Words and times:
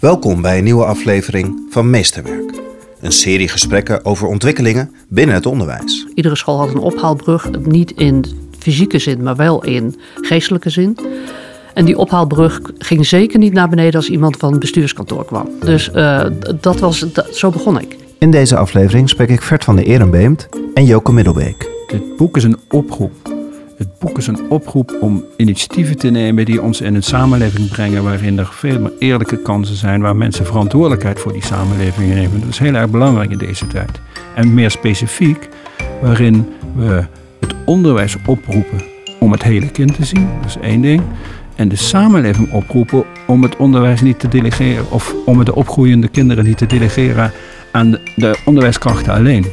Welkom 0.00 0.42
bij 0.42 0.58
een 0.58 0.64
nieuwe 0.64 0.84
aflevering 0.84 1.66
van 1.70 1.90
Meesterwerk. 1.90 2.52
Een 3.00 3.12
serie 3.12 3.48
gesprekken 3.48 4.04
over 4.04 4.26
ontwikkelingen 4.28 4.94
binnen 5.08 5.34
het 5.34 5.46
onderwijs. 5.46 6.06
Iedere 6.14 6.36
school 6.36 6.58
had 6.58 6.68
een 6.68 6.78
ophaalbrug, 6.78 7.50
niet 7.60 7.90
in 7.90 8.24
fysieke 8.58 8.98
zin, 8.98 9.22
maar 9.22 9.36
wel 9.36 9.64
in 9.64 10.00
geestelijke 10.20 10.70
zin. 10.70 10.98
En 11.74 11.84
die 11.84 11.98
ophaalbrug 11.98 12.60
ging 12.78 13.06
zeker 13.06 13.38
niet 13.38 13.52
naar 13.52 13.68
beneden 13.68 13.94
als 13.94 14.08
iemand 14.08 14.36
van 14.36 14.50
het 14.50 14.60
bestuurskantoor 14.60 15.24
kwam. 15.24 15.48
Dus 15.60 15.90
uh, 15.94 16.26
dat 16.60 16.78
was, 16.80 16.98
dat, 17.12 17.36
zo 17.36 17.50
begon 17.50 17.80
ik. 17.80 17.96
In 18.18 18.30
deze 18.30 18.56
aflevering 18.56 19.08
spreek 19.08 19.28
ik 19.28 19.42
Vert 19.42 19.64
van 19.64 19.76
der 19.76 19.84
Ehrenbeemt 19.84 20.48
en 20.74 20.84
Joke 20.84 21.12
Middelbeek. 21.12 21.70
Dit 21.86 22.16
boek 22.16 22.36
is 22.36 22.44
een 22.44 22.58
oproep. 22.68 23.35
Het 23.76 23.98
boek 23.98 24.18
is 24.18 24.26
een 24.26 24.40
oproep 24.48 24.96
om 25.00 25.24
initiatieven 25.36 25.96
te 25.96 26.10
nemen 26.10 26.44
die 26.44 26.62
ons 26.62 26.80
in 26.80 26.94
een 26.94 27.02
samenleving 27.02 27.68
brengen 27.68 28.02
waarin 28.02 28.38
er 28.38 28.48
veel 28.52 28.80
meer 28.80 28.92
eerlijke 28.98 29.36
kansen 29.36 29.76
zijn, 29.76 30.00
waar 30.00 30.16
mensen 30.16 30.46
verantwoordelijkheid 30.46 31.20
voor 31.20 31.32
die 31.32 31.44
samenleving 31.44 32.14
nemen. 32.14 32.40
Dat 32.40 32.48
is 32.48 32.58
heel 32.58 32.74
erg 32.74 32.90
belangrijk 32.90 33.30
in 33.30 33.38
deze 33.38 33.66
tijd. 33.66 34.00
En 34.34 34.54
meer 34.54 34.70
specifiek, 34.70 35.48
waarin 36.02 36.48
we 36.74 37.04
het 37.40 37.54
onderwijs 37.64 38.16
oproepen 38.26 38.82
om 39.18 39.32
het 39.32 39.42
hele 39.42 39.70
kind 39.70 39.94
te 39.94 40.04
zien, 40.04 40.28
dat 40.40 40.48
is 40.48 40.58
één 40.60 40.80
ding. 40.80 41.02
En 41.54 41.68
de 41.68 41.76
samenleving 41.76 42.52
oproepen 42.52 43.04
om 43.26 43.42
het 43.42 43.56
onderwijs 43.56 44.00
niet 44.00 44.20
te 44.20 44.28
delegeren, 44.28 44.90
of 44.90 45.14
om 45.26 45.44
de 45.44 45.54
opgroeiende 45.54 46.08
kinderen 46.08 46.44
niet 46.44 46.58
te 46.58 46.66
delegeren 46.66 47.32
aan 47.72 47.98
de 48.14 48.38
onderwijskrachten 48.44 49.12
alleen. 49.12 49.46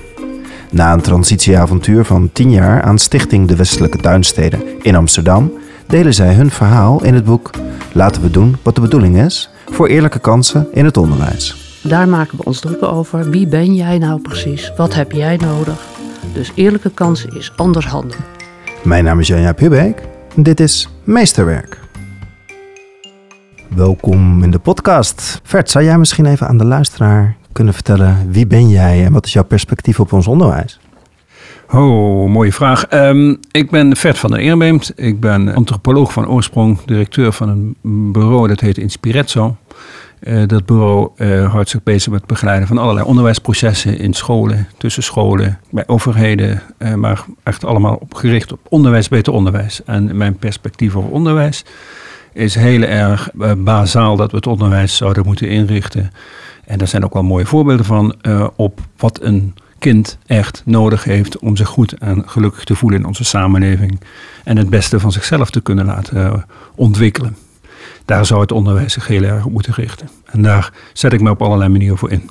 Na 0.74 0.94
een 0.94 1.02
transitieavontuur 1.02 2.06
van 2.06 2.30
10 2.32 2.52
jaar 2.52 2.82
aan 2.82 2.98
Stichting 2.98 3.48
de 3.48 3.56
Westelijke 3.56 3.98
Tuinsteden 3.98 4.82
in 4.82 4.96
Amsterdam 4.96 5.52
delen 5.88 6.14
zij 6.14 6.34
hun 6.34 6.52
verhaal 6.52 7.04
in 7.04 7.14
het 7.14 7.26
boek 7.26 7.50
Laten 7.92 8.22
we 8.22 8.30
doen 8.30 8.56
wat 8.64 8.76
de 8.76 8.82
bedoeling 8.82 9.18
is 9.18 9.50
voor 9.66 9.88
eerlijke 9.88 10.20
kansen 10.20 10.68
in 10.72 10.86
het 10.86 10.98
onderwijs. 10.98 11.78
Daar 11.84 12.08
maken 12.08 12.38
we 12.38 12.44
ons 12.44 12.60
druk 12.60 12.84
over. 12.84 13.30
Wie 13.30 13.48
ben 13.48 13.76
jij 13.76 13.98
nou 13.98 14.22
precies? 14.22 14.72
Wat 14.78 14.94
heb 14.94 15.12
jij 15.12 15.38
nodig? 15.38 15.86
Dus 16.34 16.52
eerlijke 16.56 16.92
kansen 16.92 17.38
is 17.38 17.54
anders 17.56 17.86
handelen. 17.86 18.26
Mijn 18.84 19.04
naam 19.04 19.20
is 19.20 19.28
Janja 19.28 19.54
Pubeek 19.54 20.02
en 20.36 20.44
dit 20.44 20.60
is 20.60 20.90
Meesterwerk. 21.04 21.80
Welkom 23.76 24.44
in 24.44 24.52
de 24.52 24.60
podcast. 24.60 25.40
Vert, 25.44 25.70
zou 25.70 25.86
jij 25.86 25.98
misschien 25.98 26.26
even 26.26 26.48
aan 26.48 26.58
de 26.58 26.66
luisteraar 26.66 27.36
kunnen 27.54 27.74
vertellen 27.74 28.32
wie 28.32 28.48
ben 28.48 28.70
jij 28.70 29.06
en 29.06 29.14
wat 29.14 29.26
is 29.26 29.34
jouw 29.34 29.44
perspectief 29.44 30.00
op 30.00 30.14
ons 30.14 30.28
onderwijs? 30.28 30.80
Oh, 31.72 32.30
mooie 32.30 32.54
vraag. 32.54 32.86
Um, 32.94 33.40
ik 33.52 33.72
ben 33.72 33.96
Vert 33.96 34.18
van 34.18 34.32
der 34.32 34.40
Eerbeemt. 34.40 34.92
Ik 34.96 35.20
ben 35.20 35.54
antropoloog 35.56 36.14
van 36.14 36.28
oorsprong, 36.28 36.80
directeur 36.86 37.32
van 37.32 37.50
een 37.50 38.12
bureau 38.12 38.48
dat 38.48 38.60
heet 38.60 38.78
Inspirezzo. 38.78 39.56
Uh, 40.20 40.48
dat 40.48 40.66
bureau 40.66 41.10
uh, 41.18 41.52
houdt 41.52 41.70
zich 41.70 41.84
bezig 41.84 42.12
met 42.12 42.20
het 42.20 42.30
begeleiden 42.30 42.68
van 42.68 42.78
allerlei 42.78 43.06
onderwijsprocessen 43.06 44.00
in 44.00 44.14
scholen, 44.14 44.68
tussen 44.78 45.04
scholen, 45.04 45.60
bij 45.72 45.84
overheden, 45.88 46.62
uh, 46.80 46.94
maar 46.94 47.26
echt 47.44 47.66
allemaal 47.66 47.96
op 47.96 48.14
gericht 48.14 48.52
op 48.52 48.60
onderwijs, 48.70 49.08
beter 49.08 49.34
onderwijs. 49.34 49.84
En 49.84 50.18
mijn 50.18 50.36
perspectief 50.38 50.96
op 50.96 51.12
onderwijs 51.12 51.66
is 52.34 52.56
heel 52.56 52.82
erg 52.82 53.30
bazaal 53.58 54.16
dat 54.16 54.32
we 54.32 54.38
het 54.38 54.48
onderwijs 54.48 54.98
zouden 54.98 55.26
moeten 55.26 55.50
inrichten 55.50 56.12
en 56.66 56.78
daar 56.78 56.88
zijn 56.88 57.04
ook 57.04 57.14
wel 57.14 57.24
mooie 57.24 57.46
voorbeelden 57.46 57.86
van 57.86 58.16
uh, 58.22 58.48
op 58.56 58.80
wat 58.98 59.22
een 59.22 59.54
kind 59.80 60.18
echt 60.26 60.62
nodig 60.66 61.04
heeft 61.04 61.40
om 61.40 61.56
zich 61.56 61.68
goed 61.68 61.94
en 61.94 62.30
gelukkig 62.30 62.64
te 62.64 62.76
voelen 62.76 63.00
in 63.00 63.06
onze 63.06 63.24
samenleving. 63.24 64.00
En 64.44 64.58
het 64.58 64.70
beste 64.70 65.00
van 65.00 65.12
zichzelf 65.12 65.50
te 65.50 65.62
kunnen 65.62 65.86
laten 65.86 66.18
uh, 66.18 66.34
ontwikkelen. 66.76 67.38
Daar 68.06 68.26
zou 68.26 68.42
het 68.42 68.52
onderwijs 68.52 68.94
zich 68.94 69.08
heel 69.08 69.24
erg 69.24 69.46
op 69.46 69.52
moeten 69.52 69.74
richten. 69.74 70.10
En 70.26 70.42
daar 70.42 70.74
zet 70.94 71.14
ik 71.14 71.22
me 71.22 71.30
op 71.30 71.42
allerlei 71.42 71.70
manieren 71.70 71.98
voor 71.98 72.12
in. 72.12 72.30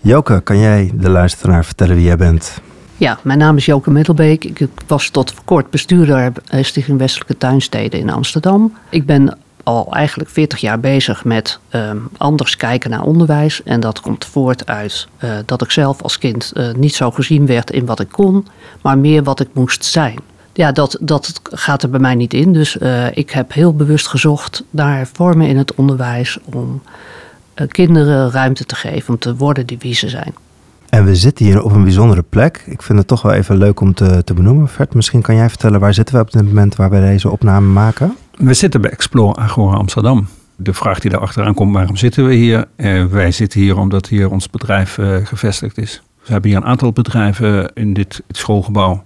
Joke, 0.00 0.40
kan 0.40 0.58
jij 0.58 0.90
de 0.94 1.10
luisteraar 1.10 1.64
vertellen 1.64 1.96
wie 1.96 2.04
jij 2.04 2.16
bent? 2.16 2.60
Ja, 2.96 3.18
mijn 3.22 3.38
naam 3.38 3.56
is 3.56 3.66
Joke 3.66 3.90
Middelbeek. 3.90 4.44
Ik 4.44 4.68
was 4.86 5.10
tot 5.10 5.32
voor 5.32 5.44
kort 5.44 5.70
bestuurder 5.70 6.32
Stichting 6.50 6.98
Westelijke 6.98 7.36
Tuinsteden 7.36 8.00
in 8.00 8.10
Amsterdam. 8.10 8.76
Ik 8.90 9.06
ben 9.06 9.38
al 9.68 9.92
eigenlijk 9.92 10.30
40 10.30 10.60
jaar 10.60 10.80
bezig 10.80 11.24
met 11.24 11.58
um, 11.70 12.08
anders 12.16 12.56
kijken 12.56 12.90
naar 12.90 13.02
onderwijs. 13.02 13.62
En 13.62 13.80
dat 13.80 14.00
komt 14.00 14.24
voort 14.24 14.66
uit 14.66 15.08
uh, 15.24 15.30
dat 15.44 15.62
ik 15.62 15.70
zelf 15.70 16.02
als 16.02 16.18
kind 16.18 16.52
uh, 16.54 16.72
niet 16.74 16.94
zo 16.94 17.10
gezien 17.10 17.46
werd 17.46 17.70
in 17.70 17.86
wat 17.86 18.00
ik 18.00 18.08
kon, 18.08 18.46
maar 18.82 18.98
meer 18.98 19.22
wat 19.22 19.40
ik 19.40 19.48
moest 19.52 19.84
zijn. 19.84 20.18
Ja, 20.52 20.72
dat, 20.72 20.98
dat 21.00 21.40
gaat 21.42 21.82
er 21.82 21.90
bij 21.90 22.00
mij 22.00 22.14
niet 22.14 22.34
in. 22.34 22.52
Dus 22.52 22.76
uh, 22.76 23.16
ik 23.16 23.30
heb 23.30 23.52
heel 23.52 23.74
bewust 23.74 24.06
gezocht 24.06 24.64
naar 24.70 25.08
vormen 25.12 25.48
in 25.48 25.56
het 25.56 25.74
onderwijs 25.74 26.38
om 26.44 26.82
kinderen 27.68 28.30
ruimte 28.30 28.64
te 28.64 28.74
geven 28.74 29.14
om 29.14 29.18
te 29.18 29.36
worden 29.36 29.66
die 29.66 29.78
wie 29.78 29.94
ze 29.94 30.08
zijn. 30.08 30.34
En 30.88 31.04
we 31.04 31.16
zitten 31.16 31.44
hier 31.44 31.62
op 31.62 31.72
een 31.72 31.82
bijzondere 31.82 32.24
plek. 32.28 32.64
Ik 32.66 32.82
vind 32.82 32.98
het 32.98 33.08
toch 33.08 33.22
wel 33.22 33.32
even 33.32 33.56
leuk 33.56 33.80
om 33.80 33.94
te, 33.94 34.24
te 34.24 34.34
benoemen. 34.34 34.68
Vert, 34.68 34.94
misschien 34.94 35.22
kan 35.22 35.34
jij 35.34 35.48
vertellen 35.48 35.80
waar 35.80 35.94
zitten 35.94 36.14
we 36.14 36.20
op 36.20 36.32
dit 36.32 36.44
moment 36.44 36.76
waar 36.76 36.90
we 36.90 37.00
deze 37.00 37.30
opname 37.30 37.66
maken? 37.66 38.16
We 38.38 38.54
zitten 38.54 38.80
bij 38.80 38.90
Explore 38.90 39.36
Agora 39.36 39.76
Amsterdam. 39.76 40.26
De 40.56 40.72
vraag 40.74 40.98
die 40.98 41.10
daar 41.10 41.20
achteraan 41.20 41.54
komt, 41.54 41.74
waarom 41.74 41.96
zitten 41.96 42.26
we 42.26 42.34
hier? 42.34 42.64
Eh, 42.76 43.04
wij 43.04 43.30
zitten 43.30 43.60
hier 43.60 43.76
omdat 43.78 44.08
hier 44.08 44.30
ons 44.30 44.50
bedrijf 44.50 44.98
eh, 44.98 45.16
gevestigd 45.26 45.78
is. 45.78 46.02
We 46.24 46.32
hebben 46.32 46.50
hier 46.50 46.58
een 46.58 46.66
aantal 46.66 46.92
bedrijven 46.92 47.70
in 47.74 47.94
dit 47.94 48.22
schoolgebouw. 48.28 49.04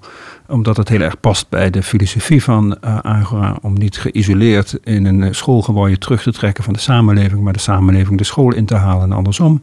Omdat 0.48 0.76
het 0.76 0.88
heel 0.88 1.00
erg 1.00 1.20
past 1.20 1.48
bij 1.48 1.70
de 1.70 1.82
filosofie 1.82 2.42
van 2.42 2.76
uh, 2.84 2.98
Agora. 2.98 3.56
Om 3.62 3.72
niet 3.74 3.98
geïsoleerd 3.98 4.78
in 4.84 5.04
een 5.04 5.34
schoolgebouw 5.34 5.86
je 5.86 5.98
terug 5.98 6.22
te 6.22 6.32
trekken 6.32 6.64
van 6.64 6.72
de 6.72 6.78
samenleving. 6.78 7.42
Maar 7.42 7.52
de 7.52 7.58
samenleving 7.58 8.18
de 8.18 8.24
school 8.24 8.54
in 8.54 8.66
te 8.66 8.74
halen 8.74 9.04
en 9.04 9.16
andersom. 9.16 9.62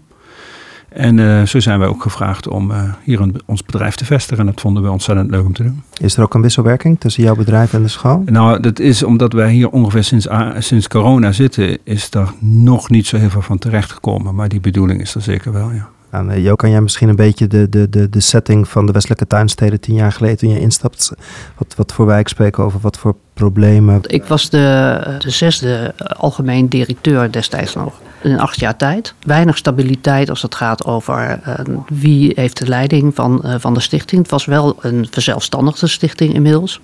En 0.90 1.18
uh, 1.18 1.44
zo 1.44 1.60
zijn 1.60 1.80
wij 1.80 1.88
ook 1.88 2.02
gevraagd 2.02 2.48
om 2.48 2.72
uh, 2.72 2.84
hier 3.04 3.22
een, 3.22 3.42
ons 3.46 3.64
bedrijf 3.64 3.96
te 3.96 4.06
vestigen. 4.06 4.40
En 4.40 4.52
dat 4.52 4.62
vonden 4.62 4.84
we 4.84 4.92
ontzettend 4.92 5.32
leuk 5.32 5.46
om 5.46 5.54
te 5.54 5.64
doen. 5.64 5.84
Is 6.02 6.18
er 6.18 6.24
ook 6.24 6.34
een 6.34 6.42
wisselwerking 6.42 7.00
tussen 7.00 7.24
jouw 7.24 7.36
bedrijf 7.36 7.74
en 7.74 7.82
de 7.82 7.88
school? 7.88 8.24
Nou, 8.26 8.60
dat 8.60 8.80
is 8.80 9.04
omdat 9.04 9.34
wij 9.34 9.52
hier 9.52 9.70
ongeveer 9.70 10.04
sinds, 10.04 10.28
sinds 10.58 10.88
corona 10.88 11.32
zitten, 11.32 11.78
is 11.84 12.14
er 12.14 12.34
nog 12.40 12.90
niet 12.90 13.08
zo 13.08 13.18
heel 13.18 13.30
veel 13.30 13.42
van 13.42 13.58
terecht 13.58 13.92
gekomen. 13.92 14.36
Maar 14.36 14.50
die 14.50 14.60
bedoeling 14.60 15.02
is 15.02 15.16
er 15.16 15.22
zeker 15.22 15.52
wel, 15.52 15.72
ja. 15.72 15.90
En 16.10 16.30
uh, 16.30 16.44
Jo, 16.44 16.56
kan 16.56 16.70
jij 16.70 16.82
misschien 16.82 17.10
een 17.10 17.16
beetje 17.16 17.48
de, 17.48 17.70
de, 17.70 17.90
de, 17.90 18.10
de 18.10 18.20
setting 18.20 18.68
van 18.68 18.86
de 18.86 18.92
Westelijke 18.92 19.28
Tuinsteden 19.28 19.80
tien 19.80 19.96
jaar 19.96 20.12
geleden 20.12 20.38
toen 20.38 20.50
je 20.50 20.60
instapt, 20.60 21.12
wat, 21.58 21.74
wat 21.76 21.94
voor 21.94 22.06
wijk 22.06 22.28
spreken 22.28 22.64
over, 22.64 22.80
wat 22.80 22.98
voor 22.98 23.16
problemen? 23.34 24.00
Ik 24.02 24.24
was 24.24 24.50
de, 24.50 25.00
de 25.20 25.30
zesde 25.30 25.94
algemeen 26.18 26.68
directeur 26.68 27.32
destijds 27.32 27.76
nog 27.76 28.02
in 28.22 28.40
acht 28.40 28.60
jaar 28.60 28.76
tijd. 28.76 29.14
Weinig 29.26 29.58
stabiliteit 29.58 30.30
als 30.30 30.42
het 30.42 30.56
gaat 30.56 30.86
over 30.86 31.40
uh, 31.48 31.54
wie 31.88 32.32
heeft 32.36 32.58
de 32.58 32.68
leiding 32.68 33.16
van, 33.16 33.42
uh, 33.46 33.56
van 33.58 33.74
de 33.74 33.80
stichting. 33.80 34.22
Het 34.22 34.32
was 34.32 34.46
wel 34.46 34.76
een 34.82 35.08
verzelfstandigde 35.12 35.88
stichting 35.88 36.34
inmiddels. 36.34 36.82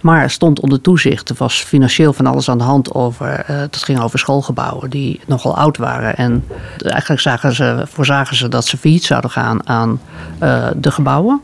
Maar 0.00 0.30
stond 0.30 0.60
onder 0.60 0.80
toezicht. 0.80 1.28
Er 1.28 1.34
was 1.38 1.60
financieel 1.60 2.12
van 2.12 2.26
alles 2.26 2.50
aan 2.50 2.58
de 2.58 2.64
hand 2.64 2.94
over. 2.94 3.28
Uh, 3.28 3.56
het 3.56 3.76
ging 3.76 4.00
over 4.00 4.18
schoolgebouwen 4.18 4.90
die 4.90 5.20
nogal 5.26 5.56
oud 5.56 5.76
waren. 5.76 6.16
En 6.16 6.44
eigenlijk 6.78 7.20
zagen 7.20 7.54
ze, 7.54 7.84
voorzagen 7.86 8.36
ze 8.36 8.48
dat 8.48 8.66
ze 8.66 8.76
failliet 8.76 9.04
zouden 9.04 9.30
gaan 9.30 9.68
aan 9.68 10.00
uh, 10.42 10.66
de 10.76 10.90
gebouwen. 10.90 11.40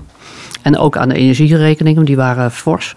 En 0.63 0.79
ook 0.79 0.97
aan 0.97 1.09
de 1.09 1.15
energierekeningen, 1.15 2.05
die 2.05 2.17
waren 2.17 2.51
fors. 2.51 2.95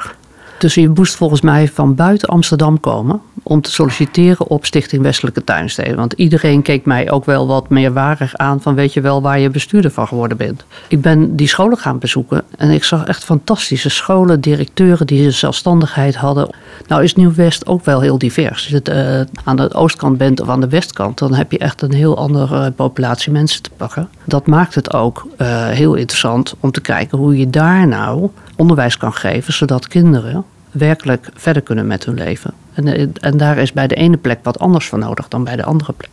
Dus 0.59 0.73
je 0.73 0.89
moest 0.89 1.15
volgens 1.15 1.41
mij 1.41 1.67
van 1.67 1.95
buiten 1.95 2.29
Amsterdam 2.29 2.79
komen 2.79 3.21
om 3.49 3.61
te 3.61 3.71
solliciteren 3.71 4.47
op 4.47 4.65
Stichting 4.65 5.01
Westelijke 5.01 5.43
Tuinsteden. 5.43 5.95
Want 5.95 6.13
iedereen 6.13 6.61
keek 6.61 6.85
mij 6.85 7.11
ook 7.11 7.25
wel 7.25 7.47
wat 7.47 7.69
meerwaardig 7.69 8.35
aan 8.35 8.61
van 8.61 8.75
weet 8.75 8.93
je 8.93 9.01
wel 9.01 9.21
waar 9.21 9.39
je 9.39 9.49
bestuurder 9.49 9.91
van 9.91 10.07
geworden 10.07 10.37
bent. 10.37 10.63
Ik 10.87 11.01
ben 11.01 11.35
die 11.35 11.47
scholen 11.47 11.77
gaan 11.77 11.99
bezoeken 11.99 12.43
en 12.57 12.69
ik 12.69 12.83
zag 12.83 13.05
echt 13.05 13.23
fantastische 13.23 13.89
scholen, 13.89 14.41
directeuren 14.41 15.07
die 15.07 15.23
de 15.23 15.31
zelfstandigheid 15.31 16.15
hadden. 16.15 16.49
Nou 16.87 17.03
is 17.03 17.15
Nieuw-West 17.15 17.67
ook 17.67 17.85
wel 17.85 18.01
heel 18.01 18.17
divers. 18.17 18.47
Als 18.49 18.67
je 18.67 18.75
het, 18.75 18.89
uh, 18.89 19.21
aan 19.43 19.55
de 19.55 19.73
oostkant 19.73 20.17
bent 20.17 20.41
of 20.41 20.49
aan 20.49 20.61
de 20.61 20.69
westkant, 20.69 21.17
dan 21.17 21.33
heb 21.33 21.51
je 21.51 21.57
echt 21.57 21.81
een 21.81 21.93
heel 21.93 22.17
andere 22.17 22.71
populatie 22.71 23.31
mensen 23.31 23.61
te 23.61 23.69
pakken. 23.77 24.09
Dat 24.25 24.47
maakt 24.47 24.75
het 24.75 24.93
ook 24.93 25.27
uh, 25.37 25.67
heel 25.67 25.93
interessant 25.93 26.55
om 26.59 26.71
te 26.71 26.81
kijken 26.81 27.17
hoe 27.17 27.37
je 27.37 27.49
daar 27.49 27.87
nou 27.87 28.29
onderwijs 28.55 28.97
kan 28.97 29.13
geven, 29.13 29.53
zodat 29.53 29.87
kinderen 29.87 30.45
werkelijk 30.71 31.29
verder 31.33 31.61
kunnen 31.61 31.87
met 31.87 32.05
hun 32.05 32.15
leven. 32.15 32.53
En, 32.73 33.13
en 33.13 33.37
daar 33.37 33.57
is 33.57 33.73
bij 33.73 33.87
de 33.87 33.95
ene 33.95 34.17
plek 34.17 34.39
wat 34.43 34.59
anders 34.59 34.87
voor 34.87 34.99
nodig 34.99 35.27
dan 35.27 35.43
bij 35.43 35.55
de 35.55 35.63
andere 35.63 35.93
plek. 35.93 36.09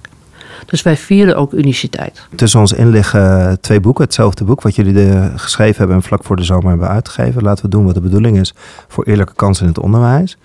Dus 0.66 0.82
wij 0.82 0.96
vierden 0.96 1.36
ook 1.36 1.52
uniciteit. 1.52 2.26
Tussen 2.34 2.60
ons 2.60 2.72
in 2.72 2.88
liggen 2.88 3.60
twee 3.60 3.80
boeken. 3.80 4.04
Hetzelfde 4.04 4.44
boek 4.44 4.62
wat 4.62 4.74
jullie 4.74 4.92
de, 4.92 5.30
geschreven 5.36 5.78
hebben 5.78 5.96
en 5.96 6.02
vlak 6.02 6.24
voor 6.24 6.36
de 6.36 6.44
zomer 6.44 6.68
hebben 6.68 6.88
uitgegeven. 6.88 7.42
Laten 7.42 7.64
we 7.64 7.70
doen 7.70 7.84
wat 7.84 7.94
de 7.94 8.00
bedoeling 8.00 8.38
is 8.38 8.54
voor 8.88 9.04
eerlijke 9.04 9.34
kansen 9.34 9.62
in 9.62 9.72
het 9.72 9.82
onderwijs. 9.82 10.38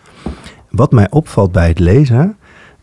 Wat 0.70 0.92
mij 0.92 1.08
opvalt 1.10 1.52
bij 1.52 1.68
het 1.68 1.80
lezen, 1.80 2.38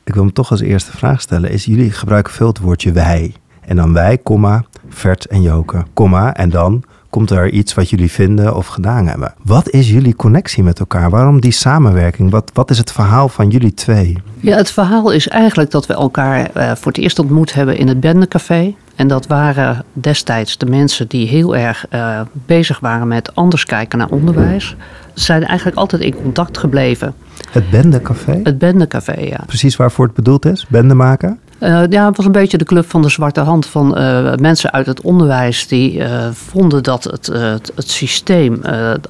ik 0.05 0.15
wil 0.15 0.23
hem 0.23 0.33
toch 0.33 0.51
als 0.51 0.61
eerste 0.61 0.97
vraag 0.97 1.21
stellen, 1.21 1.51
is 1.51 1.65
jullie 1.65 1.91
gebruiken 1.91 2.33
veel 2.33 2.47
het 2.47 2.59
woordje 2.59 2.93
wij. 2.93 3.35
En 3.61 3.77
dan 3.77 3.93
wij, 3.93 4.19
komma, 4.19 4.65
Vert 4.89 5.27
en 5.27 5.43
Joke, 5.43 5.85
komma, 5.95 6.35
en 6.35 6.51
dan 6.51 6.85
komt 7.19 7.31
er 7.31 7.51
iets 7.51 7.75
wat 7.75 7.91
jullie 7.91 8.11
vinden 8.11 8.57
of 8.57 8.67
gedaan 8.67 9.07
hebben. 9.07 9.35
Wat 9.43 9.71
is 9.71 9.91
jullie 9.91 10.17
connectie 10.17 10.63
met 10.63 10.79
elkaar? 10.79 11.11
Waarom 11.11 11.41
die 11.41 11.53
samenwerking? 11.53 12.31
Wat, 12.31 12.51
wat 12.55 12.71
is 12.71 12.79
het 12.79 12.93
verhaal 12.93 13.29
van 13.29 13.49
jullie 13.49 13.75
twee? 13.75 14.17
Ja, 14.41 14.57
het 14.57 14.71
verhaal 14.71 15.11
is 15.11 15.29
eigenlijk 15.29 15.71
dat 15.71 15.87
we 15.87 15.95
elkaar 15.95 16.51
uh, 16.57 16.73
voor 16.75 16.93
het 16.93 17.01
eerst 17.01 17.19
ontmoet 17.19 17.55
hebben 17.55 17.77
in 17.77 17.89
het 17.89 18.01
Bendecafé. 18.01 18.75
En 18.95 19.09
dat 19.09 19.27
waren 19.27 19.85
destijds 19.93 20.59
de 20.59 20.67
mensen 20.67 21.09
die 21.09 21.29
heel 21.29 21.57
erg 21.57 21.87
uh, 21.95 22.21
bezig 22.33 22.81
waren 22.81 23.09
met 23.09 23.35
anders 23.35 23.65
kijken 23.65 23.99
naar 23.99 24.09
onderwijs. 24.09 24.77
Ze 25.15 25.25
zijn 25.25 25.45
eigenlijk 25.45 25.79
altijd 25.79 26.03
in 26.03 26.15
contact 26.15 26.59
gebleven. 26.59 27.15
Het 27.51 27.71
Bendecafé? 27.71 28.41
Het 28.43 28.59
Bendecafé, 28.59 29.21
ja. 29.21 29.41
Precies 29.47 29.77
waarvoor 29.77 30.05
het 30.05 30.15
bedoeld 30.15 30.47
is? 30.47 30.67
Bende 30.69 30.95
maken? 30.95 31.39
Uh, 31.61 31.83
ja, 31.89 32.07
het 32.07 32.17
was 32.17 32.27
een 32.27 32.33
beetje 32.33 32.59
de 32.59 32.65
club 32.65 32.91
van 32.91 33.03
de 33.03 33.09
zwarte 33.09 33.41
hand 33.41 33.67
van 33.67 33.99
uh, 33.99 34.35
mensen 34.35 34.73
uit 34.73 34.87
het 34.87 35.01
onderwijs 35.01 35.67
die 35.67 35.95
uh, 35.99 36.29
vonden 36.33 36.83
dat 36.83 37.05
het, 37.05 37.27
het, 37.27 37.73
het 37.75 37.91
systeem 37.91 38.63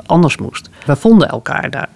anders 0.07 0.37
moest. 0.37 0.69
We 0.87 0.97
vonden 0.97 1.29
elkaar 1.29 1.71
daar. 1.71 1.89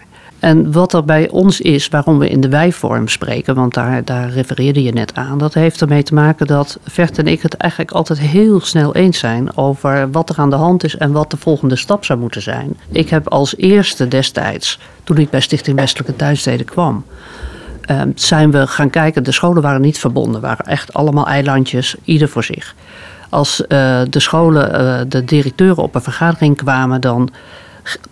En 0.43 0.72
wat 0.72 0.93
er 0.93 1.04
bij 1.04 1.28
ons 1.28 1.60
is, 1.60 1.88
waarom 1.88 2.19
we 2.19 2.28
in 2.28 2.40
de 2.40 2.49
wij-vorm 2.49 3.08
spreken, 3.08 3.54
want 3.54 3.75
daar, 3.75 4.04
daar 4.04 4.31
refereerde 4.31 4.82
je 4.82 4.93
net 4.93 5.14
aan, 5.14 5.38
dat 5.38 5.54
heeft 5.54 5.81
ermee 5.81 6.02
te 6.02 6.14
maken 6.14 6.46
dat 6.46 6.78
Vert 6.84 7.19
en 7.19 7.26
ik 7.26 7.43
het 7.43 7.55
eigenlijk 7.55 7.90
altijd 7.90 8.19
heel 8.19 8.60
snel 8.60 8.94
eens 8.94 9.19
zijn 9.19 9.56
over 9.56 10.10
wat 10.10 10.31
er 10.31 10.38
aan 10.38 10.50
de 10.50 10.56
hand 10.56 10.84
is 10.84 10.96
en 10.96 11.12
wat 11.12 11.31
de 11.31 11.37
volgende 11.37 11.76
stap 11.76 12.05
zou 12.05 12.19
moeten 12.19 12.43
zijn. 12.43 12.76
Ik 12.90 13.08
heb 13.08 13.28
als 13.28 13.56
eerste 13.56 14.08
destijds, 14.08 14.78
toen 15.05 15.16
ik 15.16 15.31
bij 15.31 15.40
Stichting 15.40 15.76
Westelijke 15.76 16.16
Tuinsteden 16.16 16.66
kwam, 16.66 17.05
uh, 17.90 18.02
zijn 18.14 18.50
we 18.50 18.67
gaan 18.67 18.90
kijken. 18.90 19.23
De 19.23 19.32
scholen 19.32 19.62
waren 19.62 19.81
niet 19.81 19.99
verbonden, 19.99 20.40
waren 20.40 20.67
echt 20.67 20.93
allemaal 20.93 21.26
eilandjes, 21.26 21.96
ieder 22.05 22.29
voor 22.29 22.44
zich. 22.44 22.75
Als 23.29 23.61
uh, 23.61 24.00
de 24.11 24.20
scholen, 24.20 24.81
uh, 24.81 25.00
de 25.08 25.25
directeuren 25.25 25.82
op 25.82 25.94
een 25.94 26.02
vergadering 26.02 26.56
kwamen, 26.56 27.00
dan 27.00 27.31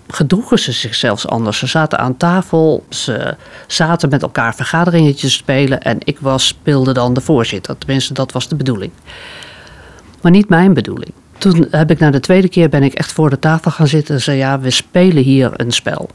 gedroegen 0.08 0.58
ze 0.58 0.72
zich 0.72 0.94
zelfs 0.94 1.26
anders. 1.26 1.58
Ze 1.58 1.66
zaten 1.66 1.98
aan 1.98 2.16
tafel, 2.16 2.84
ze 2.88 3.36
zaten 3.66 4.08
met 4.08 4.22
elkaar 4.22 4.54
vergaderingetjes 4.54 5.34
spelen 5.34 5.80
en 5.80 5.98
ik 6.04 6.18
was, 6.20 6.46
speelde 6.46 6.92
dan 6.92 7.14
de 7.14 7.20
voorzitter. 7.20 7.78
Tenminste, 7.78 8.12
dat 8.12 8.32
was 8.32 8.48
de 8.48 8.56
bedoeling. 8.56 8.92
Maar 10.20 10.32
niet 10.32 10.48
mijn 10.48 10.74
bedoeling. 10.74 11.12
Toen 11.38 11.66
heb 11.70 11.90
ik 11.90 11.98
na 11.98 12.10
de 12.10 12.20
tweede 12.20 12.48
keer 12.48 12.68
ben 12.68 12.82
ik 12.82 12.94
echt 12.94 13.12
voor 13.12 13.30
de 13.30 13.38
tafel 13.38 13.70
gaan 13.70 13.86
zitten 13.86 14.14
en 14.14 14.20
zei 14.20 14.36
ja, 14.36 14.60
we 14.60 14.70
spelen 14.70 15.22
hier 15.22 15.50
een 15.56 15.70
spel. 15.70 16.08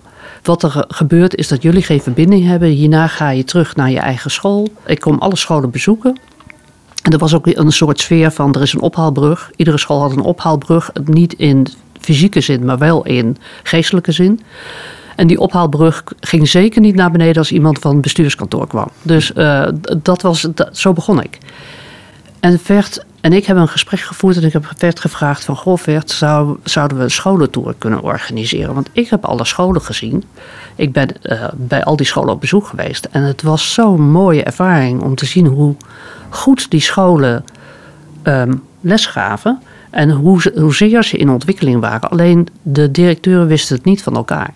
Wat 0.45 0.63
er 0.63 0.85
gebeurt 0.87 1.35
is 1.35 1.47
dat 1.47 1.61
jullie 1.61 1.83
geen 1.83 2.01
verbinding 2.01 2.45
hebben. 2.45 2.69
Hierna 2.69 3.07
ga 3.07 3.29
je 3.29 3.43
terug 3.43 3.75
naar 3.75 3.91
je 3.91 3.99
eigen 3.99 4.31
school. 4.31 4.67
Ik 4.85 4.99
kom 4.99 5.19
alle 5.19 5.35
scholen 5.35 5.69
bezoeken. 5.69 6.19
En 7.01 7.11
er 7.11 7.17
was 7.17 7.33
ook 7.33 7.47
een 7.47 7.71
soort 7.71 7.99
sfeer 7.99 8.31
van 8.31 8.53
er 8.53 8.61
is 8.61 8.73
een 8.73 8.81
ophaalbrug. 8.81 9.51
Iedere 9.55 9.77
school 9.77 10.01
had 10.01 10.11
een 10.11 10.21
ophaalbrug. 10.21 10.91
Niet 11.05 11.33
in 11.33 11.67
fysieke 11.99 12.41
zin, 12.41 12.65
maar 12.65 12.77
wel 12.77 13.05
in 13.05 13.37
geestelijke 13.63 14.11
zin. 14.11 14.39
En 15.15 15.27
die 15.27 15.39
ophaalbrug 15.39 16.03
ging 16.19 16.47
zeker 16.47 16.81
niet 16.81 16.95
naar 16.95 17.11
beneden 17.11 17.37
als 17.37 17.51
iemand 17.51 17.79
van 17.79 17.91
het 17.91 18.01
bestuurskantoor 18.01 18.67
kwam. 18.67 18.87
Dus 19.01 19.31
uh, 19.35 19.67
dat 20.01 20.21
was, 20.21 20.47
zo 20.71 20.93
begon 20.93 21.23
ik. 21.23 21.37
En 22.45 22.59
Vert 22.59 23.05
en 23.21 23.33
ik 23.33 23.45
hebben 23.45 23.63
een 23.63 23.69
gesprek 23.69 23.99
gevoerd 23.99 24.37
en 24.37 24.43
ik 24.43 24.53
heb 24.53 24.71
Vert 24.77 24.99
gevraagd 24.99 25.45
van... 25.45 25.55
Goh 25.55 25.77
Vert, 25.77 26.11
zou, 26.11 26.57
zouden 26.63 26.97
we 26.97 27.03
een 27.03 27.11
scholentour 27.11 27.75
kunnen 27.77 28.01
organiseren? 28.01 28.73
Want 28.73 28.89
ik 28.91 29.09
heb 29.09 29.25
alle 29.25 29.45
scholen 29.45 29.81
gezien. 29.81 30.23
Ik 30.75 30.93
ben 30.93 31.09
uh, 31.23 31.47
bij 31.53 31.83
al 31.83 31.95
die 31.95 32.05
scholen 32.05 32.33
op 32.33 32.39
bezoek 32.39 32.67
geweest. 32.67 33.07
En 33.11 33.21
het 33.21 33.41
was 33.41 33.73
zo'n 33.73 34.01
mooie 34.01 34.43
ervaring 34.43 35.01
om 35.01 35.15
te 35.15 35.25
zien 35.25 35.45
hoe 35.45 35.75
goed 36.29 36.71
die 36.71 36.81
scholen 36.81 37.45
um, 38.23 38.63
lesgaven... 38.81 39.61
En 39.89 40.11
hoe, 40.11 40.51
hoezeer 40.55 41.03
ze 41.03 41.17
in 41.17 41.29
ontwikkeling 41.29 41.81
waren. 41.81 42.09
Alleen 42.09 42.47
de 42.61 42.91
directeuren 42.91 43.47
wisten 43.47 43.75
het 43.75 43.85
niet 43.85 44.03
van 44.03 44.15
elkaar. 44.15 44.53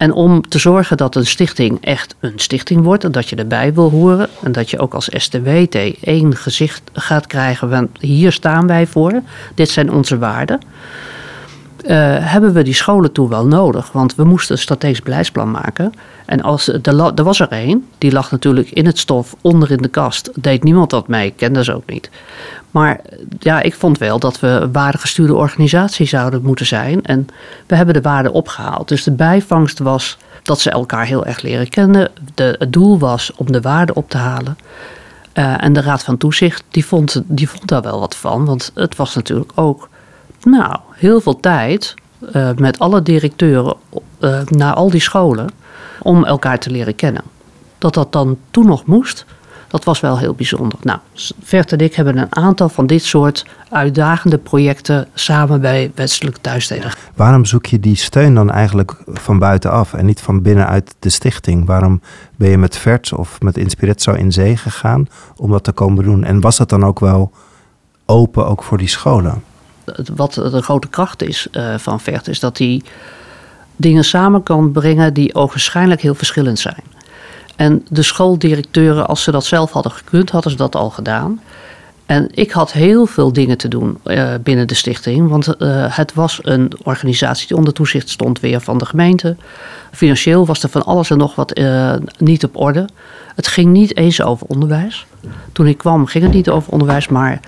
En 0.00 0.12
om 0.12 0.48
te 0.48 0.58
zorgen 0.58 0.96
dat 0.96 1.14
een 1.14 1.26
stichting 1.26 1.78
echt 1.80 2.14
een 2.20 2.32
stichting 2.38 2.82
wordt 2.82 3.04
en 3.04 3.12
dat 3.12 3.28
je 3.28 3.36
erbij 3.36 3.74
wil 3.74 3.90
horen 3.90 4.28
en 4.42 4.52
dat 4.52 4.70
je 4.70 4.78
ook 4.78 4.94
als 4.94 5.08
STWT 5.12 5.74
één 6.00 6.36
gezicht 6.36 6.82
gaat 6.92 7.26
krijgen, 7.26 7.68
want 7.68 7.88
hier 8.00 8.32
staan 8.32 8.66
wij 8.66 8.86
voor, 8.86 9.22
dit 9.54 9.68
zijn 9.68 9.92
onze 9.92 10.18
waarden. 10.18 10.60
Uh, 11.82 11.88
hebben 12.18 12.52
we 12.52 12.62
die 12.62 12.74
scholen 12.74 13.12
toe 13.12 13.28
wel 13.28 13.46
nodig? 13.46 13.92
Want 13.92 14.14
we 14.14 14.24
moesten 14.24 14.54
een 14.54 14.60
strategisch 14.62 15.02
beleidsplan 15.02 15.50
maken. 15.50 15.92
En 16.26 16.42
als, 16.42 16.68
er, 16.68 17.12
er 17.14 17.24
was 17.24 17.40
er 17.40 17.48
één, 17.48 17.86
die 17.98 18.12
lag 18.12 18.30
natuurlijk 18.30 18.70
in 18.70 18.86
het 18.86 18.98
stof 18.98 19.34
onder 19.40 19.70
in 19.70 19.82
de 19.82 19.88
kast. 19.88 20.30
Deed 20.34 20.62
niemand 20.62 20.90
dat 20.90 21.08
mee, 21.08 21.30
kende 21.36 21.64
ze 21.64 21.74
ook 21.74 21.86
niet. 21.86 22.10
Maar 22.70 23.00
ja, 23.38 23.62
ik 23.62 23.74
vond 23.74 23.98
wel 23.98 24.18
dat 24.18 24.40
we 24.40 24.68
waardegestuurde 24.72 25.34
organisatie 25.34 26.06
zouden 26.06 26.42
moeten 26.42 26.66
zijn. 26.66 27.04
En 27.04 27.28
we 27.66 27.76
hebben 27.76 27.94
de 27.94 28.00
waarden 28.00 28.32
opgehaald. 28.32 28.88
Dus 28.88 29.04
de 29.04 29.12
bijvangst 29.12 29.78
was 29.78 30.18
dat 30.42 30.60
ze 30.60 30.70
elkaar 30.70 31.06
heel 31.06 31.26
erg 31.26 31.42
leren 31.42 31.68
kennen. 31.68 32.10
De, 32.34 32.56
het 32.58 32.72
doel 32.72 32.98
was 32.98 33.32
om 33.36 33.52
de 33.52 33.60
waarden 33.60 33.96
op 33.96 34.10
te 34.10 34.18
halen. 34.18 34.58
En 35.32 35.72
de 35.72 35.80
Raad 35.80 36.02
van 36.02 36.16
Toezicht 36.16 36.64
die 36.70 36.86
vond, 36.86 37.22
die 37.24 37.48
vond 37.48 37.68
daar 37.68 37.82
wel 37.82 38.00
wat 38.00 38.16
van. 38.16 38.44
Want 38.44 38.70
het 38.74 38.96
was 38.96 39.14
natuurlijk 39.14 39.52
ook 39.54 39.88
nou, 40.40 40.76
heel 40.92 41.20
veel 41.20 41.40
tijd 41.40 41.94
uh, 42.34 42.50
met 42.56 42.78
alle 42.78 43.02
directeuren 43.02 43.76
uh, 44.20 44.40
naar 44.46 44.74
al 44.74 44.90
die 44.90 45.00
scholen 45.00 45.50
om 46.02 46.24
elkaar 46.24 46.58
te 46.58 46.70
leren 46.70 46.94
kennen. 46.94 47.22
Dat 47.78 47.94
dat 47.94 48.12
dan 48.12 48.38
toen 48.50 48.66
nog 48.66 48.86
moest, 48.86 49.26
dat 49.70 49.84
was 49.84 50.00
wel 50.00 50.18
heel 50.18 50.34
bijzonder. 50.34 50.78
Nou, 50.82 50.98
Vert 51.42 51.72
en 51.72 51.78
ik 51.78 51.94
hebben 51.94 52.16
een 52.16 52.36
aantal 52.36 52.68
van 52.68 52.86
dit 52.86 53.04
soort 53.04 53.46
uitdagende 53.68 54.38
projecten 54.38 55.08
samen 55.14 55.60
bij 55.60 55.92
Westelijke 55.94 56.40
Thuissteden. 56.40 56.90
Waarom 57.14 57.44
zoek 57.44 57.66
je 57.66 57.80
die 57.80 57.96
steun 57.96 58.34
dan 58.34 58.50
eigenlijk 58.50 59.02
van 59.06 59.38
buitenaf 59.38 59.94
en 59.94 60.06
niet 60.06 60.20
van 60.20 60.42
binnenuit 60.42 60.94
de 60.98 61.08
stichting? 61.08 61.66
Waarom 61.66 62.00
ben 62.36 62.50
je 62.50 62.58
met 62.58 62.76
Vert 62.76 63.12
of 63.12 63.40
met 63.40 63.56
Inspiretso 63.56 64.12
in 64.12 64.32
zee 64.32 64.56
gegaan 64.56 65.08
om 65.36 65.50
dat 65.50 65.64
te 65.64 65.72
komen 65.72 66.04
doen? 66.04 66.24
En 66.24 66.40
was 66.40 66.56
dat 66.56 66.68
dan 66.68 66.84
ook 66.84 67.00
wel 67.00 67.32
open 68.06 68.46
ook 68.46 68.62
voor 68.62 68.78
die 68.78 68.88
scholen? 68.88 69.42
Wat 70.14 70.34
de 70.34 70.62
grote 70.62 70.88
kracht 70.88 71.22
is 71.22 71.46
uh, 71.52 71.74
van 71.78 72.00
Vert 72.00 72.28
is 72.28 72.40
dat 72.40 72.58
hij 72.58 72.82
dingen 73.76 74.04
samen 74.04 74.42
kan 74.42 74.72
brengen 74.72 75.14
die 75.14 75.34
ogenschijnlijk 75.34 76.00
heel 76.00 76.14
verschillend 76.14 76.58
zijn. 76.58 76.82
En 77.56 77.84
de 77.88 78.02
schooldirecteuren, 78.02 79.06
als 79.06 79.22
ze 79.22 79.30
dat 79.30 79.44
zelf 79.44 79.70
hadden 79.70 79.92
gekund, 79.92 80.30
hadden 80.30 80.50
ze 80.50 80.56
dat 80.56 80.76
al 80.76 80.90
gedaan. 80.90 81.40
En 82.06 82.28
ik 82.34 82.50
had 82.50 82.72
heel 82.72 83.06
veel 83.06 83.32
dingen 83.32 83.58
te 83.58 83.68
doen 83.68 83.98
uh, 84.04 84.34
binnen 84.42 84.66
de 84.66 84.74
stichting. 84.74 85.28
Want 85.28 85.54
uh, 85.58 85.96
het 85.96 86.14
was 86.14 86.38
een 86.42 86.72
organisatie 86.82 87.46
die 87.48 87.56
onder 87.56 87.72
toezicht 87.72 88.08
stond 88.08 88.40
weer 88.40 88.60
van 88.60 88.78
de 88.78 88.86
gemeente. 88.86 89.36
Financieel 89.92 90.46
was 90.46 90.62
er 90.62 90.68
van 90.68 90.84
alles 90.84 91.10
en 91.10 91.18
nog 91.18 91.34
wat 91.34 91.60
niet 92.18 92.44
op 92.44 92.56
orde. 92.56 92.88
Het 93.34 93.46
ging 93.46 93.72
niet 93.72 93.96
eens 93.96 94.22
over 94.22 94.46
onderwijs. 94.46 95.06
Toen 95.52 95.66
ik 95.66 95.78
kwam 95.78 96.06
ging 96.06 96.24
het 96.24 96.32
niet 96.32 96.50
over 96.50 96.72
onderwijs, 96.72 97.08
maar 97.08 97.40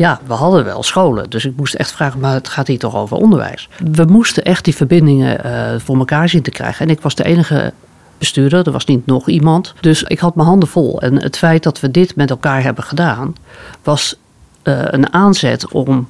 ja, 0.00 0.20
we 0.26 0.32
hadden 0.32 0.64
wel 0.64 0.82
scholen. 0.82 1.30
Dus 1.30 1.44
ik 1.44 1.56
moest 1.56 1.74
echt 1.74 1.92
vragen, 1.92 2.20
maar 2.20 2.34
het 2.34 2.48
gaat 2.48 2.66
hier 2.66 2.78
toch 2.78 2.96
over 2.96 3.16
onderwijs? 3.16 3.68
We 3.92 4.04
moesten 4.04 4.42
echt 4.42 4.64
die 4.64 4.74
verbindingen 4.74 5.80
voor 5.80 5.98
elkaar 5.98 6.28
zien 6.28 6.42
te 6.42 6.50
krijgen. 6.50 6.86
En 6.86 6.92
ik 6.92 7.00
was 7.00 7.14
de 7.14 7.24
enige 7.24 7.72
bestuurder. 8.20 8.66
Er 8.66 8.72
was 8.72 8.84
niet 8.84 9.06
nog 9.06 9.28
iemand. 9.28 9.74
Dus 9.80 10.02
ik 10.02 10.18
had 10.18 10.34
mijn 10.34 10.48
handen 10.48 10.68
vol. 10.68 11.00
En 11.00 11.22
het 11.22 11.38
feit 11.38 11.62
dat 11.62 11.80
we 11.80 11.90
dit 11.90 12.16
met 12.16 12.30
elkaar 12.30 12.62
hebben 12.62 12.84
gedaan, 12.84 13.34
was 13.82 14.16
uh, 14.64 14.82
een 14.84 15.12
aanzet 15.12 15.68
om. 15.68 16.08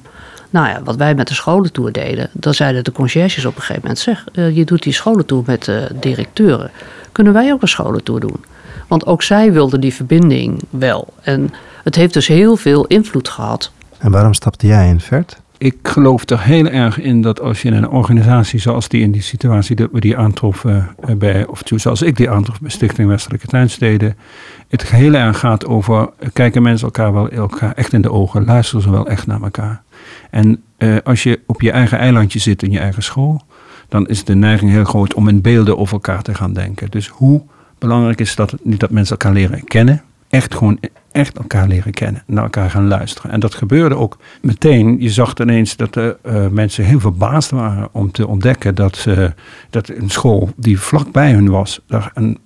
Nou 0.49 0.67
ja, 0.67 0.83
wat 0.83 0.95
wij 0.95 1.15
met 1.15 1.27
de 1.27 1.33
scholentour 1.33 1.91
deden, 1.91 2.29
dan 2.33 2.53
zeiden 2.53 2.83
de 2.83 2.91
conciërges 2.91 3.45
op 3.45 3.55
een 3.55 3.61
gegeven 3.61 3.81
moment: 3.81 3.99
zeg, 3.99 4.25
uh, 4.33 4.55
je 4.55 4.65
doet 4.65 4.83
die 4.83 4.93
scholentour 4.93 5.43
met 5.45 5.65
de 5.65 5.87
directeuren. 5.99 6.71
Kunnen 7.11 7.33
wij 7.33 7.51
ook 7.51 7.61
een 7.61 7.67
scholentour 7.67 8.19
doen? 8.19 8.45
Want 8.87 9.05
ook 9.05 9.23
zij 9.23 9.51
wilden 9.53 9.81
die 9.81 9.93
verbinding 9.93 10.61
wel. 10.69 11.13
En 11.21 11.53
het 11.83 11.95
heeft 11.95 12.13
dus 12.13 12.27
heel 12.27 12.55
veel 12.55 12.85
invloed 12.85 13.29
gehad. 13.29 13.71
En 14.01 14.11
waarom 14.11 14.33
stapte 14.33 14.67
jij 14.67 14.89
in, 14.89 14.99
Vert? 14.99 15.41
ik 15.61 15.77
geloof 15.83 16.29
er 16.29 16.41
heel 16.41 16.67
erg 16.67 16.99
in 16.99 17.21
dat 17.21 17.39
als 17.39 17.61
je 17.61 17.67
in 17.67 17.73
een 17.73 17.89
organisatie 17.89 18.59
zoals 18.59 18.87
die 18.87 19.01
in 19.01 19.11
die 19.11 19.21
situatie 19.21 19.75
dat 19.75 19.89
we 19.91 19.99
die 19.99 20.17
aantroffen 20.17 20.95
uh, 21.09 21.15
bij, 21.15 21.45
of 21.45 21.61
zoals 21.65 22.01
ik 22.01 22.17
die 22.17 22.29
aantrof 22.29 22.61
bij 22.61 22.69
Stichting 22.69 23.07
Westelijke 23.07 23.47
Tuinsteden, 23.47 24.17
het 24.67 24.89
heel 24.89 25.13
erg 25.13 25.39
gaat 25.39 25.65
over, 25.65 26.09
kijken 26.33 26.61
mensen 26.61 26.85
elkaar 26.85 27.13
wel 27.13 27.29
elkaar 27.29 27.73
echt 27.73 27.93
in 27.93 28.01
de 28.01 28.11
ogen, 28.11 28.45
luisteren 28.45 28.81
ze 28.81 28.91
wel 28.91 29.07
echt 29.07 29.27
naar 29.27 29.41
elkaar. 29.41 29.81
En 30.29 30.63
uh, 30.77 30.97
als 31.03 31.23
je 31.23 31.39
op 31.45 31.61
je 31.61 31.71
eigen 31.71 31.97
eilandje 31.97 32.39
zit 32.39 32.63
in 32.63 32.71
je 32.71 32.79
eigen 32.79 33.03
school, 33.03 33.41
dan 33.87 34.07
is 34.07 34.23
de 34.23 34.35
neiging 34.35 34.71
heel 34.71 34.83
groot 34.83 35.13
om 35.13 35.27
in 35.27 35.41
beelden 35.41 35.77
over 35.77 35.93
elkaar 35.93 36.21
te 36.21 36.33
gaan 36.33 36.53
denken. 36.53 36.89
Dus 36.89 37.07
hoe 37.07 37.41
belangrijk 37.77 38.19
is 38.19 38.35
dat 38.35 38.55
niet 38.63 38.79
dat 38.79 38.89
mensen 38.89 39.17
elkaar 39.17 39.33
leren 39.33 39.63
kennen, 39.63 40.01
echt 40.29 40.55
gewoon 40.55 40.79
echt 41.11 41.37
elkaar 41.37 41.67
leren 41.67 41.91
kennen, 41.91 42.23
naar 42.25 42.43
elkaar 42.43 42.69
gaan 42.69 42.87
luisteren. 42.87 43.31
En 43.31 43.39
dat 43.39 43.55
gebeurde 43.55 43.95
ook 43.95 44.17
meteen. 44.41 44.95
Je 44.99 45.09
zag 45.09 45.33
ineens 45.33 45.75
dat 45.75 45.93
de 45.93 46.17
uh, 46.25 46.47
mensen 46.47 46.85
heel 46.85 46.99
verbaasd 46.99 47.51
waren 47.51 47.89
om 47.91 48.11
te 48.11 48.27
ontdekken 48.27 48.75
dat, 48.75 49.05
uh, 49.07 49.29
dat 49.69 49.89
een 49.89 50.09
school 50.09 50.49
die 50.55 50.79
vlakbij 50.79 51.31
hun 51.31 51.49
was, 51.49 51.81
daar 51.87 52.11
een 52.13 52.37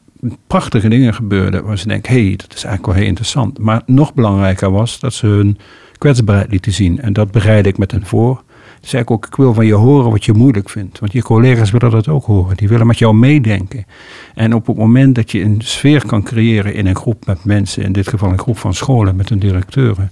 prachtige 0.48 0.90
dingen 0.90 1.14
gebeurden 1.14 1.64
waar 1.64 1.78
ze 1.78 1.88
denken, 1.88 2.14
hé, 2.14 2.26
hey, 2.28 2.36
dat 2.36 2.54
is 2.54 2.64
eigenlijk 2.64 2.86
wel 2.86 2.96
heel 2.96 3.06
interessant. 3.06 3.60
Maar 3.60 3.82
nog 3.86 4.14
belangrijker 4.14 4.72
was 4.72 5.00
dat 5.00 5.14
ze 5.14 5.28
hun 5.28 5.58
kwetsbaarheid 5.98 6.52
lieten 6.52 6.72
zien. 6.72 7.02
En 7.02 7.14
dat 7.14 7.32
bereidde 7.32 7.70
ik 7.70 7.78
met 7.78 7.92
hen 7.92 8.06
voor. 8.06 8.44
Zei 8.88 9.02
ik 9.02 9.12
ook, 9.12 9.26
ik 9.26 9.36
wil 9.36 9.54
van 9.54 9.66
je 9.66 9.74
horen 9.74 10.12
wat 10.12 10.26
je 10.26 10.34
moeilijk 10.34 10.70
vindt. 10.70 11.00
Want 11.00 11.12
je 11.12 11.22
collega's 11.22 11.72
willen 11.72 11.92
dat 11.92 12.08
ook 12.08 12.26
horen. 12.26 12.58
Die 12.58 12.68
willen 12.68 12.88
met 12.88 12.98
jou 12.98 13.16
meedenken. 13.16 13.86
En 14.34 14.54
op 14.54 14.68
het 14.68 14.78
moment 14.78 15.16
dat 15.16 15.32
je 15.32 15.42
een 15.42 15.62
sfeer 15.64 16.06
kan 16.06 16.24
creëren 16.24 16.74
in 16.74 16.86
een 16.86 16.96
groep 16.96 17.26
met 17.26 17.44
mensen, 17.44 17.84
in 17.84 17.92
dit 17.92 18.08
geval 18.08 18.30
een 18.30 18.40
groep 18.40 18.58
van 18.58 18.74
scholen 18.74 19.16
met 19.16 19.30
hun 19.30 19.40
directeuren, 19.40 20.12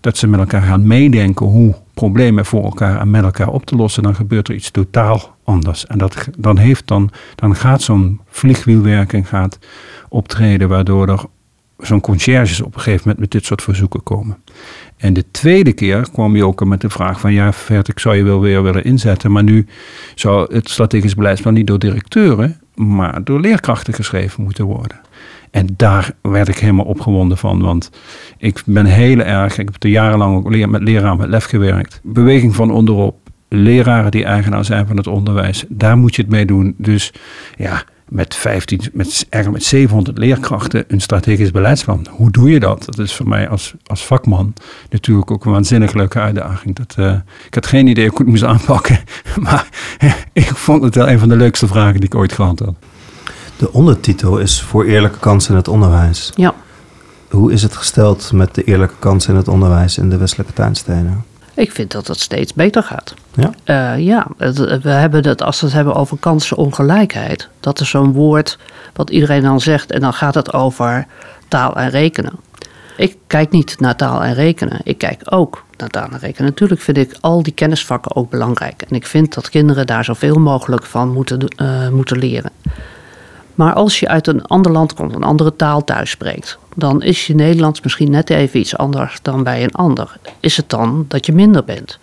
dat 0.00 0.16
ze 0.16 0.26
met 0.26 0.40
elkaar 0.40 0.62
gaan 0.62 0.86
meedenken 0.86 1.46
hoe 1.46 1.74
problemen 1.94 2.44
voor 2.44 2.64
elkaar 2.64 3.00
en 3.00 3.10
met 3.10 3.24
elkaar 3.24 3.48
op 3.48 3.66
te 3.66 3.76
lossen, 3.76 4.02
dan 4.02 4.14
gebeurt 4.14 4.48
er 4.48 4.54
iets 4.54 4.70
totaal 4.70 5.36
anders. 5.44 5.86
En 5.86 5.98
dat, 5.98 6.28
dan, 6.38 6.58
heeft 6.58 6.86
dan, 6.86 7.10
dan 7.34 7.56
gaat 7.56 7.82
zo'n 7.82 8.20
vliegwielwerking 8.28 9.28
gaat 9.28 9.58
optreden, 10.08 10.68
waardoor 10.68 11.08
er 11.08 11.24
zo'n 11.78 12.00
conciërges 12.00 12.60
op 12.60 12.74
een 12.74 12.80
gegeven 12.80 13.00
moment 13.00 13.18
met 13.18 13.30
dit 13.30 13.44
soort 13.44 13.62
verzoeken 13.62 14.02
komen. 14.02 14.36
En 14.96 15.12
de 15.12 15.24
tweede 15.30 15.72
keer 15.72 16.10
kwam 16.12 16.36
je 16.36 16.46
ook 16.46 16.64
met 16.64 16.80
de 16.80 16.90
vraag 16.90 17.20
van 17.20 17.32
ja, 17.32 17.52
Vert, 17.52 17.88
ik 17.88 17.98
zou 17.98 18.16
je 18.16 18.22
wel 18.22 18.40
weer 18.40 18.62
willen 18.62 18.84
inzetten, 18.84 19.32
maar 19.32 19.42
nu 19.42 19.66
zou 20.14 20.54
het 20.54 20.70
strategisch 20.70 21.14
beleidsplan 21.14 21.54
niet 21.54 21.66
door 21.66 21.78
directeuren, 21.78 22.60
maar 22.74 23.24
door 23.24 23.40
leerkrachten 23.40 23.94
geschreven 23.94 24.42
moeten 24.42 24.64
worden. 24.64 25.00
En 25.50 25.68
daar 25.76 26.10
werd 26.22 26.48
ik 26.48 26.58
helemaal 26.58 26.84
opgewonden 26.84 27.38
van, 27.38 27.62
want 27.62 27.90
ik 28.38 28.62
ben 28.66 28.86
heel 28.86 29.18
erg, 29.18 29.58
ik 29.58 29.68
heb 29.72 29.82
er 29.82 29.88
jarenlang 29.88 30.36
ook 30.36 30.66
met 30.66 30.82
leraar 30.82 31.16
met 31.16 31.28
lef 31.28 31.44
gewerkt. 31.44 32.00
Beweging 32.02 32.54
van 32.54 32.70
onderop, 32.70 33.16
leraren 33.48 34.10
die 34.10 34.24
eigenaar 34.24 34.64
zijn 34.64 34.86
van 34.86 34.96
het 34.96 35.06
onderwijs, 35.06 35.64
daar 35.68 35.96
moet 35.96 36.16
je 36.16 36.22
het 36.22 36.30
mee 36.30 36.46
doen. 36.46 36.74
Dus 36.78 37.12
ja, 37.56 37.84
met 38.08 38.34
15, 38.34 38.80
met, 38.92 39.26
eigenlijk 39.30 39.62
met 39.62 39.64
700 39.64 40.18
leerkrachten 40.18 40.84
een 40.88 41.00
strategisch 41.00 41.50
beleidsplan. 41.50 42.06
Hoe 42.10 42.30
doe 42.30 42.50
je 42.50 42.60
dat? 42.60 42.84
Dat 42.84 42.98
is 42.98 43.14
voor 43.14 43.28
mij 43.28 43.48
als, 43.48 43.74
als 43.86 44.06
vakman 44.06 44.54
natuurlijk 44.90 45.30
ook 45.30 45.44
een 45.44 45.52
waanzinnig 45.52 45.92
leuke 45.92 46.18
uitdaging. 46.18 46.76
Dat, 46.76 46.94
uh, 46.98 47.14
ik 47.46 47.54
had 47.54 47.66
geen 47.66 47.86
idee 47.86 48.04
hoe 48.04 48.12
ik 48.12 48.18
het 48.18 48.26
moest 48.26 48.44
aanpakken, 48.44 48.98
maar 49.40 49.68
ik 50.32 50.56
vond 50.56 50.82
het 50.82 50.94
wel 50.94 51.08
een 51.08 51.18
van 51.18 51.28
de 51.28 51.36
leukste 51.36 51.66
vragen 51.66 52.00
die 52.00 52.08
ik 52.08 52.14
ooit 52.14 52.32
gehad 52.32 52.58
had. 52.58 52.74
De 53.56 53.72
ondertitel 53.72 54.38
is 54.38 54.62
voor 54.62 54.84
eerlijke 54.84 55.18
kansen 55.18 55.50
in 55.50 55.56
het 55.56 55.68
onderwijs. 55.68 56.32
Ja. 56.34 56.54
Hoe 57.30 57.52
is 57.52 57.62
het 57.62 57.76
gesteld 57.76 58.32
met 58.32 58.54
de 58.54 58.64
eerlijke 58.64 58.94
kansen 58.98 59.30
in 59.30 59.36
het 59.36 59.48
onderwijs 59.48 59.98
in 59.98 60.08
de 60.08 60.16
westelijke 60.16 60.52
tuinstenen? 60.52 61.24
Ik 61.54 61.72
vind 61.72 61.90
dat 61.92 62.06
het 62.06 62.20
steeds 62.20 62.54
beter 62.54 62.82
gaat. 62.82 63.14
Ja? 63.34 63.50
Uh, 63.96 64.04
ja, 64.04 64.26
we 64.82 64.90
hebben 64.90 65.26
het, 65.26 65.42
als 65.42 65.60
we 65.60 65.66
het 65.66 65.74
hebben 65.74 65.94
over 65.94 66.16
kansenongelijkheid, 66.16 67.48
dat 67.60 67.80
is 67.80 67.88
zo'n 67.88 68.12
woord 68.12 68.58
wat 68.92 69.10
iedereen 69.10 69.42
dan 69.42 69.60
zegt 69.60 69.92
en 69.92 70.00
dan 70.00 70.12
gaat 70.12 70.34
het 70.34 70.52
over 70.52 71.06
taal 71.48 71.76
en 71.76 71.90
rekenen. 71.90 72.32
Ik 72.96 73.16
kijk 73.26 73.50
niet 73.50 73.80
naar 73.80 73.96
taal 73.96 74.22
en 74.22 74.34
rekenen, 74.34 74.80
ik 74.82 74.98
kijk 74.98 75.22
ook 75.24 75.64
naar 75.76 75.88
taal 75.88 76.08
en 76.10 76.18
rekenen. 76.18 76.50
Natuurlijk 76.50 76.80
vind 76.80 76.96
ik 76.96 77.16
al 77.20 77.42
die 77.42 77.52
kennisvakken 77.52 78.16
ook 78.16 78.30
belangrijk 78.30 78.82
en 78.82 78.96
ik 78.96 79.06
vind 79.06 79.34
dat 79.34 79.48
kinderen 79.48 79.86
daar 79.86 80.04
zoveel 80.04 80.38
mogelijk 80.38 80.84
van 80.84 81.12
moeten, 81.12 81.54
uh, 81.62 81.88
moeten 81.88 82.18
leren. 82.18 82.50
Maar 83.54 83.72
als 83.72 84.00
je 84.00 84.08
uit 84.08 84.26
een 84.26 84.44
ander 84.44 84.72
land 84.72 84.94
komt, 84.94 85.14
een 85.14 85.22
andere 85.22 85.56
taal 85.56 85.84
thuis 85.84 86.10
spreekt, 86.10 86.58
dan 86.74 87.02
is 87.02 87.26
je 87.26 87.34
Nederlands 87.34 87.80
misschien 87.80 88.10
net 88.10 88.30
even 88.30 88.60
iets 88.60 88.76
anders 88.76 89.18
dan 89.22 89.42
bij 89.42 89.62
een 89.62 89.72
ander. 89.72 90.16
Is 90.40 90.56
het 90.56 90.70
dan 90.70 91.04
dat 91.08 91.26
je 91.26 91.32
minder 91.32 91.64
bent? 91.64 91.98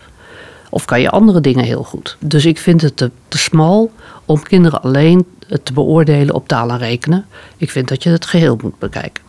Of 0.69 0.85
kan 0.85 1.01
je 1.01 1.09
andere 1.09 1.41
dingen 1.41 1.63
heel 1.63 1.83
goed? 1.83 2.17
Dus 2.19 2.45
ik 2.45 2.57
vind 2.57 2.81
het 2.81 2.97
te, 2.97 3.11
te 3.27 3.37
smal 3.37 3.91
om 4.25 4.43
kinderen 4.43 4.81
alleen 4.81 5.25
te 5.63 5.73
beoordelen 5.73 6.35
op 6.35 6.47
taal 6.47 6.69
en 6.69 6.77
rekenen. 6.77 7.25
Ik 7.57 7.71
vind 7.71 7.87
dat 7.87 8.03
je 8.03 8.09
het 8.09 8.25
geheel 8.25 8.57
moet 8.61 8.79
bekijken. 8.79 9.23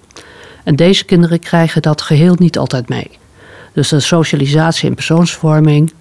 En 0.65 0.77
deze 0.77 1.05
kinderen 1.05 1.39
krijgen 1.39 1.83
dat 1.83 2.03
geheel 2.03 2.35
niet 2.39 2.59
altijd 2.59 2.89
mee. 2.89 3.11
Dus 3.73 3.89
de 3.89 4.01
socialisatie 4.01 4.89
en 4.89 4.95
persoonsvorming. 4.95 5.93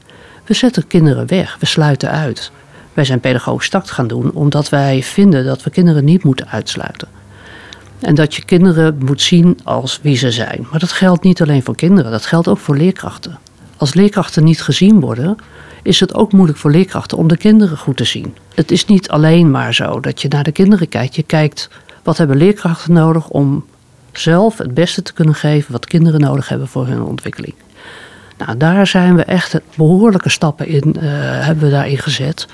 We 0.45 0.53
zetten 0.53 0.88
kinderen 0.88 1.27
weg, 1.27 1.57
we 1.60 1.65
sluiten 1.65 2.10
uit. 2.10 2.51
Wij 2.93 3.05
zijn 3.05 3.19
pedagogisch 3.19 3.69
tact 3.69 3.91
gaan 3.91 4.07
doen 4.07 4.31
omdat 4.33 4.69
wij 4.69 5.03
vinden 5.03 5.45
dat 5.45 5.63
we 5.63 5.69
kinderen 5.69 6.05
niet 6.05 6.24
moeten 6.24 6.48
uitsluiten. 6.48 7.07
En 8.01 8.15
dat 8.15 8.36
je 8.36 8.46
kinderen 8.46 8.98
moet 9.05 9.22
zien 9.22 9.60
als 9.63 10.00
wie 10.01 10.15
ze 10.15 10.31
zijn. 10.31 10.67
Maar 10.72 10.79
dat 10.79 10.91
geldt 10.91 11.24
niet 11.24 11.41
alleen 11.41 11.63
voor 11.63 11.75
kinderen, 11.75 12.12
dat 12.12 12.25
geldt 12.25 12.48
ook 12.48 12.58
voor 12.58 12.77
leerkrachten. 12.77 13.39
Als 13.77 13.93
leerkrachten 13.93 14.43
niet 14.43 14.62
gezien 14.62 15.00
worden, 15.00 15.38
is 15.84 16.00
het 16.00 16.13
ook 16.13 16.31
moeilijk 16.31 16.60
voor 16.60 16.72
leerkrachten 16.72 17.17
om 17.17 17.27
de 17.27 17.38
kinderen 17.38 17.77
goed 17.77 17.98
te 17.98 18.03
zien. 18.03 18.36
Het 18.55 18.72
is 18.72 18.86
niet 18.86 19.10
alleen 19.10 19.51
maar 19.51 19.74
zo 19.74 20.00
dat 20.00 20.22
je 20.22 20.27
naar 20.27 20.43
de 20.43 20.51
kinderen 20.51 20.89
kijkt. 20.89 21.15
Je 21.15 21.24
kijkt 21.24 21.70
wat 22.03 22.17
hebben 22.17 22.38
leerkrachten 22.38 22.93
nodig 22.93 23.29
om 23.29 23.65
zelf 24.12 24.58
het 24.58 24.74
beste 24.74 25.01
te 25.01 25.13
kunnen 25.13 25.36
geven 25.36 25.72
wat 25.72 25.86
kinderen 25.86 26.20
nodig 26.20 26.50
hebben 26.50 26.67
voor 26.67 26.88
hun 26.88 27.01
ontwikkeling. 27.01 27.53
Nou, 28.38 28.58
daar 28.58 28.88
zijn 28.88 29.15
we 29.15 29.24
echt 29.24 29.60
behoorlijke 29.75 30.29
stappen 30.29 30.67
in, 30.67 30.96
uh, 30.98 31.03
hebben 31.46 31.63
we 31.63 31.70
daarin 31.70 31.98
gezet. 31.98 32.48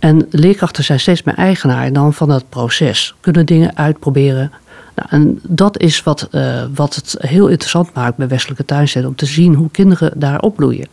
En 0.00 0.26
leerkrachten 0.30 0.84
zijn 0.84 1.00
steeds 1.00 1.22
meer 1.22 1.34
eigenaar 1.34 1.92
dan 1.92 2.14
van 2.14 2.28
dat 2.28 2.44
proces. 2.48 3.14
Kunnen 3.20 3.46
dingen 3.46 3.76
uitproberen. 3.76 4.52
Nou, 4.94 5.08
en 5.10 5.40
dat 5.42 5.78
is 5.78 6.02
wat, 6.02 6.28
uh, 6.30 6.62
wat 6.74 6.94
het 6.94 7.16
heel 7.18 7.48
interessant 7.48 7.94
maakt 7.94 8.16
bij 8.16 8.28
westelijke 8.28 8.64
tuinsteden. 8.64 9.08
Om 9.08 9.14
te 9.14 9.26
zien 9.26 9.54
hoe 9.54 9.70
kinderen 9.70 10.12
daar 10.16 10.40
opbloeien. 10.40 10.88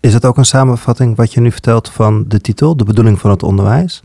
Is 0.00 0.14
het 0.14 0.24
ook 0.24 0.36
een 0.36 0.44
samenvatting 0.44 1.16
wat 1.16 1.32
je 1.32 1.40
nu 1.40 1.52
vertelt 1.52 1.88
van 1.88 2.24
de 2.28 2.40
titel, 2.40 2.76
de 2.76 2.84
bedoeling 2.84 3.20
van 3.20 3.30
het 3.30 3.42
onderwijs? 3.42 4.02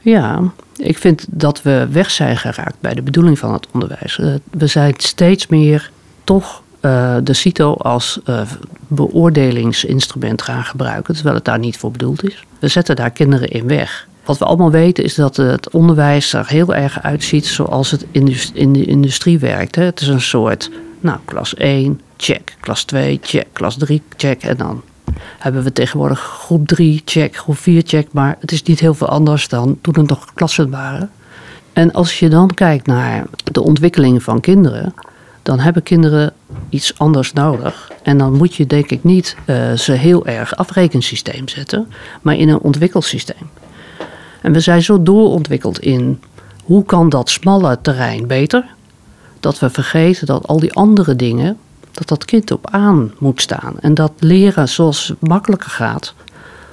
Ja, 0.00 0.40
ik 0.76 0.98
vind 0.98 1.26
dat 1.30 1.62
we 1.62 1.88
weg 1.90 2.10
zijn 2.10 2.36
geraakt 2.36 2.76
bij 2.80 2.94
de 2.94 3.02
bedoeling 3.02 3.38
van 3.38 3.52
het 3.52 3.66
onderwijs. 3.72 4.18
Uh, 4.18 4.34
we 4.50 4.66
zijn 4.66 4.94
steeds 4.96 5.46
meer 5.46 5.90
toch 6.24 6.62
uh, 6.84 7.16
de 7.22 7.32
CITO 7.32 7.74
als 7.74 8.20
uh, 8.28 8.40
beoordelingsinstrument 8.88 10.42
gaan 10.42 10.64
gebruiken, 10.64 11.14
terwijl 11.14 11.34
het 11.34 11.44
daar 11.44 11.58
niet 11.58 11.76
voor 11.76 11.90
bedoeld 11.90 12.24
is. 12.24 12.44
We 12.58 12.68
zetten 12.68 12.96
daar 12.96 13.10
kinderen 13.10 13.48
in 13.48 13.66
weg. 13.66 14.08
Wat 14.24 14.38
we 14.38 14.44
allemaal 14.44 14.70
weten 14.70 15.04
is 15.04 15.14
dat 15.14 15.36
het 15.36 15.70
onderwijs 15.70 16.32
er 16.32 16.48
heel 16.48 16.74
erg 16.74 17.02
uitziet 17.02 17.46
zoals 17.46 17.90
het 17.90 18.06
in 18.52 18.72
de 18.72 18.84
industrie 18.84 19.38
werkt. 19.38 19.76
Het 19.76 20.00
is 20.00 20.08
een 20.08 20.20
soort, 20.20 20.70
nou, 21.00 21.18
klas 21.24 21.54
1, 21.54 22.00
check. 22.16 22.56
Klas 22.60 22.84
2, 22.84 23.18
check. 23.22 23.46
Klas 23.52 23.76
3, 23.76 24.02
check. 24.16 24.42
En 24.42 24.56
dan 24.56 24.82
hebben 25.38 25.62
we 25.62 25.72
tegenwoordig 25.72 26.20
groep 26.20 26.66
3, 26.66 27.02
check. 27.04 27.36
Groep 27.36 27.58
4, 27.58 27.82
check. 27.86 28.08
Maar 28.12 28.36
het 28.40 28.52
is 28.52 28.62
niet 28.62 28.80
heel 28.80 28.94
veel 28.94 29.08
anders 29.08 29.48
dan 29.48 29.78
toen 29.80 29.94
er 29.94 30.04
nog 30.06 30.34
klassen 30.34 30.70
waren. 30.70 31.10
En 31.72 31.92
als 31.92 32.18
je 32.18 32.28
dan 32.28 32.54
kijkt 32.54 32.86
naar 32.86 33.24
de 33.52 33.62
ontwikkeling 33.62 34.22
van 34.22 34.40
kinderen 34.40 34.94
dan 35.44 35.60
hebben 35.60 35.82
kinderen 35.82 36.32
iets 36.68 36.98
anders 36.98 37.32
nodig. 37.32 37.90
En 38.02 38.18
dan 38.18 38.32
moet 38.32 38.54
je 38.54 38.66
denk 38.66 38.90
ik 38.90 39.04
niet 39.04 39.36
uh, 39.46 39.72
ze 39.72 39.92
heel 39.92 40.26
erg 40.26 40.56
afrekensysteem 40.56 41.48
zetten, 41.48 41.88
maar 42.22 42.36
in 42.36 42.48
een 42.48 42.58
ontwikkelsysteem. 42.58 43.50
En 44.40 44.52
we 44.52 44.60
zijn 44.60 44.82
zo 44.82 45.02
doorontwikkeld 45.02 45.78
in 45.78 46.20
hoe 46.64 46.84
kan 46.84 47.08
dat 47.08 47.30
smalle 47.30 47.78
terrein 47.80 48.26
beter, 48.26 48.64
dat 49.40 49.58
we 49.58 49.70
vergeten 49.70 50.26
dat 50.26 50.46
al 50.46 50.60
die 50.60 50.72
andere 50.72 51.16
dingen, 51.16 51.58
dat 51.90 52.08
dat 52.08 52.24
kind 52.24 52.50
op 52.50 52.70
aan 52.70 53.12
moet 53.18 53.40
staan. 53.40 53.74
En 53.80 53.94
dat 53.94 54.12
leren 54.18 54.68
zoals 54.68 55.12
makkelijker 55.18 55.70
gaat 55.70 56.14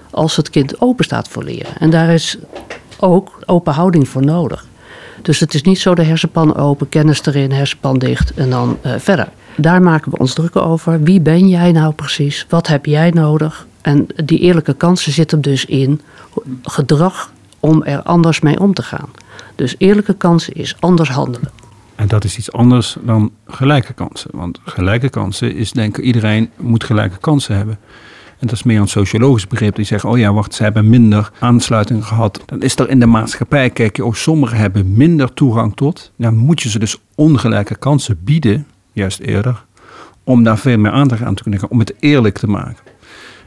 als 0.09 0.35
het 0.35 0.49
kind 0.49 0.81
open 0.81 1.05
staat 1.05 1.27
voor 1.27 1.43
leren. 1.43 1.77
En 1.77 1.89
daar 1.89 2.09
is 2.09 2.37
ook 2.99 3.39
open 3.45 3.73
houding 3.73 4.07
voor 4.07 4.25
nodig. 4.25 4.65
Dus 5.21 5.39
het 5.39 5.53
is 5.53 5.61
niet 5.61 5.79
zo 5.79 5.95
de 5.95 6.03
hersenpan 6.03 6.55
open, 6.55 6.89
kennis 6.89 7.25
erin, 7.25 7.51
hersenpan 7.51 7.97
dicht 7.99 8.33
en 8.33 8.49
dan 8.49 8.77
uh, 8.85 8.93
verder. 8.97 9.29
Daar 9.57 9.81
maken 9.81 10.11
we 10.11 10.17
ons 10.17 10.33
druk 10.33 10.55
over. 10.55 11.03
Wie 11.03 11.19
ben 11.19 11.47
jij 11.47 11.71
nou 11.71 11.93
precies? 11.93 12.45
Wat 12.49 12.67
heb 12.67 12.85
jij 12.85 13.09
nodig? 13.09 13.67
En 13.81 14.07
die 14.25 14.39
eerlijke 14.39 14.73
kansen 14.73 15.11
zitten 15.11 15.41
dus 15.41 15.65
in 15.65 16.01
gedrag 16.63 17.31
om 17.59 17.83
er 17.83 18.01
anders 18.01 18.39
mee 18.39 18.59
om 18.59 18.73
te 18.73 18.83
gaan. 18.83 19.09
Dus 19.55 19.75
eerlijke 19.77 20.13
kansen 20.13 20.53
is 20.53 20.75
anders 20.79 21.09
handelen. 21.09 21.49
En 21.95 22.07
dat 22.07 22.23
is 22.23 22.37
iets 22.37 22.51
anders 22.51 22.95
dan 23.01 23.31
gelijke 23.45 23.93
kansen. 23.93 24.29
Want 24.33 24.59
gelijke 24.65 25.09
kansen 25.09 25.55
is 25.55 25.71
denken 25.71 26.03
iedereen 26.03 26.49
moet 26.57 26.83
gelijke 26.83 27.17
kansen 27.17 27.55
hebben. 27.55 27.77
En 28.41 28.47
dat 28.47 28.55
is 28.55 28.63
meer 28.63 28.79
een 28.79 28.87
sociologisch 28.87 29.47
begrip. 29.47 29.75
Die 29.75 29.85
zeggen, 29.85 30.09
oh 30.09 30.17
ja, 30.17 30.33
wacht, 30.33 30.53
ze 30.53 30.63
hebben 30.63 30.89
minder 30.89 31.31
aansluiting 31.39 32.05
gehad. 32.05 32.43
Dan 32.45 32.61
is 32.61 32.75
er 32.75 32.89
in 32.89 32.99
de 32.99 33.05
maatschappij, 33.05 33.69
kijk 33.69 33.95
je, 33.95 34.05
oh, 34.05 34.13
sommigen 34.13 34.57
hebben 34.57 34.93
minder 34.93 35.33
toegang 35.33 35.75
tot. 35.75 36.11
Dan 36.15 36.35
moet 36.35 36.61
je 36.61 36.69
ze 36.69 36.79
dus 36.79 36.97
ongelijke 37.15 37.75
kansen 37.75 38.19
bieden, 38.23 38.67
juist 38.91 39.19
eerder, 39.19 39.65
om 40.23 40.43
daar 40.43 40.57
veel 40.57 40.77
meer 40.77 40.91
aandacht 40.91 41.21
aan 41.21 41.35
te 41.35 41.43
kunnen 41.43 41.69
om 41.69 41.79
het 41.79 41.93
eerlijk 41.99 42.37
te 42.37 42.47
maken. 42.47 42.83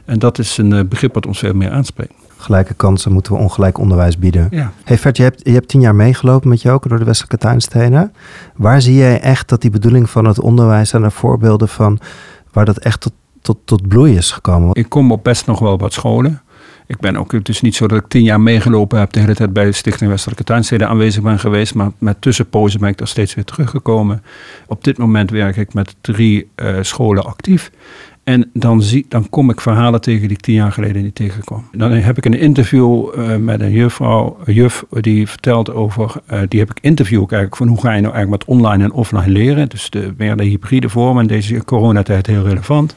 En 0.05 0.19
dat 0.19 0.39
is 0.39 0.57
een 0.57 0.73
eh, 0.73 0.85
begrip 0.85 1.13
wat 1.13 1.25
ons 1.25 1.39
veel 1.39 1.53
meer 1.53 1.71
aanspreekt. 1.71 2.13
Gelijke 2.37 2.73
kansen 2.73 3.11
moeten 3.11 3.33
we 3.33 3.39
ongelijk 3.39 3.77
onderwijs 3.77 4.17
bieden. 4.17 4.47
Ja. 4.51 4.71
Hey 4.83 4.97
Vert, 4.97 5.17
je 5.17 5.23
hebt, 5.23 5.41
je 5.43 5.51
hebt 5.51 5.67
tien 5.67 5.81
jaar 5.81 5.95
meegelopen 5.95 6.49
met 6.49 6.61
Joker 6.61 6.89
door 6.89 6.99
de 6.99 7.05
Westelijke 7.05 7.37
Tuinstenen. 7.37 8.13
Waar 8.55 8.81
zie 8.81 8.95
jij 8.95 9.21
echt 9.21 9.49
dat 9.49 9.61
die 9.61 9.71
bedoeling 9.71 10.09
van 10.09 10.25
het 10.25 10.39
onderwijs... 10.39 10.93
en 10.93 11.03
er 11.03 11.11
voorbeelden 11.11 11.67
van 11.67 11.99
waar 12.51 12.65
dat 12.65 12.77
echt 12.77 13.01
tot 13.01 13.13
tot, 13.45 13.57
tot 13.65 13.87
bloei 13.87 14.15
is 14.15 14.31
gekomen? 14.31 14.69
Ik 14.73 14.89
kom 14.89 15.11
op 15.11 15.23
best 15.23 15.45
nog 15.45 15.59
wel 15.59 15.77
wat 15.77 15.93
scholen. 15.93 16.41
Ik 16.87 16.99
ben 16.99 17.17
ook, 17.17 17.31
het 17.31 17.49
is 17.49 17.61
niet 17.61 17.75
zo 17.75 17.87
dat 17.87 17.97
ik 17.97 18.07
tien 18.07 18.23
jaar 18.23 18.41
meegelopen 18.41 18.99
heb, 18.99 19.13
de 19.13 19.19
hele 19.19 19.35
tijd 19.35 19.53
bij 19.53 19.65
de 19.65 19.71
Stichting 19.71 20.09
Westelijke 20.09 20.43
Tuinsteden 20.43 20.87
aanwezig 20.87 21.23
ben 21.23 21.39
geweest, 21.39 21.75
maar 21.75 21.91
met 21.97 22.21
tussenpozen 22.21 22.79
ben 22.79 22.89
ik 22.89 22.97
daar 22.97 23.07
steeds 23.07 23.33
weer 23.33 23.43
teruggekomen. 23.43 24.23
Op 24.67 24.83
dit 24.83 24.97
moment 24.97 25.29
werk 25.29 25.57
ik 25.57 25.73
met 25.73 25.95
drie 26.01 26.49
uh, 26.55 26.77
scholen 26.81 27.25
actief. 27.25 27.71
En 28.23 28.49
dan, 28.53 28.81
zie, 28.81 29.05
dan 29.09 29.29
kom 29.29 29.49
ik 29.49 29.61
verhalen 29.61 30.01
tegen 30.01 30.21
die 30.21 30.37
ik 30.37 30.43
tien 30.43 30.55
jaar 30.55 30.71
geleden 30.71 31.03
niet 31.03 31.15
tegenkwam. 31.15 31.67
Dan 31.71 31.91
heb 31.91 32.17
ik 32.17 32.25
een 32.25 32.39
interview 32.39 33.07
uh, 33.15 33.35
met 33.35 33.61
een 33.61 33.71
juffrouw, 33.71 34.37
een 34.43 34.53
juf, 34.53 34.83
die 34.89 35.27
vertelt 35.27 35.73
over, 35.73 36.11
uh, 36.31 36.39
die 36.47 36.59
heb 36.59 36.69
ik 36.69 36.77
interview 36.81 37.19
eigenlijk 37.19 37.55
van 37.55 37.67
hoe 37.67 37.81
ga 37.81 37.93
je 37.93 38.01
nou 38.01 38.13
eigenlijk 38.13 38.47
met 38.47 38.57
online 38.57 38.83
en 38.83 38.91
offline 38.91 39.29
leren. 39.29 39.69
Dus 39.69 39.89
de, 39.89 40.13
meer 40.17 40.35
de 40.35 40.43
hybride 40.43 40.89
vorm 40.89 41.19
en 41.19 41.27
deze 41.27 41.63
coronatijd 41.65 42.27
heel 42.27 42.43
relevant. 42.43 42.95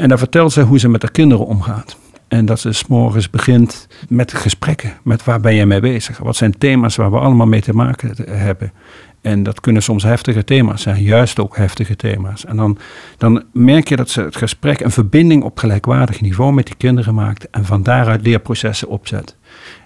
En 0.00 0.08
dan 0.08 0.18
vertelt 0.18 0.52
ze 0.52 0.62
hoe 0.62 0.78
ze 0.78 0.88
met 0.88 1.02
haar 1.02 1.10
kinderen 1.10 1.46
omgaat. 1.46 1.96
En 2.28 2.44
dat 2.44 2.60
ze 2.60 2.72
s 2.72 2.86
morgens 2.86 3.30
begint 3.30 3.88
met 4.08 4.32
gesprekken. 4.32 4.92
Met 5.02 5.24
waar 5.24 5.40
ben 5.40 5.54
je 5.54 5.66
mee 5.66 5.80
bezig? 5.80 6.18
Wat 6.18 6.36
zijn 6.36 6.58
thema's 6.58 6.96
waar 6.96 7.10
we 7.10 7.18
allemaal 7.18 7.46
mee 7.46 7.60
te 7.60 7.74
maken 7.74 8.14
hebben? 8.30 8.72
En 9.20 9.42
dat 9.42 9.60
kunnen 9.60 9.82
soms 9.82 10.02
heftige 10.02 10.44
thema's 10.44 10.82
zijn, 10.82 11.02
juist 11.02 11.40
ook 11.40 11.56
heftige 11.56 11.96
thema's. 11.96 12.44
En 12.44 12.56
dan, 12.56 12.78
dan 13.18 13.44
merk 13.52 13.88
je 13.88 13.96
dat 13.96 14.10
ze 14.10 14.20
het 14.22 14.36
gesprek 14.36 14.80
een 14.80 14.90
verbinding 14.90 15.42
op 15.42 15.58
gelijkwaardig 15.58 16.20
niveau 16.20 16.52
met 16.52 16.66
die 16.66 16.76
kinderen 16.76 17.14
maakt 17.14 17.50
en 17.50 17.64
van 17.64 17.82
daaruit 17.82 18.22
leerprocessen 18.22 18.88
opzet. 18.88 19.36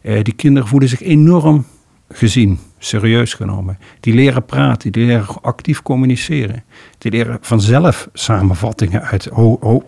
Eh, 0.03 0.23
die 0.23 0.35
kinderen 0.35 0.69
voelen 0.69 0.89
zich 0.89 1.03
enorm 1.03 1.65
gezien, 2.09 2.59
serieus 2.79 3.35
genomen. 3.35 3.79
Die 4.01 4.15
leren 4.15 4.45
praten, 4.45 4.93
die 4.93 5.07
leren 5.07 5.43
actief 5.43 5.83
communiceren. 5.83 6.65
Die 6.99 7.11
leren 7.11 7.39
vanzelf 7.41 8.09
samenvattingen 8.13 9.03
uit 9.03 9.29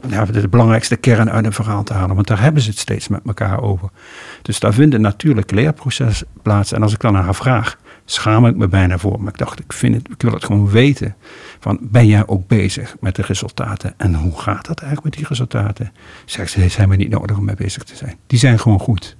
ja, 0.08 0.24
de 0.24 0.48
belangrijkste 0.48 0.96
kern 0.96 1.30
uit 1.30 1.44
een 1.44 1.52
verhaal 1.52 1.82
te 1.84 1.92
halen. 1.92 2.14
Want 2.14 2.26
daar 2.26 2.40
hebben 2.40 2.62
ze 2.62 2.70
het 2.70 2.78
steeds 2.78 3.08
met 3.08 3.20
elkaar 3.26 3.62
over. 3.62 3.88
Dus 4.42 4.60
daar 4.60 4.74
vindt 4.74 4.94
een 4.94 5.00
natuurlijk 5.00 5.50
leerproces 5.50 6.22
plaats. 6.42 6.72
En 6.72 6.82
als 6.82 6.92
ik 6.92 7.00
dan 7.00 7.12
naar 7.12 7.24
haar 7.24 7.34
vraag, 7.34 7.78
schaam 8.04 8.46
ik 8.46 8.56
me 8.56 8.68
bijna 8.68 8.98
voor. 8.98 9.20
Maar 9.20 9.32
ik 9.32 9.38
dacht, 9.38 9.58
ik, 9.58 9.72
vind 9.72 9.94
het, 9.94 10.08
ik 10.10 10.22
wil 10.22 10.32
het 10.32 10.44
gewoon 10.44 10.70
weten. 10.70 11.16
Van, 11.60 11.78
ben 11.80 12.06
jij 12.06 12.26
ook 12.26 12.46
bezig 12.46 12.96
met 13.00 13.16
de 13.16 13.22
resultaten? 13.22 13.94
En 13.96 14.14
hoe 14.14 14.40
gaat 14.40 14.66
dat 14.66 14.80
eigenlijk 14.80 15.04
met 15.04 15.12
die 15.12 15.28
resultaten? 15.28 15.92
Zegt 16.24 16.50
ze, 16.50 16.68
zijn 16.68 16.88
we 16.88 16.96
niet 16.96 17.10
nodig 17.10 17.36
om 17.36 17.44
mee 17.44 17.54
bezig 17.54 17.84
te 17.84 17.96
zijn. 17.96 18.16
Die 18.26 18.38
zijn 18.38 18.58
gewoon 18.58 18.80
goed. 18.80 19.16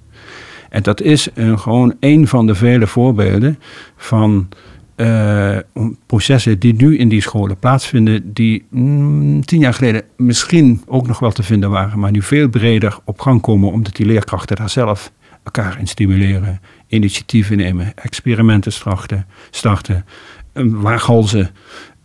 En 0.69 0.83
dat 0.83 1.01
is 1.01 1.27
een, 1.33 1.59
gewoon 1.59 1.95
een 1.99 2.27
van 2.27 2.47
de 2.47 2.55
vele 2.55 2.87
voorbeelden 2.87 3.59
van 3.95 4.47
uh, 4.95 5.57
processen 6.05 6.59
die 6.59 6.73
nu 6.73 6.97
in 6.97 7.09
die 7.09 7.21
scholen 7.21 7.57
plaatsvinden, 7.57 8.33
die 8.33 8.65
mm, 8.69 9.45
tien 9.45 9.59
jaar 9.59 9.73
geleden 9.73 10.03
misschien 10.15 10.81
ook 10.85 11.07
nog 11.07 11.19
wel 11.19 11.31
te 11.31 11.43
vinden 11.43 11.69
waren, 11.69 11.99
maar 11.99 12.11
nu 12.11 12.21
veel 12.21 12.49
breder 12.49 12.97
op 13.05 13.19
gang 13.19 13.41
komen, 13.41 13.71
omdat 13.71 13.95
die 13.95 14.05
leerkrachten 14.05 14.55
daar 14.55 14.69
zelf 14.69 15.11
elkaar 15.43 15.79
in 15.79 15.87
stimuleren, 15.87 16.61
initiatieven 16.87 17.57
nemen, 17.57 17.91
experimenten 17.95 18.73
starten, 18.73 19.25
starten 19.49 20.05
waaghalzen 20.53 21.49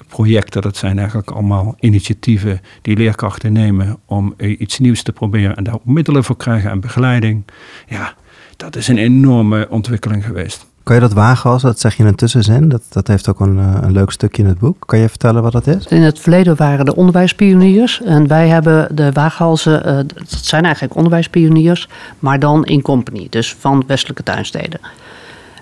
projecten. 0.08 0.62
Dat 0.62 0.76
zijn 0.76 0.98
eigenlijk 0.98 1.30
allemaal 1.30 1.76
initiatieven 1.80 2.60
die 2.82 2.96
leerkrachten 2.96 3.52
nemen 3.52 3.98
om 4.06 4.34
iets 4.38 4.78
nieuws 4.78 5.02
te 5.02 5.12
proberen 5.12 5.56
en 5.56 5.64
daar 5.64 5.78
middelen 5.84 6.24
voor 6.24 6.36
krijgen 6.36 6.70
en 6.70 6.80
begeleiding. 6.80 7.44
Ja, 7.88 8.14
dat 8.56 8.76
is 8.76 8.88
een 8.88 8.98
enorme 8.98 9.66
ontwikkeling 9.70 10.24
geweest. 10.24 10.66
Kan 10.82 10.94
je 10.94 11.00
dat 11.00 11.12
wagen 11.12 11.50
als, 11.50 11.62
dat 11.62 11.80
zeg 11.80 11.96
je 11.96 12.02
in 12.02 12.08
een 12.08 12.14
tussenzin, 12.14 12.68
dat, 12.68 12.82
dat 12.88 13.06
heeft 13.06 13.28
ook 13.28 13.40
een, 13.40 13.58
eh, 13.58 13.76
een 13.80 13.92
leuk 13.92 14.10
stukje 14.10 14.42
in 14.42 14.48
het 14.48 14.58
boek. 14.58 14.82
Kan 14.86 14.98
je 14.98 15.08
vertellen 15.08 15.42
wat 15.42 15.52
dat 15.52 15.66
is? 15.66 15.86
In 15.86 16.02
het 16.02 16.20
verleden 16.20 16.56
waren 16.56 16.84
de 16.84 16.96
onderwijspioniers 16.96 18.02
en 18.02 18.26
wij 18.26 18.48
hebben 18.48 18.96
de 18.96 19.12
waaghalzen, 19.12 19.88
uh, 19.88 19.96
dat 19.96 20.28
zijn 20.28 20.64
eigenlijk 20.64 20.96
onderwijspioniers, 20.96 21.88
maar 22.18 22.38
dan 22.38 22.64
in 22.64 22.82
company, 22.82 23.26
dus 23.30 23.54
van 23.58 23.84
westelijke 23.86 24.22
tuinsteden. 24.22 24.80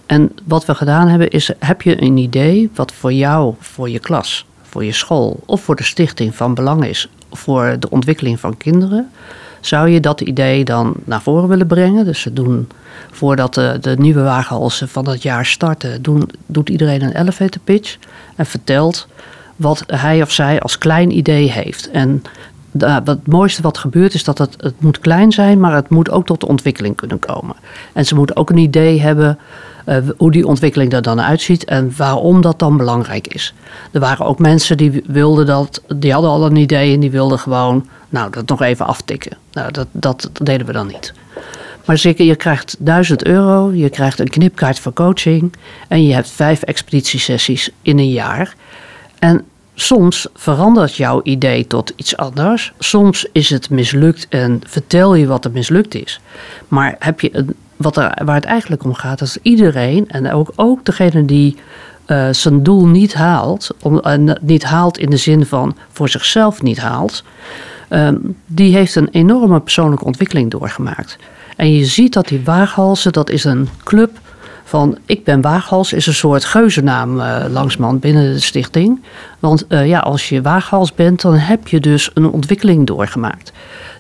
En 0.07 0.33
wat 0.45 0.65
we 0.65 0.75
gedaan 0.75 1.09
hebben 1.09 1.31
is, 1.31 1.53
heb 1.59 1.83
je 1.83 2.03
een 2.03 2.17
idee 2.17 2.71
wat 2.75 2.93
voor 2.93 3.13
jou, 3.13 3.55
voor 3.59 3.91
je 3.91 3.99
klas, 3.99 4.47
voor 4.63 4.85
je 4.85 4.93
school 4.93 5.41
of 5.47 5.63
voor 5.63 5.77
de 5.77 5.83
stichting 5.83 6.35
van 6.35 6.55
belang 6.55 6.85
is 6.85 7.09
voor 7.33 7.77
de 7.79 7.91
ontwikkeling 7.91 8.41
van 8.41 8.57
kinderen, 8.57 9.11
zou 9.61 9.89
je 9.89 10.01
dat 10.01 10.21
idee 10.21 10.65
dan 10.65 10.95
naar 11.05 11.23
voren 11.23 11.49
willen 11.49 11.67
brengen? 11.67 12.05
Dus 12.05 12.21
ze 12.21 12.33
doen, 12.33 12.69
voordat 13.11 13.55
de, 13.55 13.79
de 13.81 13.97
nieuwe 13.99 14.23
wagenhalsen 14.23 14.89
van 14.89 15.09
het 15.09 15.23
jaar 15.23 15.47
starten, 15.47 16.03
doen, 16.03 16.31
doet 16.47 16.69
iedereen 16.69 17.03
een 17.03 17.21
elevator 17.21 17.61
pitch 17.65 17.97
en 18.37 18.47
vertelt 18.47 19.07
wat 19.57 19.85
hij 19.87 20.23
of 20.23 20.33
zij 20.33 20.61
als 20.61 20.79
klein 20.79 21.17
idee 21.17 21.51
heeft. 21.51 21.91
En 21.91 22.23
de, 22.71 23.01
het 23.05 23.27
mooiste 23.27 23.63
wat 23.63 23.79
gebeurt 23.79 24.15
is 24.15 24.25
dat 24.25 24.39
het, 24.39 24.55
het 24.57 24.81
moet 24.81 24.99
klein 24.99 25.33
zijn, 25.33 25.61
maar 25.61 25.75
het 25.75 25.89
moet 25.89 26.11
ook 26.11 26.27
tot 26.27 26.41
de 26.41 26.49
ontwikkeling 26.49 26.97
kunnen 26.97 27.19
komen. 27.19 27.57
En 27.93 28.07
ze 28.07 28.15
moeten 28.15 28.37
ook 28.37 28.51
een 28.51 28.57
idee 28.57 29.01
hebben 29.01 29.39
hoe 30.17 30.31
die 30.31 30.47
ontwikkeling 30.47 30.93
er 30.93 31.03
dan 31.03 31.21
uitziet 31.21 31.65
en 31.65 31.93
waarom 31.97 32.41
dat 32.41 32.59
dan 32.59 32.77
belangrijk 32.77 33.27
is. 33.27 33.55
Er 33.93 34.01
waren 34.01 34.27
ook 34.27 34.39
mensen 34.39 34.77
die 34.77 35.03
wilden 35.07 35.47
dat, 35.47 35.83
die 35.97 36.13
hadden 36.13 36.31
al 36.31 36.47
een 36.47 36.57
idee 36.57 36.95
en 36.95 37.01
die 37.01 37.11
wilden 37.11 37.39
gewoon 37.39 37.87
nou, 38.09 38.31
dat 38.31 38.49
nog 38.49 38.63
even 38.63 38.87
aftikken. 38.87 39.37
Nou, 39.53 39.73
dat, 39.73 39.87
dat, 39.93 40.31
deden 40.43 40.67
we 40.67 40.73
dan 40.73 40.87
niet. 40.87 41.13
Maar 41.85 41.99
zeker, 41.99 42.25
je 42.25 42.37
krijgt 42.37 42.77
1000 42.79 43.25
euro, 43.25 43.73
je 43.73 43.91
krijgt 43.91 44.19
een 44.19 44.29
knipkaart 44.29 44.79
voor 44.79 44.93
coaching 44.93 45.53
en 45.89 46.07
je 46.07 46.15
hebt 46.15 46.31
vijf 46.31 46.63
expeditiesessies 46.63 47.71
in 47.83 47.99
een 47.99 48.11
jaar. 48.11 48.55
En 49.19 49.45
soms 49.75 50.27
verandert 50.35 50.97
jouw 50.97 51.21
idee 51.23 51.67
tot 51.67 51.93
iets 51.97 52.17
anders. 52.17 52.73
Soms 52.79 53.27
is 53.33 53.51
het 53.51 53.71
mislukt 53.71 54.27
en 54.29 54.61
vertel 54.67 55.15
je 55.15 55.27
wat 55.27 55.45
er 55.45 55.51
mislukt 55.51 55.95
is. 55.95 56.21
Maar 56.69 56.97
heb 56.99 57.21
je 57.21 57.37
een, 57.37 57.55
wat 57.81 57.97
er, 57.97 58.19
waar 58.25 58.35
het 58.35 58.45
eigenlijk 58.45 58.85
om 58.85 58.95
gaat, 58.95 59.21
is 59.21 59.39
iedereen 59.43 60.09
en 60.09 60.33
ook, 60.33 60.53
ook 60.57 60.85
degene 60.85 61.25
die 61.25 61.57
uh, 62.07 62.29
zijn 62.31 62.63
doel 62.63 62.87
niet 62.87 63.15
haalt, 63.15 63.69
om, 63.83 64.01
uh, 64.07 64.35
niet 64.41 64.65
haalt 64.65 64.99
in 64.99 65.11
de 65.11 65.17
zin 65.17 65.47
van 65.47 65.77
voor 65.93 66.09
zichzelf 66.09 66.63
niet 66.63 66.79
haalt, 66.79 67.25
Ehm, 67.91 68.17
die 68.47 68.75
heeft 68.75 68.95
een 68.95 69.09
enorme 69.11 69.61
persoonlijke 69.61 70.05
ontwikkeling 70.05 70.51
doorgemaakt. 70.51 71.19
En 71.57 71.73
je 71.73 71.85
ziet 71.85 72.13
dat 72.13 72.29
die 72.29 72.45
Waaghalsen, 72.45 73.13
dat 73.13 73.31
is 73.31 73.45
een 73.45 73.69
club 73.85 74.11
van 74.65 74.99
Ik 75.07 75.25
ben 75.25 75.41
Waaghals, 75.41 75.93
is 75.93 76.07
een 76.07 76.15
soort 76.15 76.45
geuzennaam 76.45 77.21
uh, 77.21 77.45
langsman 77.49 77.99
binnen 77.99 78.33
de 78.33 78.41
stichting. 78.41 79.01
Want 79.39 79.65
ja, 79.69 79.99
als 79.99 80.29
je 80.29 80.43
Waaghals 80.43 80.95
bent, 80.95 81.21
dan 81.21 81.35
heb 81.35 81.69
je 81.69 81.81
dus 81.81 82.11
een 82.15 82.31
ontwikkeling 82.31 82.87
doorgemaakt. 82.87 83.53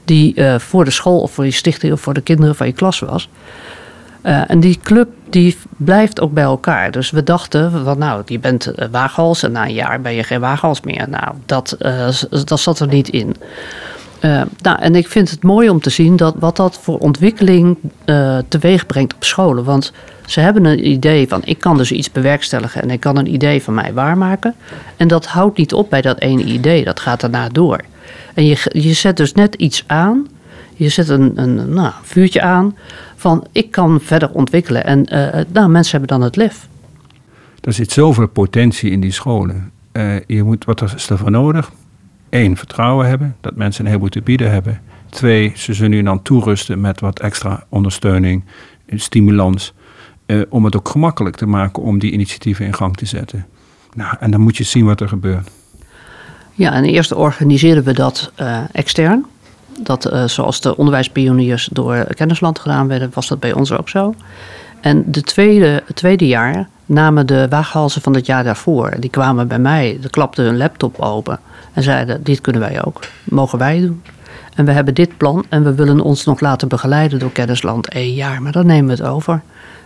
Die 0.04 0.32
uh, 0.36 0.58
voor 0.58 0.84
de 0.84 0.90
school 0.90 1.20
of 1.20 1.32
voor 1.32 1.44
je 1.44 1.50
stichting 1.50 1.92
of 1.92 2.00
voor 2.00 2.14
de 2.14 2.20
kinderen 2.20 2.54
van 2.54 2.66
je 2.66 2.72
klas 2.72 2.98
was. 2.98 3.28
Uh, 4.22 4.50
en 4.50 4.60
die 4.60 4.78
club 4.82 5.08
die 5.30 5.56
blijft 5.76 6.20
ook 6.20 6.32
bij 6.32 6.44
elkaar. 6.44 6.90
Dus 6.90 7.10
we 7.10 7.22
dachten, 7.22 7.84
van, 7.84 7.98
nou, 7.98 8.22
je 8.26 8.38
bent 8.38 8.72
uh, 8.76 8.86
waaghals 8.90 9.42
en 9.42 9.52
na 9.52 9.64
een 9.64 9.72
jaar 9.72 10.00
ben 10.00 10.12
je 10.12 10.22
geen 10.22 10.40
waaghals 10.40 10.80
meer. 10.80 11.08
Nou, 11.08 11.34
dat, 11.46 11.76
dat 12.44 12.60
zat 12.60 12.80
er 12.80 12.88
niet 12.88 13.08
in. 13.08 13.36
nou, 14.62 14.78
en 14.80 14.94
ik 14.94 15.08
vind 15.08 15.30
het 15.30 15.42
mooi 15.42 15.70
om 15.70 15.80
te 15.80 15.90
zien 15.90 16.16
dat, 16.16 16.34
wat 16.38 16.56
dat 16.56 16.78
voor 16.82 16.98
ontwikkeling 16.98 17.76
teweeg 18.48 18.86
brengt 18.86 19.14
op 19.14 19.24
scholen. 19.24 19.64
Want 19.64 19.92
ze 20.30 20.40
hebben 20.40 20.64
een 20.64 20.86
idee 20.86 21.28
van, 21.28 21.42
ik 21.44 21.58
kan 21.58 21.76
dus 21.76 21.92
iets 21.92 22.12
bewerkstelligen 22.12 22.82
en 22.82 22.90
ik 22.90 23.00
kan 23.00 23.16
een 23.16 23.32
idee 23.32 23.62
van 23.62 23.74
mij 23.74 23.92
waarmaken. 23.92 24.54
En 24.96 25.08
dat 25.08 25.26
houdt 25.26 25.58
niet 25.58 25.72
op 25.72 25.90
bij 25.90 26.00
dat 26.00 26.20
ene 26.20 26.42
idee, 26.42 26.84
dat 26.84 27.00
gaat 27.00 27.20
daarna 27.20 27.48
door. 27.48 27.80
En 28.40 28.46
je, 28.46 28.70
je 28.72 28.92
zet 28.92 29.16
dus 29.16 29.32
net 29.32 29.54
iets 29.54 29.84
aan 29.86 30.26
je 30.84 30.88
zet 30.88 31.08
een, 31.08 31.32
een 31.42 31.72
nou, 31.72 31.92
vuurtje 32.02 32.42
aan 32.42 32.76
van 33.16 33.46
ik 33.52 33.70
kan 33.70 34.00
verder 34.00 34.30
ontwikkelen. 34.30 34.84
En 34.84 35.14
uh, 35.14 35.40
nou, 35.52 35.68
mensen 35.68 35.98
hebben 35.98 36.18
dan 36.18 36.22
het 36.22 36.36
lef. 36.36 36.68
Er 37.60 37.72
zit 37.72 37.92
zoveel 37.92 38.28
potentie 38.28 38.90
in 38.90 39.00
die 39.00 39.12
scholen. 39.12 39.70
Uh, 39.92 40.20
je 40.26 40.42
moet, 40.42 40.64
wat 40.64 40.82
is 40.94 41.10
er 41.10 41.18
voor 41.18 41.30
nodig? 41.30 41.72
Eén, 42.30 42.56
vertrouwen 42.56 43.08
hebben, 43.08 43.36
dat 43.40 43.56
mensen 43.56 43.80
een 43.80 43.86
heleboel 43.86 44.10
te 44.10 44.22
bieden 44.22 44.50
hebben. 44.50 44.80
Twee, 45.08 45.52
ze 45.56 45.74
zullen 45.74 45.90
nu 45.90 46.02
dan 46.02 46.22
toerusten 46.22 46.80
met 46.80 47.00
wat 47.00 47.20
extra 47.20 47.64
ondersteuning, 47.68 48.44
stimulans. 48.94 49.74
Uh, 50.26 50.42
om 50.48 50.64
het 50.64 50.76
ook 50.76 50.88
gemakkelijk 50.88 51.36
te 51.36 51.46
maken 51.46 51.82
om 51.82 51.98
die 51.98 52.12
initiatieven 52.12 52.66
in 52.66 52.74
gang 52.74 52.96
te 52.96 53.06
zetten. 53.06 53.46
Nou, 53.94 54.16
en 54.20 54.30
dan 54.30 54.40
moet 54.40 54.56
je 54.56 54.64
zien 54.64 54.84
wat 54.84 55.00
er 55.00 55.08
gebeurt. 55.08 55.50
Ja, 56.54 56.72
en 56.72 56.84
eerst 56.84 57.12
organiseerden 57.12 57.84
we 57.84 57.92
dat 57.92 58.32
extern. 58.72 59.26
Dat, 59.82 60.12
uh, 60.12 60.24
zoals 60.24 60.60
de 60.60 60.76
onderwijspioniers 60.76 61.68
door 61.72 62.04
Kennisland 62.14 62.58
gedaan 62.58 62.88
werden, 62.88 63.10
was 63.14 63.28
dat 63.28 63.40
bij 63.40 63.52
ons 63.52 63.72
ook 63.72 63.88
zo. 63.88 64.14
En 64.80 65.04
de 65.06 65.22
tweede, 65.22 65.82
het 65.86 65.96
tweede 65.96 66.26
jaar 66.26 66.68
namen 66.86 67.26
de 67.26 67.46
waaghalzen 67.48 68.02
van 68.02 68.14
het 68.14 68.26
jaar 68.26 68.44
daarvoor, 68.44 68.94
die 68.98 69.10
kwamen 69.10 69.48
bij 69.48 69.58
mij, 69.58 69.98
die 70.00 70.10
klapten 70.10 70.44
hun 70.44 70.56
laptop 70.56 71.00
open 71.00 71.40
en 71.72 71.82
zeiden: 71.82 72.22
Dit 72.22 72.40
kunnen 72.40 72.62
wij 72.62 72.84
ook, 72.84 73.00
mogen 73.24 73.58
wij 73.58 73.80
doen. 73.80 74.02
En 74.54 74.64
we 74.64 74.72
hebben 74.72 74.94
dit 74.94 75.16
plan 75.16 75.44
en 75.48 75.64
we 75.64 75.74
willen 75.74 76.00
ons 76.00 76.24
nog 76.24 76.40
laten 76.40 76.68
begeleiden 76.68 77.18
door 77.18 77.32
Kennisland 77.32 77.88
één 77.88 78.14
jaar, 78.14 78.42
maar 78.42 78.52
dan 78.52 78.66
nemen 78.66 78.96
we 78.96 79.02
het 79.02 79.12
over. 79.12 79.40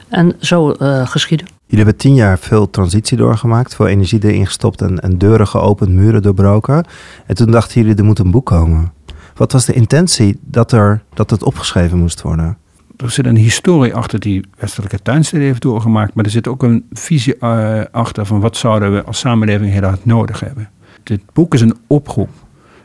En 0.09 0.37
zo 0.41 0.75
uh, 0.81 1.07
geschieden. 1.07 1.54
Jullie 1.67 1.85
hebben 1.85 1.97
tien 1.97 2.15
jaar 2.15 2.39
veel 2.39 2.71
transitie 2.71 3.17
doorgemaakt, 3.17 3.75
veel 3.75 3.87
energie 3.87 4.25
erin 4.25 4.47
gestopt 4.47 4.83
en, 4.83 5.01
en 5.01 5.19
deuren 5.19 5.49
geopend, 5.49 5.91
muren 5.91 6.23
doorbroken. 6.23 6.87
En 7.27 7.35
toen 7.35 7.51
dachten 7.51 7.81
jullie, 7.81 7.97
er 7.97 8.05
moet 8.05 8.19
een 8.19 8.31
boek 8.31 8.47
komen. 8.47 8.93
Wat 9.35 9.53
was 9.53 9.65
de 9.65 9.73
intentie 9.73 10.39
dat, 10.41 10.73
er, 10.73 11.03
dat 11.15 11.31
het 11.31 11.43
opgeschreven 11.43 11.99
moest 11.99 12.23
worden? 12.23 12.57
Er 12.97 13.11
zit 13.11 13.27
een 13.27 13.37
historie 13.37 13.95
achter 13.95 14.21
die 14.21 14.45
Westelijke 14.59 15.03
Tuinstede 15.03 15.45
heeft 15.45 15.63
doorgemaakt, 15.63 16.15
maar 16.15 16.25
er 16.25 16.31
zit 16.31 16.49
ook 16.49 16.63
een 16.63 16.87
visie 16.93 17.37
uh, 17.41 17.81
achter 17.91 18.27
van 18.27 18.41
wat 18.41 18.57
zouden 18.57 18.93
we 18.93 19.05
als 19.05 19.19
samenleving 19.19 19.73
heel 19.73 19.83
hard 19.83 20.05
nodig 20.05 20.41
hebben. 20.41 20.71
Dit 21.03 21.21
boek 21.33 21.55
is 21.55 21.61
een 21.61 21.77
oproep 21.87 22.29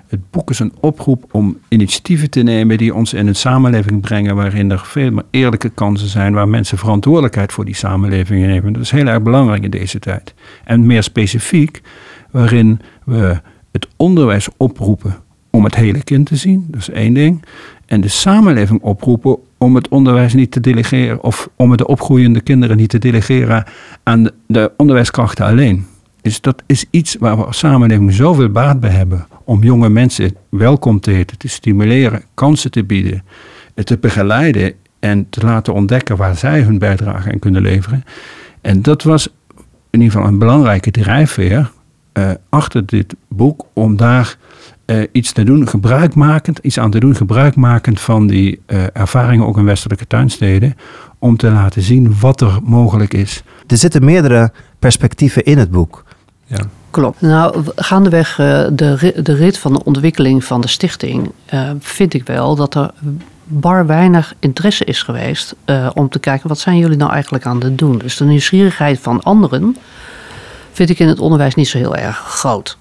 Het 0.10 0.30
boek 0.30 0.50
is 0.50 0.60
een 0.60 0.74
oproep 0.80 1.24
om 1.32 1.58
initiatieven 1.68 2.30
te 2.30 2.42
nemen 2.42 2.78
die 2.78 2.94
ons 2.94 3.14
in 3.14 3.28
een 3.28 3.36
samenleving 3.36 4.02
brengen 4.02 4.36
waarin 4.36 4.72
er 4.72 4.82
veel 4.86 5.12
meer 5.12 5.24
eerlijke 5.30 5.70
kansen 5.70 6.08
zijn, 6.08 6.34
waar 6.34 6.48
mensen 6.48 6.78
verantwoordelijkheid 6.78 7.52
voor 7.52 7.66
die 7.66 7.76
samenleving 7.76 8.46
nemen. 8.46 8.74
Dat 8.74 8.82
is 8.82 8.92
heel 8.92 9.06
erg 9.06 9.22
belangrijk 9.22 9.64
in 9.64 9.70
deze 9.70 10.00
tijd. 10.00 10.34
En 10.64 10.86
meer 10.86 11.04
specifiek, 11.04 11.82
waarin 12.32 12.80
we 13.04 13.42
het 13.72 13.88
onderwijs 13.96 14.48
oproepen 14.58 15.16
om 15.50 15.64
het 15.64 15.76
hele 15.76 16.04
kind 16.04 16.26
te 16.26 16.36
zien, 16.36 16.66
dat 16.68 16.82
is 16.82 16.90
één 16.90 17.14
ding. 17.14 17.44
En 17.86 18.02
de 18.02 18.08
samenleving 18.08 18.82
oproepen 18.82 19.38
om 19.58 19.76
het 19.76 19.88
onderwijs 19.88 20.34
niet 20.34 20.52
te 20.52 20.60
delegeren 20.60 21.24
of 21.24 21.50
om 21.56 21.78
de 21.78 21.88
opgroeiende 21.88 22.42
kinderen 22.42 22.78
niet 22.78 22.90
te 22.90 23.00
delegeren 23.00 23.64
aan 24.04 24.30
de 24.48 24.72
onderwijskrachten 24.78 25.46
alleen. 25.46 25.86
Dus 26.22 26.42
dat 26.42 26.64
is 26.66 26.86
iets 26.90 27.16
waar 27.20 27.38
we 27.38 27.46
als 27.46 27.58
samenleving 27.58 28.14
zoveel 28.14 28.50
baat 28.50 28.80
bij 28.80 28.90
hebben. 28.90 29.28
Om 29.44 29.64
jonge 29.64 29.90
mensen 29.90 30.36
welkom 30.50 31.00
te 31.00 31.12
heten, 31.12 31.38
te 31.38 31.48
stimuleren, 31.48 32.24
kansen 32.34 32.72
te 32.72 32.84
bieden, 32.84 33.24
te 33.84 33.98
begeleiden 33.98 34.74
en 35.00 35.30
te 35.30 35.46
laten 35.46 35.74
ontdekken 35.74 36.18
waar 36.18 36.36
zij 36.36 36.62
hun 36.62 36.78
bijdrage 36.78 37.32
aan 37.32 37.40
kunnen 37.40 37.62
leveren. 37.62 38.04
En 38.62 38.82
dat 38.82 39.04
was 39.04 39.28
in 39.90 40.02
ieder 40.02 40.12
geval 40.12 40.28
een 40.28 40.40
belangrijke 40.40 40.92
drijfveer 40.92 41.72
uh, 42.14 42.32
achter 42.50 42.86
dit 42.86 43.16
boek 43.28 43.66
om 43.74 43.98
daar 43.98 44.38
uh, 44.86 45.04
iets 45.12 45.32
te 45.32 45.44
doen, 45.44 45.68
gebruikmakend, 45.68 46.60
iets 46.62 46.80
aan 46.80 46.92
te 46.92 47.00
doen, 47.00 47.16
gebruikmakend 47.16 48.00
van 48.00 48.28
die 48.28 48.62
uh, 48.68 48.84
ervaringen 48.94 49.46
ook 49.48 49.58
in 49.58 49.66
westelijke 49.66 50.08
tuinsteden, 50.08 50.76
om 51.20 51.38
te 51.38 51.52
laten 51.52 51.82
zien 51.82 52.20
wat 52.20 52.42
er 52.42 52.60
mogelijk 52.64 53.14
is. 53.14 53.44
Er 53.68 53.78
zitten 53.78 54.06
meerdere 54.06 54.52
perspectieven 54.80 55.44
in 55.44 55.58
het 55.58 55.72
boek. 55.72 56.04
Ja. 56.50 56.66
Klopt. 56.90 57.22
Nou, 57.22 57.64
gaandeweg 57.76 58.38
uh, 58.38 58.66
de, 58.72 59.14
de 59.24 59.34
rit 59.34 59.58
van 59.58 59.74
de 59.74 59.84
ontwikkeling 59.84 60.44
van 60.44 60.62
de 60.62 60.68
stichting 60.68 61.32
vind 61.80 62.14
ik 62.14 62.26
wel 62.26 62.56
dat 62.56 62.76
er 62.76 62.92
bar 63.44 63.86
weinig 63.86 64.34
interesse 64.40 64.86
is 64.86 65.04
geweest 65.04 65.56
om 65.94 66.10
te 66.10 66.20
kijken 66.20 66.50
wat 66.50 66.60
zijn 66.60 66.78
jullie 66.78 66.98
nou 66.98 67.12
eigenlijk 67.12 67.46
aan 67.46 67.64
het 67.64 67.78
doen. 67.78 67.98
Dus 67.98 68.18
de 68.18 68.26
nieuwsgierigheid 68.26 69.00
van 69.00 69.24
anderen 69.24 69.78
vind 70.72 70.90
ik 70.90 71.00
in 71.00 71.08
het 71.08 71.20
onderwijs 71.20 71.56
niet 71.56 71.68
zo 71.68 71.78
heel 71.78 71.96
erg 71.96 72.18
groot. 72.18 72.78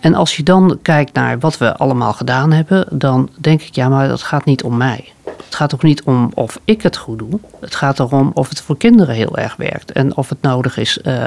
En 0.00 0.14
als 0.14 0.36
je 0.36 0.42
dan 0.42 0.78
kijkt 0.82 1.12
naar 1.12 1.38
wat 1.38 1.58
we 1.58 1.76
allemaal 1.76 2.12
gedaan 2.12 2.52
hebben, 2.52 2.86
dan 2.90 3.30
denk 3.38 3.62
ik, 3.62 3.74
ja, 3.74 3.88
maar 3.88 4.08
dat 4.08 4.22
gaat 4.22 4.44
niet 4.44 4.62
om 4.62 4.76
mij. 4.76 5.12
Het 5.24 5.54
gaat 5.54 5.74
ook 5.74 5.82
niet 5.82 6.02
om 6.02 6.30
of 6.34 6.60
ik 6.64 6.82
het 6.82 6.96
goed 6.96 7.18
doe. 7.18 7.40
Het 7.60 7.74
gaat 7.74 7.98
erom 7.98 8.30
of 8.34 8.48
het 8.48 8.60
voor 8.60 8.76
kinderen 8.76 9.14
heel 9.14 9.36
erg 9.36 9.56
werkt 9.56 9.92
en 9.92 10.16
of 10.16 10.28
het 10.28 10.42
nodig 10.42 10.76
is. 10.76 10.98
Uh, 11.02 11.24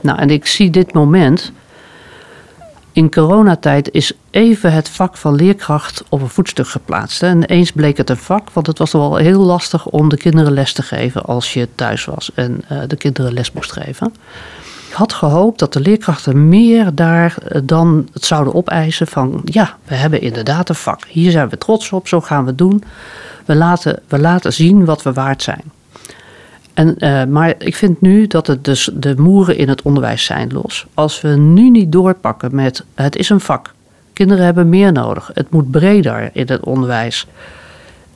nou, 0.00 0.18
en 0.18 0.30
ik 0.30 0.46
zie 0.46 0.70
dit 0.70 0.92
moment. 0.92 1.52
In 2.92 3.10
coronatijd 3.10 3.90
is 3.90 4.12
even 4.30 4.72
het 4.72 4.88
vak 4.88 5.16
van 5.16 5.34
leerkracht 5.34 6.04
op 6.08 6.20
een 6.20 6.28
voetstuk 6.28 6.68
geplaatst. 6.68 7.22
En 7.22 7.44
eens 7.44 7.72
bleek 7.72 7.96
het 7.96 8.10
een 8.10 8.16
vak, 8.16 8.50
want 8.50 8.66
het 8.66 8.78
was 8.78 8.92
wel 8.92 9.16
heel 9.16 9.40
lastig 9.40 9.86
om 9.86 10.08
de 10.08 10.16
kinderen 10.16 10.52
les 10.52 10.72
te 10.72 10.82
geven 10.82 11.24
als 11.24 11.52
je 11.52 11.68
thuis 11.74 12.04
was 12.04 12.30
en 12.34 12.64
uh, 12.72 12.78
de 12.86 12.96
kinderen 12.96 13.32
les 13.32 13.52
moest 13.52 13.72
geven. 13.72 14.14
Ik 14.92 14.98
had 14.98 15.12
gehoopt 15.12 15.58
dat 15.58 15.72
de 15.72 15.80
leerkrachten 15.80 16.48
meer 16.48 16.94
daar 16.94 17.34
eh, 17.48 17.60
dan 17.64 18.08
het 18.12 18.24
zouden 18.24 18.54
opeisen 18.54 19.06
van 19.06 19.40
ja, 19.44 19.76
we 19.84 19.94
hebben 19.94 20.20
inderdaad 20.20 20.68
een 20.68 20.74
vak. 20.74 21.04
Hier 21.08 21.30
zijn 21.30 21.48
we 21.48 21.58
trots 21.58 21.92
op, 21.92 22.08
zo 22.08 22.20
gaan 22.20 22.42
we 22.42 22.48
het 22.48 22.58
doen. 22.58 22.82
We 23.44 23.54
laten, 23.54 24.00
we 24.08 24.18
laten 24.18 24.52
zien 24.52 24.84
wat 24.84 25.02
we 25.02 25.12
waard 25.12 25.42
zijn. 25.42 25.62
En, 26.74 26.94
uh, 26.98 27.24
maar 27.24 27.54
ik 27.58 27.76
vind 27.76 28.00
nu 28.00 28.26
dat 28.26 28.46
het 28.46 28.64
dus 28.64 28.90
de 28.94 29.14
moeren 29.16 29.56
in 29.56 29.68
het 29.68 29.82
onderwijs 29.82 30.24
zijn 30.24 30.52
los. 30.52 30.86
Als 30.94 31.20
we 31.20 31.28
nu 31.28 31.70
niet 31.70 31.92
doorpakken 31.92 32.54
met 32.54 32.84
het 32.94 33.16
is 33.16 33.28
een 33.28 33.40
vak. 33.40 33.74
Kinderen 34.12 34.44
hebben 34.44 34.68
meer 34.68 34.92
nodig. 34.92 35.30
Het 35.34 35.50
moet 35.50 35.70
breder 35.70 36.30
in 36.32 36.46
het 36.48 36.64
onderwijs. 36.64 37.26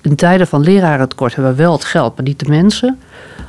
In 0.00 0.16
tijden 0.16 0.46
van 0.46 0.60
lerarentekort 0.60 1.34
hebben 1.34 1.56
we 1.56 1.62
wel 1.62 1.72
het 1.72 1.84
geld, 1.84 2.16
maar 2.16 2.24
niet 2.24 2.40
de 2.40 2.48
mensen. 2.48 2.98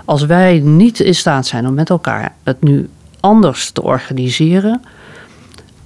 Als 0.05 0.25
wij 0.25 0.59
niet 0.59 0.99
in 0.99 1.15
staat 1.15 1.47
zijn 1.47 1.67
om 1.67 1.73
met 1.73 1.89
elkaar 1.89 2.33
het 2.43 2.63
nu 2.63 2.89
anders 3.27 3.71
te 3.71 3.83
organiseren. 3.83 4.81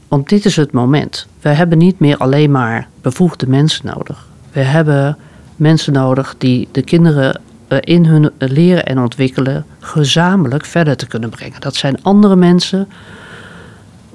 Want 0.07 0.29
dit 0.29 0.45
is 0.45 0.55
het 0.55 0.71
moment. 0.71 1.27
We 1.39 1.49
hebben 1.49 1.77
niet 1.77 1.99
meer 1.99 2.17
alleen 2.17 2.51
maar 2.51 2.87
bevoegde 3.01 3.47
mensen 3.47 3.85
nodig. 3.85 4.27
We 4.51 4.59
hebben 4.59 5.17
mensen 5.55 5.93
nodig 5.93 6.35
die 6.37 6.67
de 6.71 6.81
kinderen 6.81 7.41
eh, 7.67 7.77
in 7.81 8.05
hun 8.05 8.31
leren 8.37 8.85
en 8.85 8.99
ontwikkelen 8.99 9.65
gezamenlijk 9.79 10.65
verder 10.65 10.97
te 10.97 11.07
kunnen 11.07 11.29
brengen. 11.29 11.61
Dat 11.61 11.75
zijn 11.75 12.03
andere 12.03 12.35
mensen 12.35 12.87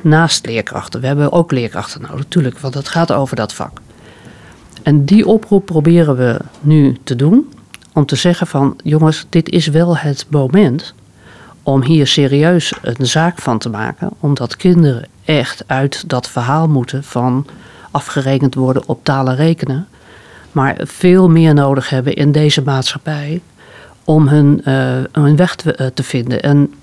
naast 0.01 0.47
leerkrachten. 0.47 1.01
We 1.01 1.07
hebben 1.07 1.33
ook 1.33 1.53
leerkrachten 1.53 2.01
nodig, 2.01 2.17
natuurlijk, 2.17 2.59
want 2.59 2.75
het 2.75 2.89
gaat 2.89 3.12
over 3.12 3.37
dat 3.37 3.55
vak. 3.55 3.81
En 4.83 5.05
die 5.05 5.27
oproep 5.27 5.67
proberen 5.67 6.17
we 6.17 6.39
nu 6.61 6.97
te 7.05 7.17
doen. 7.17 7.53
Om 7.93 8.07
te 8.07 8.17
zeggen 8.17 8.47
van 8.47 8.77
jongens, 8.83 9.27
dit 9.29 9.49
is 9.49 9.67
wel 9.67 9.97
het 9.97 10.27
moment 10.31 10.95
om 11.67 11.83
hier 11.83 12.07
serieus 12.07 12.73
een 12.83 13.07
zaak 13.07 13.39
van 13.39 13.59
te 13.59 13.69
maken, 13.69 14.11
omdat 14.21 14.57
kinderen 14.57 15.05
echt 15.25 15.65
uit 15.67 16.09
dat 16.09 16.29
verhaal 16.29 16.69
moeten 16.69 17.05
van 17.05 17.47
afgerekend 17.91 18.55
worden 18.55 18.83
op 18.87 19.05
talen 19.05 19.37
rekenen, 19.37 19.89
maar 20.53 20.77
veel 20.81 21.29
meer 21.29 21.55
nodig 21.55 21.91
hebben 21.91 22.15
in 22.15 22.33
deze 22.33 22.63
maatschappij 22.63 23.41
om 24.05 24.29
hun, 24.29 24.61
uh, 24.65 24.75
hun 25.13 25.37
weg 25.37 25.55
te, 25.55 25.77
uh, 25.81 25.87
te, 25.87 26.03
vinden. 26.03 26.43
En 26.43 26.75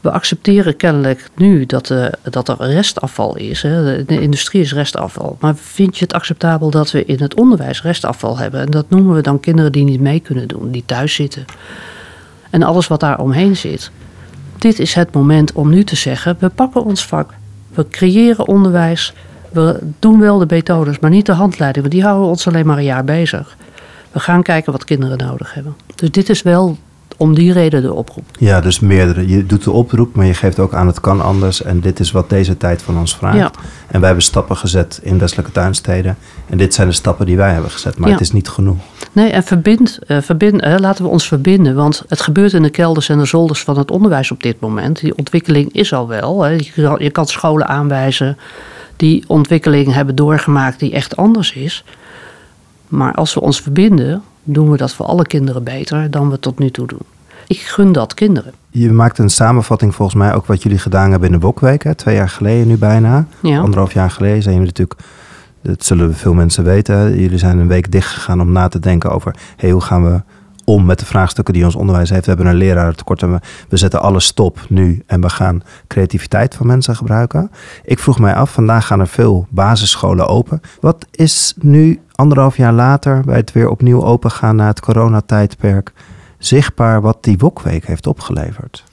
we 0.00 0.10
accepteren 0.10 0.76
kennelijk 0.76 1.28
nu 1.34 1.66
dat, 1.66 1.90
uh, 1.90 2.06
dat 2.22 2.48
er 2.48 2.56
restafval 2.56 3.36
is. 3.36 3.62
Hè. 3.62 4.04
De 4.04 4.20
industrie 4.20 4.62
is 4.62 4.72
restafval. 4.72 5.36
Maar 5.40 5.56
vind 5.56 5.98
je 5.98 6.04
het 6.04 6.14
acceptabel 6.14 6.70
dat 6.70 6.90
we 6.90 7.04
in 7.04 7.22
het 7.22 7.34
onderwijs 7.34 7.82
restafval 7.82 8.38
hebben? 8.38 8.60
En 8.60 8.70
dat 8.70 8.90
noemen 8.90 9.14
we 9.14 9.20
dan 9.20 9.40
kinderen 9.40 9.72
die 9.72 9.84
niet 9.84 10.00
mee 10.00 10.20
kunnen 10.20 10.48
doen, 10.48 10.70
die 10.70 10.84
thuis 10.86 11.14
zitten 11.14 11.44
en 12.54 12.62
alles 12.62 12.86
wat 12.86 13.00
daar 13.00 13.18
omheen 13.18 13.56
zit. 13.56 13.90
Dit 14.58 14.78
is 14.78 14.94
het 14.94 15.14
moment 15.14 15.52
om 15.52 15.70
nu 15.70 15.84
te 15.84 15.96
zeggen: 15.96 16.36
we 16.38 16.48
pakken 16.48 16.84
ons 16.84 17.06
vak, 17.06 17.34
we 17.74 17.88
creëren 17.88 18.48
onderwijs, 18.48 19.14
we 19.52 19.78
doen 19.98 20.20
wel 20.20 20.38
de 20.38 20.46
methodes, 20.48 20.98
maar 20.98 21.10
niet 21.10 21.26
de 21.26 21.32
handleiding, 21.32 21.84
want 21.84 21.96
die 21.96 22.04
houden 22.04 22.28
ons 22.28 22.46
alleen 22.46 22.66
maar 22.66 22.76
een 22.76 22.84
jaar 22.84 23.04
bezig. 23.04 23.56
We 24.12 24.20
gaan 24.20 24.42
kijken 24.42 24.72
wat 24.72 24.84
kinderen 24.84 25.18
nodig 25.18 25.54
hebben. 25.54 25.76
Dus 25.94 26.10
dit 26.10 26.28
is 26.28 26.42
wel 26.42 26.78
om 27.16 27.34
die 27.34 27.52
reden 27.52 27.82
de 27.82 27.92
oproep. 27.92 28.24
Ja, 28.38 28.60
dus 28.60 28.80
meerdere. 28.80 29.28
Je 29.28 29.46
doet 29.46 29.64
de 29.64 29.70
oproep, 29.70 30.14
maar 30.14 30.26
je 30.26 30.34
geeft 30.34 30.58
ook 30.58 30.74
aan 30.74 30.86
het 30.86 31.00
kan 31.00 31.20
anders. 31.20 31.62
En 31.62 31.80
dit 31.80 32.00
is 32.00 32.10
wat 32.10 32.30
deze 32.30 32.56
tijd 32.56 32.82
van 32.82 32.98
ons 32.98 33.16
vraagt. 33.16 33.36
Ja. 33.36 33.50
En 33.86 33.98
wij 33.98 34.06
hebben 34.06 34.24
stappen 34.24 34.56
gezet 34.56 35.00
in 35.02 35.18
westelijke 35.18 35.52
tuinsteden. 35.52 36.16
En 36.46 36.58
dit 36.58 36.74
zijn 36.74 36.88
de 36.88 36.94
stappen 36.94 37.26
die 37.26 37.36
wij 37.36 37.52
hebben 37.52 37.70
gezet. 37.70 37.98
Maar 37.98 38.08
ja. 38.08 38.14
het 38.14 38.22
is 38.22 38.32
niet 38.32 38.48
genoeg. 38.48 38.76
Nee, 39.12 39.30
en 39.30 39.42
verbind, 39.42 39.98
uh, 40.06 40.20
verbind, 40.20 40.64
uh, 40.64 40.74
laten 40.78 41.04
we 41.04 41.10
ons 41.10 41.28
verbinden. 41.28 41.74
Want 41.74 42.02
het 42.08 42.20
gebeurt 42.20 42.52
in 42.52 42.62
de 42.62 42.70
kelders 42.70 43.08
en 43.08 43.18
de 43.18 43.24
zolders 43.24 43.62
van 43.62 43.78
het 43.78 43.90
onderwijs 43.90 44.30
op 44.30 44.42
dit 44.42 44.60
moment. 44.60 45.00
Die 45.00 45.16
ontwikkeling 45.16 45.72
is 45.72 45.92
al 45.92 46.08
wel. 46.08 46.42
Hè. 46.42 46.50
Je, 46.50 46.70
kan, 46.74 46.96
je 46.98 47.10
kan 47.10 47.26
scholen 47.26 47.68
aanwijzen 47.68 48.38
die 48.96 49.24
ontwikkeling 49.26 49.92
hebben 49.92 50.14
doorgemaakt 50.14 50.78
die 50.78 50.92
echt 50.92 51.16
anders 51.16 51.52
is. 51.52 51.84
Maar 52.88 53.14
als 53.14 53.34
we 53.34 53.40
ons 53.40 53.60
verbinden, 53.60 54.22
doen 54.44 54.70
we 54.70 54.76
dat 54.76 54.94
voor 54.94 55.06
alle 55.06 55.26
kinderen 55.26 55.64
beter 55.64 56.10
dan 56.10 56.30
we 56.30 56.38
tot 56.38 56.58
nu 56.58 56.70
toe 56.70 56.86
doen. 56.86 57.02
Ik 57.46 57.60
gun 57.60 57.92
dat 57.92 58.14
kinderen. 58.14 58.52
Je 58.70 58.92
maakt 58.92 59.18
een 59.18 59.30
samenvatting 59.30 59.94
volgens 59.94 60.18
mij 60.18 60.34
ook 60.34 60.46
wat 60.46 60.62
jullie 60.62 60.78
gedaan 60.78 61.10
hebben 61.10 61.28
in 61.28 61.34
de 61.34 61.40
Bokweek. 61.40 61.84
Hè? 61.84 61.94
Twee 61.94 62.14
jaar 62.14 62.28
geleden 62.28 62.66
nu 62.66 62.76
bijna. 62.76 63.26
Ja. 63.42 63.58
Anderhalf 63.58 63.92
jaar 63.92 64.10
geleden 64.10 64.42
zijn 64.42 64.54
jullie 64.54 64.70
natuurlijk... 64.76 65.00
Dat 65.62 65.84
zullen 65.84 66.14
veel 66.14 66.34
mensen 66.34 66.64
weten. 66.64 67.20
Jullie 67.20 67.38
zijn 67.38 67.58
een 67.58 67.68
week 67.68 67.92
dicht 67.92 68.12
gegaan 68.12 68.40
om 68.40 68.52
na 68.52 68.68
te 68.68 68.78
denken 68.78 69.10
over... 69.10 69.34
Hey, 69.56 69.70
hoe 69.70 69.80
gaan 69.80 70.04
we 70.04 70.22
om 70.64 70.84
met 70.84 70.98
de 70.98 71.04
vraagstukken 71.04 71.54
die 71.54 71.64
ons 71.64 71.74
onderwijs 71.74 72.10
heeft. 72.10 72.26
We 72.26 72.32
hebben 72.32 72.46
een 72.46 72.56
lerarentekort 72.56 73.22
en 73.22 73.32
we, 73.32 73.40
we 73.68 73.76
zetten 73.76 74.02
alles 74.02 74.24
stop 74.24 74.58
nu 74.68 75.02
en 75.06 75.20
we 75.20 75.28
gaan 75.28 75.62
creativiteit 75.86 76.54
van 76.54 76.66
mensen 76.66 76.96
gebruiken. 76.96 77.50
Ik 77.84 77.98
vroeg 77.98 78.18
mij 78.18 78.34
af, 78.34 78.52
vandaag 78.52 78.86
gaan 78.86 79.00
er 79.00 79.08
veel 79.08 79.46
basisscholen 79.50 80.28
open. 80.28 80.60
Wat 80.80 81.06
is 81.10 81.54
nu 81.60 82.00
anderhalf 82.14 82.56
jaar 82.56 82.72
later, 82.72 83.22
bij 83.24 83.36
het 83.36 83.52
weer 83.52 83.68
opnieuw 83.68 84.04
opengaan 84.04 84.56
na 84.56 84.66
het 84.66 84.80
coronatijdperk, 84.80 85.92
zichtbaar 86.38 87.00
wat 87.00 87.18
die 87.20 87.38
Wokweek 87.38 87.86
heeft 87.86 88.06
opgeleverd? 88.06 88.84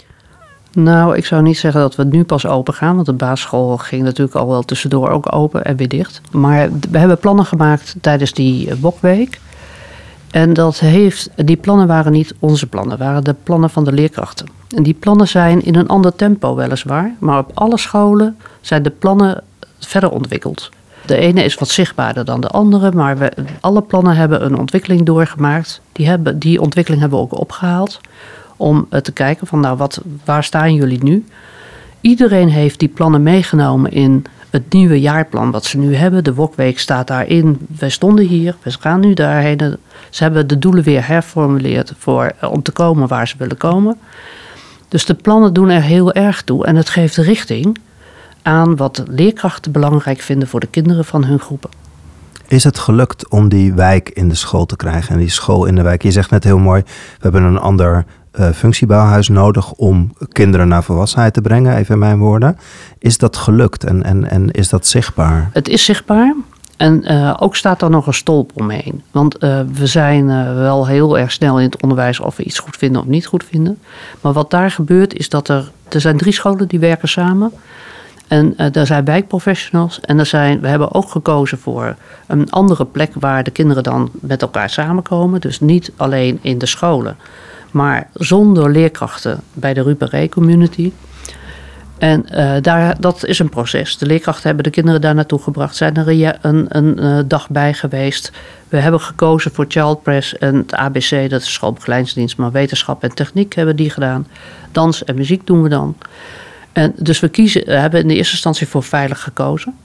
Nou, 0.74 1.16
ik 1.16 1.26
zou 1.26 1.42
niet 1.42 1.58
zeggen 1.58 1.82
dat 1.82 1.96
we 1.96 2.04
nu 2.04 2.24
pas 2.24 2.46
open 2.46 2.74
gaan, 2.74 2.96
want 2.96 3.06
de 3.06 3.14
basisschool 3.14 3.78
ging 3.78 4.04
natuurlijk 4.04 4.38
al 4.38 4.48
wel 4.48 4.64
tussendoor 4.64 5.10
ook 5.10 5.36
open 5.36 5.64
en 5.64 5.76
weer 5.76 5.88
dicht. 5.88 6.22
Maar 6.32 6.70
we 6.92 6.98
hebben 6.98 7.18
plannen 7.18 7.46
gemaakt 7.46 7.96
tijdens 8.02 8.34
die 8.34 8.76
Wokweek. 8.80 9.40
En 10.32 10.54
dat 10.54 10.80
heeft, 10.80 11.30
die 11.36 11.56
plannen 11.56 11.88
waren 11.88 12.12
niet 12.12 12.34
onze 12.40 12.68
plannen, 12.68 12.98
waren 12.98 13.24
de 13.24 13.36
plannen 13.44 13.70
van 13.70 13.84
de 13.84 13.92
leerkrachten. 13.92 14.48
En 14.76 14.84
die 14.84 14.94
plannen 14.94 15.28
zijn 15.28 15.64
in 15.64 15.76
een 15.76 15.88
ander 15.88 16.16
tempo 16.16 16.56
weliswaar, 16.56 17.16
maar 17.20 17.40
op 17.40 17.52
alle 17.54 17.78
scholen 17.78 18.38
zijn 18.62 18.84
de 18.84 18.90
plannen 18.90 19.44
verder 19.80 20.10
ontwikkeld. 20.10 20.70
De 21.06 21.18
ene 21.18 21.44
is 21.44 21.56
wat 21.56 21.68
zichtbaarder 21.68 22.26
dan 22.26 22.42
de 22.42 22.48
andere, 22.48 22.92
maar 22.92 23.18
we, 23.18 23.32
alle 23.60 23.82
plannen 23.82 24.16
hebben 24.16 24.46
een 24.46 24.58
ontwikkeling 24.58 25.06
doorgemaakt. 25.06 25.82
Die, 25.92 26.08
hebben, 26.08 26.40
die 26.40 26.62
ontwikkeling 26.62 27.02
hebben 27.02 27.20
we 27.20 27.26
ook 27.26 27.40
opgehaald 27.40 28.00
om 28.58 28.88
te 29.02 29.12
kijken 29.12 29.48
van 29.48 29.60
nou 29.60 29.78
wat, 29.78 30.02
waar 30.26 30.44
staan 30.44 30.74
jullie 30.74 31.04
nu? 31.04 31.26
Iedereen 32.02 32.50
heeft 32.50 32.80
die 32.80 32.88
plannen 32.88 33.24
meegenomen 33.24 33.92
in 33.92 34.26
het 34.50 34.74
nieuwe 34.74 35.00
jaarplan 35.00 35.52
wat 35.52 35.66
ze 35.66 35.78
nu 35.78 35.96
hebben. 35.96 36.24
De 36.24 36.34
Wokweek 36.34 36.80
staat 36.80 37.08
daarin. 37.08 37.58
Wij 37.80 37.90
stonden 37.90 38.26
hier, 38.26 38.56
we 38.62 38.72
gaan 38.80 39.00
nu 39.00 39.14
daarheen. 39.14 39.78
Ze 40.12 40.24
hebben 40.24 40.48
de 40.48 40.60
doelen 40.60 40.84
weer 40.84 41.08
herformuleerd 41.08 41.94
voor, 41.98 42.32
eh, 42.40 42.52
om 42.52 42.62
te 42.62 42.72
komen 42.72 43.08
waar 43.08 43.28
ze 43.28 43.36
willen 43.38 43.58
komen. 43.58 43.98
Dus 44.88 45.06
de 45.06 45.14
plannen 45.14 45.54
doen 45.54 45.70
er 45.70 45.82
heel 45.82 46.14
erg 46.14 46.42
toe 46.42 46.66
en 46.66 46.76
het 46.76 46.90
geeft 46.90 47.16
richting 47.16 47.78
aan 48.42 48.76
wat 48.76 49.04
leerkrachten 49.08 49.72
belangrijk 49.72 50.22
vinden 50.22 50.48
voor 50.48 50.60
de 50.60 50.68
kinderen 50.68 51.06
van 51.06 51.24
hun 51.24 51.40
groepen. 51.40 51.70
Is 52.48 52.64
het 52.64 52.80
gelukt 52.80 53.30
om 53.30 53.50
die 53.50 53.74
wijk 53.74 54.10
in 54.10 54.30
de 54.30 54.36
school 54.36 54.66
te 54.66 54.76
krijgen 54.76 55.14
en 55.14 55.20
die 55.20 55.30
school 55.30 55.66
in 55.66 55.76
de 55.76 55.82
wijk? 55.82 56.04
Je 56.04 56.12
zegt 56.12 56.30
net 56.30 56.44
heel 56.44 56.58
mooi, 56.58 56.82
we 56.86 57.20
hebben 57.20 57.44
een 57.44 57.60
ander 57.60 58.06
uh, 58.40 58.50
functiebouwhuis 58.50 59.28
nodig 59.28 59.72
om 59.72 60.14
kinderen 60.32 60.68
naar 60.68 60.84
volwassenheid 60.84 61.34
te 61.34 61.42
brengen, 61.42 61.76
even 61.76 61.94
in 61.94 62.00
mijn 62.00 62.20
woorden. 62.20 62.58
Is 62.98 63.18
dat 63.18 63.38
gelukt 63.38 63.84
en, 63.84 64.04
en, 64.04 64.30
en 64.30 64.52
is 64.52 64.70
dat 64.70 64.88
zichtbaar? 64.88 65.50
Het 65.54 65.68
is 65.68 65.86
zichtbaar. 65.86 66.36
En 66.82 67.12
uh, 67.12 67.34
ook 67.40 67.56
staat 67.56 67.82
er 67.82 67.90
nog 67.90 68.08
een 68.08 68.14
stolp 68.14 68.52
omheen. 68.54 69.04
Want 69.12 69.44
uh, 69.44 69.60
we 69.74 69.88
zijn 69.88 70.26
wel 70.56 70.88
heel 70.88 71.18
erg 71.18 71.32
snel 71.32 71.60
in 71.60 71.66
het 71.66 71.82
onderwijs 71.82 72.20
of 72.20 72.38
we 72.38 72.44
iets 72.44 72.60
goed 72.60 72.78
vinden 72.78 73.02
of 73.02 73.08
niet 73.08 73.26
goed 73.26 73.44
vinden. 73.44 73.80
Maar 74.22 74.34
wat 74.34 74.50
daar 74.50 74.72
gebeurt 74.72 75.14
is 75.14 75.30
dat 75.30 75.48
er. 75.48 75.72
Er 75.90 76.02
zijn 76.02 76.18
drie 76.18 76.34
scholen 76.34 76.68
die 76.68 76.80
werken 76.80 77.08
samen. 77.08 77.52
En 78.28 78.56
daar 78.72 78.86
zijn 78.86 79.06
wijkprofessionals. 79.06 80.00
En 80.00 80.20
er 80.20 80.26
zijn, 80.26 80.62
we 80.62 80.68
hebben 80.68 80.94
ook 80.94 81.10
gekozen 81.10 81.58
voor 81.58 81.96
een 82.28 82.50
andere 82.50 82.86
plek 82.86 83.12
waar 83.14 83.44
de 83.44 83.52
kinderen 83.52 83.84
dan 83.84 84.10
met 84.14 84.42
elkaar 84.42 84.70
samenkomen. 84.70 85.42
Dus 85.42 85.60
niet 85.60 85.92
alleen 85.98 86.40
in 86.42 86.58
de 86.58 86.66
scholen, 86.66 87.18
maar 87.72 88.10
zonder 88.14 88.72
leerkrachten 88.72 89.40
bij 89.54 89.74
de 89.74 89.82
Ruperé 89.82 90.30
community. 90.30 90.92
En 92.02 92.26
uh, 92.34 92.54
daar, 92.62 92.96
dat 93.00 93.26
is 93.26 93.40
een 93.40 93.50
proces. 93.50 93.98
De 93.98 94.06
leerkrachten 94.06 94.46
hebben 94.46 94.64
de 94.64 94.70
kinderen 94.70 95.02
daar 95.02 95.16
naartoe 95.16 95.40
gebracht, 95.40 95.76
zijn 95.76 95.96
er 95.96 96.38
een, 96.42 96.66
een, 96.70 97.04
uh, 97.04 97.20
dag 97.26 97.50
bij 97.50 97.74
geweest. 97.74 98.32
We 98.70 98.78
hebben 98.78 99.02
gekozen 99.02 99.52
voor 99.52 99.66
Child 99.68 100.04
Press 100.04 100.38
en 100.38 100.56
het 100.56 100.76
ABC, 100.76 101.30
dat 101.30 101.42
is 101.42 101.54
schoolbegeleidingsdienst, 101.54 102.38
maar 102.38 102.52
wetenschap 102.52 103.04
en 103.04 103.16
techniek 103.16 103.56
hebben 103.56 103.76
die 103.76 103.90
gedaan. 103.90 104.28
Dans 104.72 105.04
en 105.04 105.16
muziek 105.16 105.48
doen 105.48 105.62
we 105.62 105.70
dan. 105.70 105.96
En 106.72 106.94
dus 106.96 107.20
we 107.20 107.30
kiezen, 107.30 107.80
hebben 107.80 108.02
in 108.02 108.08
de 108.08 108.16
eerste 108.16 108.34
instantie 108.34 108.68
voor 108.68 108.84
veilig 108.84 109.22
gekozen. 109.22 109.76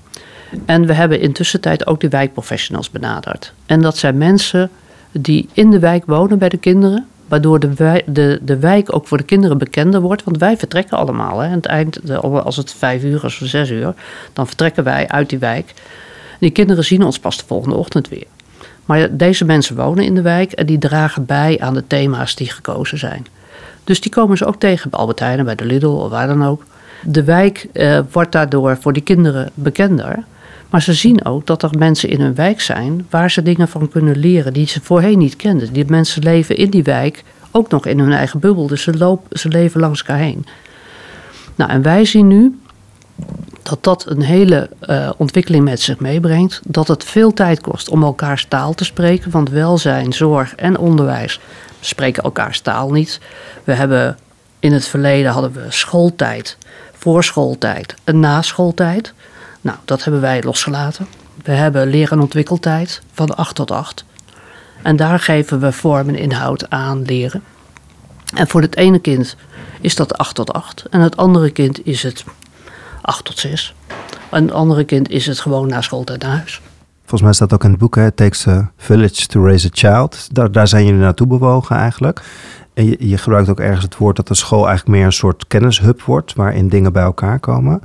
En 0.65 0.87
we 0.87 0.93
hebben 0.93 1.21
intussen 1.21 1.61
tijd 1.61 1.87
ook 1.87 2.01
de 2.01 2.09
wijkprofessionals 2.09 2.91
benaderd. 2.91 3.53
En 3.67 3.81
dat 3.81 3.97
zijn 3.97 4.19
mensen 4.19 4.71
die 5.13 5.49
in 5.53 5.71
de 5.71 5.79
wijk 5.79 6.05
wonen 6.07 6.39
bij 6.39 6.49
de 6.49 6.59
kinderen. 6.59 7.07
Waardoor 7.29 7.61
de, 7.61 7.75
wijk, 7.75 8.05
de, 8.07 8.39
de 8.43 8.59
wijk 8.59 8.95
ook 8.95 9.07
voor 9.07 9.19
de 9.19 9.25
kinderen 9.25 9.59
bekender 9.59 10.01
wordt. 10.01 10.25
Want 10.25 10.39
wij 10.39 10.57
vertrekken 10.57 10.99
allemaal. 10.99 11.39
Hè. 11.39 11.49
Aan 11.49 11.55
het 11.55 11.67
eind, 11.67 12.13
als 12.23 12.57
het 12.57 12.73
vijf 12.73 13.03
uur 13.03 13.25
is 13.25 13.41
of 13.43 13.49
zes 13.49 13.71
uur, 13.71 13.95
dan 14.33 14.47
vertrekken 14.47 14.85
wij 14.85 15.09
uit 15.09 15.29
die 15.29 15.39
wijk. 15.39 15.75
Die 16.41 16.51
kinderen 16.51 16.85
zien 16.85 17.03
ons 17.03 17.19
pas 17.19 17.37
de 17.37 17.45
volgende 17.47 17.77
ochtend 17.77 18.09
weer. 18.09 18.27
Maar 18.85 19.17
deze 19.17 19.45
mensen 19.45 19.77
wonen 19.77 20.05
in 20.05 20.15
de 20.15 20.23
wijk 20.23 20.53
en 20.53 20.67
die 20.67 20.79
dragen 20.79 21.25
bij 21.25 21.57
aan 21.61 21.75
de 21.75 21.87
thema's 21.87 22.35
die 22.35 22.51
gekozen 22.51 22.99
zijn. 22.99 23.27
Dus 23.85 24.01
die 24.01 24.11
komen 24.11 24.37
ze 24.37 24.45
ook 24.45 24.61
tegen 24.61 24.91
bij 24.91 24.99
Albert 24.99 25.21
Heijn, 25.21 25.45
bij 25.45 25.55
de 25.55 25.65
Lidl 25.65 25.87
of 25.87 26.11
waar 26.11 26.27
dan 26.27 26.45
ook. 26.45 26.65
De 27.03 27.25
wijk 27.25 27.67
uh, 27.73 28.01
wordt 28.13 28.33
daardoor 28.33 28.79
voor 28.81 28.93
die 28.93 29.03
kinderen 29.03 29.51
bekender. 29.55 30.25
Maar 30.71 30.83
ze 30.83 30.93
zien 30.93 31.25
ook 31.25 31.47
dat 31.47 31.63
er 31.63 31.71
mensen 31.79 32.09
in 32.09 32.21
hun 32.21 32.35
wijk 32.35 32.61
zijn 32.61 33.07
waar 33.11 33.31
ze 33.31 33.43
dingen 33.43 33.69
van 33.69 33.89
kunnen 33.89 34.17
leren 34.17 34.53
die 34.53 34.67
ze 34.67 34.81
voorheen 34.83 35.19
niet 35.19 35.37
kenden. 35.37 35.73
Die 35.73 35.85
mensen 35.89 36.23
leven 36.23 36.57
in 36.57 36.71
die 36.71 36.83
wijk 36.83 37.25
ook 37.51 37.71
nog 37.71 37.87
in 37.87 37.99
hun 37.99 38.13
eigen 38.13 38.41
bubbel. 38.41 38.67
Dus 38.67 38.83
ze, 38.83 38.97
lopen, 38.97 39.39
ze 39.39 39.49
leven 39.49 39.81
langs 39.81 40.01
elkaar 40.01 40.19
heen. 40.19 40.47
Nou, 41.55 41.71
en 41.71 41.83
wij 41.83 42.05
zien 42.05 42.27
nu 42.27 42.59
dat 43.63 43.85
dat 43.85 44.07
een 44.07 44.23
hele 44.23 44.71
uh, 44.83 45.11
ontwikkeling 45.17 45.65
met 45.65 45.81
zich 45.81 45.99
meebrengt. 45.99 46.61
Dat 46.65 46.89
het 46.89 47.05
veel 47.05 47.33
tijd 47.33 47.61
kost 47.61 47.89
om 47.89 48.03
elkaars 48.03 48.47
taal 48.49 48.75
te 48.75 48.85
spreken. 48.85 49.31
Want 49.31 49.51
welzijn, 49.51 50.13
zorg 50.13 50.55
en 50.55 50.79
onderwijs 50.79 51.41
spreken 51.81 52.23
elkaars 52.23 52.61
taal 52.61 52.91
niet. 52.91 53.21
We 53.65 53.73
hebben 53.73 54.19
in 54.59 54.73
het 54.73 54.87
verleden 54.87 55.31
hadden 55.31 55.53
we 55.53 55.67
schooltijd, 55.69 56.59
voorschooltijd 56.93 57.95
en 58.05 58.21
naschooltijd. 58.21 59.15
Nou, 59.67 59.79
dat 59.85 60.05
hebben 60.05 60.21
wij 60.21 60.43
losgelaten. 60.43 61.07
We 61.45 61.53
hebben 61.53 61.89
leer- 61.89 62.13
en 62.13 62.21
ontwikkeltijd 62.21 63.03
van 63.13 63.37
8 63.37 63.55
tot 63.55 63.71
8. 63.71 64.05
En 64.83 64.97
daar 64.97 65.21
geven 65.21 65.61
we 65.61 65.73
vorm 65.73 66.09
en 66.09 66.15
inhoud 66.15 66.71
aan 66.71 67.03
leren. 67.03 67.43
En 68.35 68.49
voor 68.49 68.61
het 68.61 68.77
ene 68.77 68.99
kind 68.99 69.37
is 69.81 69.95
dat 69.95 70.19
8 70.19 70.35
tot 70.35 70.53
8. 70.53 70.85
En 70.91 71.01
het 71.01 71.17
andere 71.17 71.51
kind 71.51 71.87
is 71.87 72.03
het 72.03 72.25
8 73.03 73.25
tot 73.25 73.39
6. 73.39 73.75
En 74.31 74.43
het 74.43 74.53
andere 74.53 74.85
kind 74.85 75.11
is 75.11 75.27
het 75.27 75.41
gewoon 75.41 75.69
na 75.69 75.81
schooltijd 75.81 76.23
naar 76.23 76.37
huis. 76.37 76.61
Volgens 76.99 77.23
mij 77.23 77.33
staat 77.33 77.53
ook 77.53 77.65
in 77.65 77.71
het 77.71 77.79
boek, 77.79 77.95
hè, 77.95 78.07
It 78.07 78.17
Takes 78.17 78.47
a 78.47 78.71
Village 78.77 79.27
to 79.27 79.45
Raise 79.45 79.67
a 79.67 79.71
Child. 79.73 80.35
Daar, 80.35 80.53
daar 80.53 80.69
zijn 80.69 80.85
jullie 80.85 81.01
naartoe 81.01 81.27
bewogen 81.27 81.77
eigenlijk. 81.77 82.23
En 82.75 82.85
je, 82.85 83.09
je, 83.09 83.19
gebruikt 83.19 83.49
ook 83.49 83.61
ergens 83.61 83.85
het 83.85 83.97
woord 83.97 84.17
dat 84.17 84.29
de 84.29 84.35
school 84.35 84.67
eigenlijk 84.67 84.97
meer 84.97 85.07
een 85.07 85.13
soort 85.13 85.47
kennishub 85.47 86.03
wordt, 86.03 86.35
waarin 86.35 86.69
dingen 86.69 86.93
bij 86.93 87.03
elkaar 87.03 87.41
komen. 87.41 87.81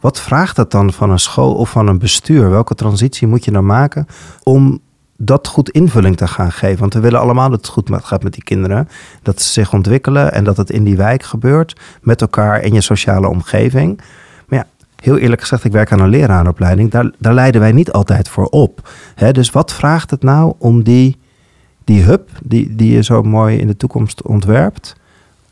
Wat 0.00 0.20
vraagt 0.20 0.56
dat 0.56 0.70
dan 0.70 0.92
van 0.92 1.10
een 1.10 1.18
school 1.18 1.54
of 1.54 1.70
van 1.70 1.88
een 1.88 1.98
bestuur? 1.98 2.50
Welke 2.50 2.74
transitie 2.74 3.26
moet 3.26 3.44
je 3.44 3.50
dan 3.50 3.66
maken 3.66 4.06
om 4.42 4.80
dat 5.16 5.46
goed 5.46 5.70
invulling 5.70 6.16
te 6.16 6.26
gaan 6.26 6.52
geven? 6.52 6.80
Want 6.80 6.94
we 6.94 7.00
willen 7.00 7.20
allemaal 7.20 7.50
dat 7.50 7.58
het 7.58 7.68
goed 7.68 7.90
gaat 7.92 8.22
met 8.22 8.32
die 8.32 8.44
kinderen. 8.44 8.88
Dat 9.22 9.42
ze 9.42 9.52
zich 9.52 9.72
ontwikkelen 9.72 10.32
en 10.32 10.44
dat 10.44 10.56
het 10.56 10.70
in 10.70 10.84
die 10.84 10.96
wijk 10.96 11.22
gebeurt, 11.22 11.80
met 12.02 12.20
elkaar 12.20 12.62
in 12.62 12.74
je 12.74 12.80
sociale 12.80 13.28
omgeving. 13.28 14.00
Maar 14.48 14.58
ja, 14.58 14.66
heel 14.96 15.16
eerlijk 15.16 15.40
gezegd, 15.40 15.64
ik 15.64 15.72
werk 15.72 15.92
aan 15.92 16.00
een 16.00 16.08
leraaropleiding. 16.08 16.90
Daar, 16.90 17.10
daar 17.18 17.34
leiden 17.34 17.60
wij 17.60 17.72
niet 17.72 17.92
altijd 17.92 18.28
voor 18.28 18.46
op. 18.46 18.88
Dus 19.32 19.50
wat 19.50 19.72
vraagt 19.72 20.10
het 20.10 20.22
nou 20.22 20.54
om 20.58 20.82
die 20.82 21.16
die 21.86 22.02
hub 22.02 22.28
die, 22.42 22.76
die 22.76 22.92
je 22.92 23.02
zo 23.02 23.22
mooi 23.22 23.58
in 23.58 23.66
de 23.66 23.76
toekomst 23.76 24.22
ontwerpt, 24.22 24.96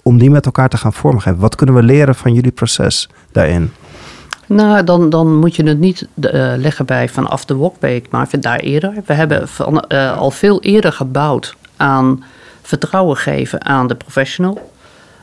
om 0.02 0.18
die 0.18 0.30
met 0.30 0.46
elkaar 0.46 0.68
te 0.68 0.76
gaan 0.76 0.92
vormgeven? 0.92 1.38
Wat 1.38 1.54
kunnen 1.54 1.74
we 1.74 1.82
leren 1.82 2.14
van 2.14 2.34
jullie 2.34 2.50
proces 2.50 3.08
daarin? 3.32 3.70
Nou, 4.46 4.84
dan, 4.84 5.10
dan 5.10 5.34
moet 5.34 5.56
je 5.56 5.62
het 5.62 5.78
niet 5.78 6.06
uh, 6.20 6.52
leggen 6.56 6.86
bij 6.86 7.08
vanaf 7.08 7.44
de 7.44 7.54
Wokweek, 7.54 8.10
maar 8.10 8.28
daar 8.40 8.58
eerder. 8.58 8.92
We 9.06 9.12
hebben 9.12 9.48
uh, 9.88 10.18
al 10.18 10.30
veel 10.30 10.60
eerder 10.60 10.92
gebouwd 10.92 11.56
aan 11.76 12.24
vertrouwen 12.62 13.16
geven 13.16 13.64
aan 13.64 13.86
de 13.86 13.94
professional. 13.94 14.72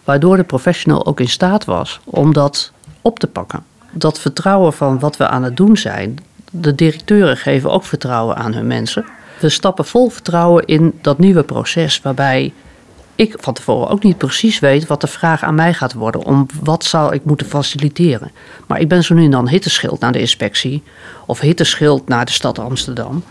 Waardoor 0.03 0.37
de 0.37 0.43
professional 0.43 1.05
ook 1.05 1.19
in 1.19 1.29
staat 1.29 1.65
was 1.65 1.99
om 2.03 2.33
dat 2.33 2.71
op 3.01 3.19
te 3.19 3.27
pakken. 3.27 3.63
Dat 3.91 4.19
vertrouwen 4.19 4.73
van 4.73 4.99
wat 4.99 5.17
we 5.17 5.27
aan 5.27 5.43
het 5.43 5.57
doen 5.57 5.77
zijn. 5.77 6.17
De 6.51 6.75
directeuren 6.75 7.37
geven 7.37 7.71
ook 7.71 7.83
vertrouwen 7.83 8.35
aan 8.35 8.53
hun 8.53 8.67
mensen 8.67 9.05
we 9.41 9.49
stappen 9.49 9.85
vol 9.85 10.09
vertrouwen 10.09 10.65
in 10.65 10.99
dat 11.01 11.17
nieuwe 11.17 11.43
proces, 11.43 12.01
waarbij 12.01 12.53
ik 13.21 13.35
van 13.39 13.53
tevoren 13.53 13.89
ook 13.89 14.03
niet 14.03 14.17
precies 14.17 14.59
weet 14.59 14.87
wat 14.87 15.01
de 15.01 15.07
vraag 15.07 15.43
aan 15.43 15.55
mij 15.55 15.73
gaat 15.73 15.93
worden. 15.93 16.23
Om 16.23 16.45
wat 16.63 16.83
zou 16.83 17.13
ik 17.13 17.25
moeten 17.25 17.47
faciliteren. 17.47 18.31
Maar 18.67 18.79
ik 18.79 18.87
ben 18.87 19.03
zo 19.03 19.13
nu 19.13 19.23
en 19.23 19.31
dan 19.31 19.49
hitteschild 19.49 19.99
naar 19.99 20.11
de 20.11 20.19
inspectie. 20.19 20.83
Of 21.25 21.39
hitteschild 21.39 22.07
naar 22.07 22.25
de 22.25 22.31
stad 22.31 22.59
Amsterdam. 22.59 23.23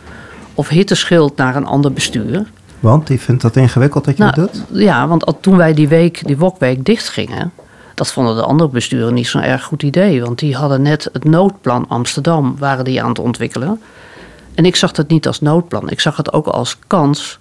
Of 0.55 0.69
hitteschild 0.69 1.37
naar 1.37 1.57
een 1.57 1.67
ander 1.67 1.93
bestuur. 1.93 2.51
Want 2.81 3.07
die 3.07 3.21
vindt 3.21 3.43
dat 3.43 3.57
ingewikkeld 3.57 4.05
dat 4.05 4.17
je 4.17 4.23
nou, 4.23 4.35
dat 4.35 4.53
doet? 4.53 4.81
Ja, 4.81 5.09
want 5.09 5.35
toen 5.41 5.57
wij 5.57 5.75
die 5.75 5.89
week, 5.89 6.27
die 6.27 6.39
wokweek 6.39 6.85
dichtgingen... 6.85 7.53
dat 7.95 8.13
vonden 8.13 8.37
de 8.37 8.43
andere 8.43 8.71
besturen 8.71 9.15
niet 9.15 9.27
zo'n 9.27 9.43
erg 9.43 9.63
goed 9.63 9.83
idee. 9.83 10.23
Want 10.23 10.39
die 10.39 10.57
hadden 10.57 10.83
net 10.83 11.09
het 11.13 11.25
noodplan 11.25 11.89
Amsterdam 11.89 12.57
waren 12.59 12.85
die 12.85 13.03
aan 13.03 13.09
het 13.09 13.19
ontwikkelen... 13.19 13.81
En 14.55 14.67
ik 14.67 14.77
zag 14.77 14.97
het 14.97 15.09
niet 15.09 15.27
als 15.27 15.41
noodplan. 15.41 15.91
Ik 15.91 16.01
zag 16.01 16.17
het 16.17 16.33
ook 16.33 16.47
als 16.47 16.79
kans 16.87 17.40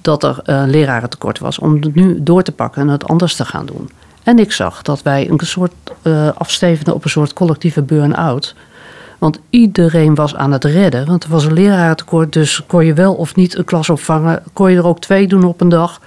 dat 0.00 0.22
er 0.22 0.38
een 0.42 0.70
lerarentekort 0.70 1.38
was 1.38 1.58
om 1.58 1.74
het 1.74 1.94
nu 1.94 2.22
door 2.22 2.42
te 2.42 2.52
pakken 2.52 2.82
en 2.82 2.88
het 2.88 3.08
anders 3.08 3.36
te 3.36 3.44
gaan 3.44 3.66
doen. 3.66 3.90
En 4.22 4.38
ik 4.38 4.52
zag 4.52 4.82
dat 4.82 5.02
wij 5.02 5.30
een 5.30 5.38
soort 5.42 5.72
uh, 6.02 6.28
afstevenden 6.34 6.94
op 6.94 7.04
een 7.04 7.10
soort 7.10 7.32
collectieve 7.32 7.82
burn-out. 7.82 8.54
Want 9.18 9.38
iedereen 9.50 10.14
was 10.14 10.34
aan 10.34 10.52
het 10.52 10.64
redden. 10.64 11.06
Want 11.06 11.24
er 11.24 11.30
was 11.30 11.44
een 11.44 11.52
lerarentekort, 11.52 12.32
dus 12.32 12.62
kon 12.66 12.84
je 12.84 12.94
wel 12.94 13.14
of 13.14 13.34
niet 13.34 13.56
een 13.56 13.64
klas 13.64 13.90
opvangen. 13.90 14.42
Kon 14.52 14.70
je 14.70 14.76
er 14.76 14.86
ook 14.86 15.00
twee 15.00 15.26
doen 15.28 15.44
op 15.44 15.60
een 15.60 15.68
dag. 15.68 16.00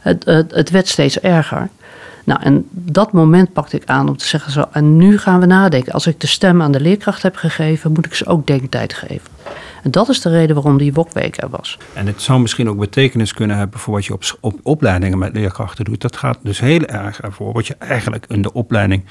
Het, 0.00 0.24
het, 0.24 0.54
het 0.54 0.70
werd 0.70 0.88
steeds 0.88 1.20
erger. 1.20 1.68
Nou, 2.24 2.40
en 2.42 2.66
dat 2.70 3.12
moment 3.12 3.52
pakte 3.52 3.76
ik 3.76 3.86
aan 3.86 4.08
om 4.08 4.16
te 4.16 4.26
zeggen 4.26 4.52
zo, 4.52 4.64
en 4.72 4.96
nu 4.96 5.18
gaan 5.18 5.40
we 5.40 5.46
nadenken. 5.46 5.92
Als 5.92 6.06
ik 6.06 6.20
de 6.20 6.26
stem 6.26 6.62
aan 6.62 6.72
de 6.72 6.80
leerkracht 6.80 7.22
heb 7.22 7.36
gegeven, 7.36 7.92
moet 7.92 8.06
ik 8.06 8.14
ze 8.14 8.26
ook 8.26 8.46
denktijd 8.46 8.94
geven. 8.94 9.37
En 9.82 9.90
dat 9.90 10.08
is 10.08 10.20
de 10.20 10.30
reden 10.30 10.54
waarom 10.54 10.78
die 10.78 10.92
wokweek 10.92 11.42
er 11.42 11.48
was. 11.48 11.78
En 11.92 12.06
het 12.06 12.22
zou 12.22 12.40
misschien 12.40 12.68
ook 12.68 12.78
betekenis 12.78 13.34
kunnen 13.34 13.56
hebben 13.56 13.80
voor 13.80 13.94
wat 13.94 14.04
je 14.04 14.12
op, 14.12 14.38
op 14.40 14.60
opleidingen 14.62 15.18
met 15.18 15.32
leerkrachten 15.34 15.84
doet. 15.84 16.00
Dat 16.00 16.16
gaat 16.16 16.38
dus 16.42 16.60
heel 16.60 16.84
erg 16.84 17.20
ervoor 17.20 17.52
wat 17.52 17.66
je 17.66 17.76
eigenlijk 17.78 18.24
in 18.28 18.42
de 18.42 18.52
opleiding 18.52 19.04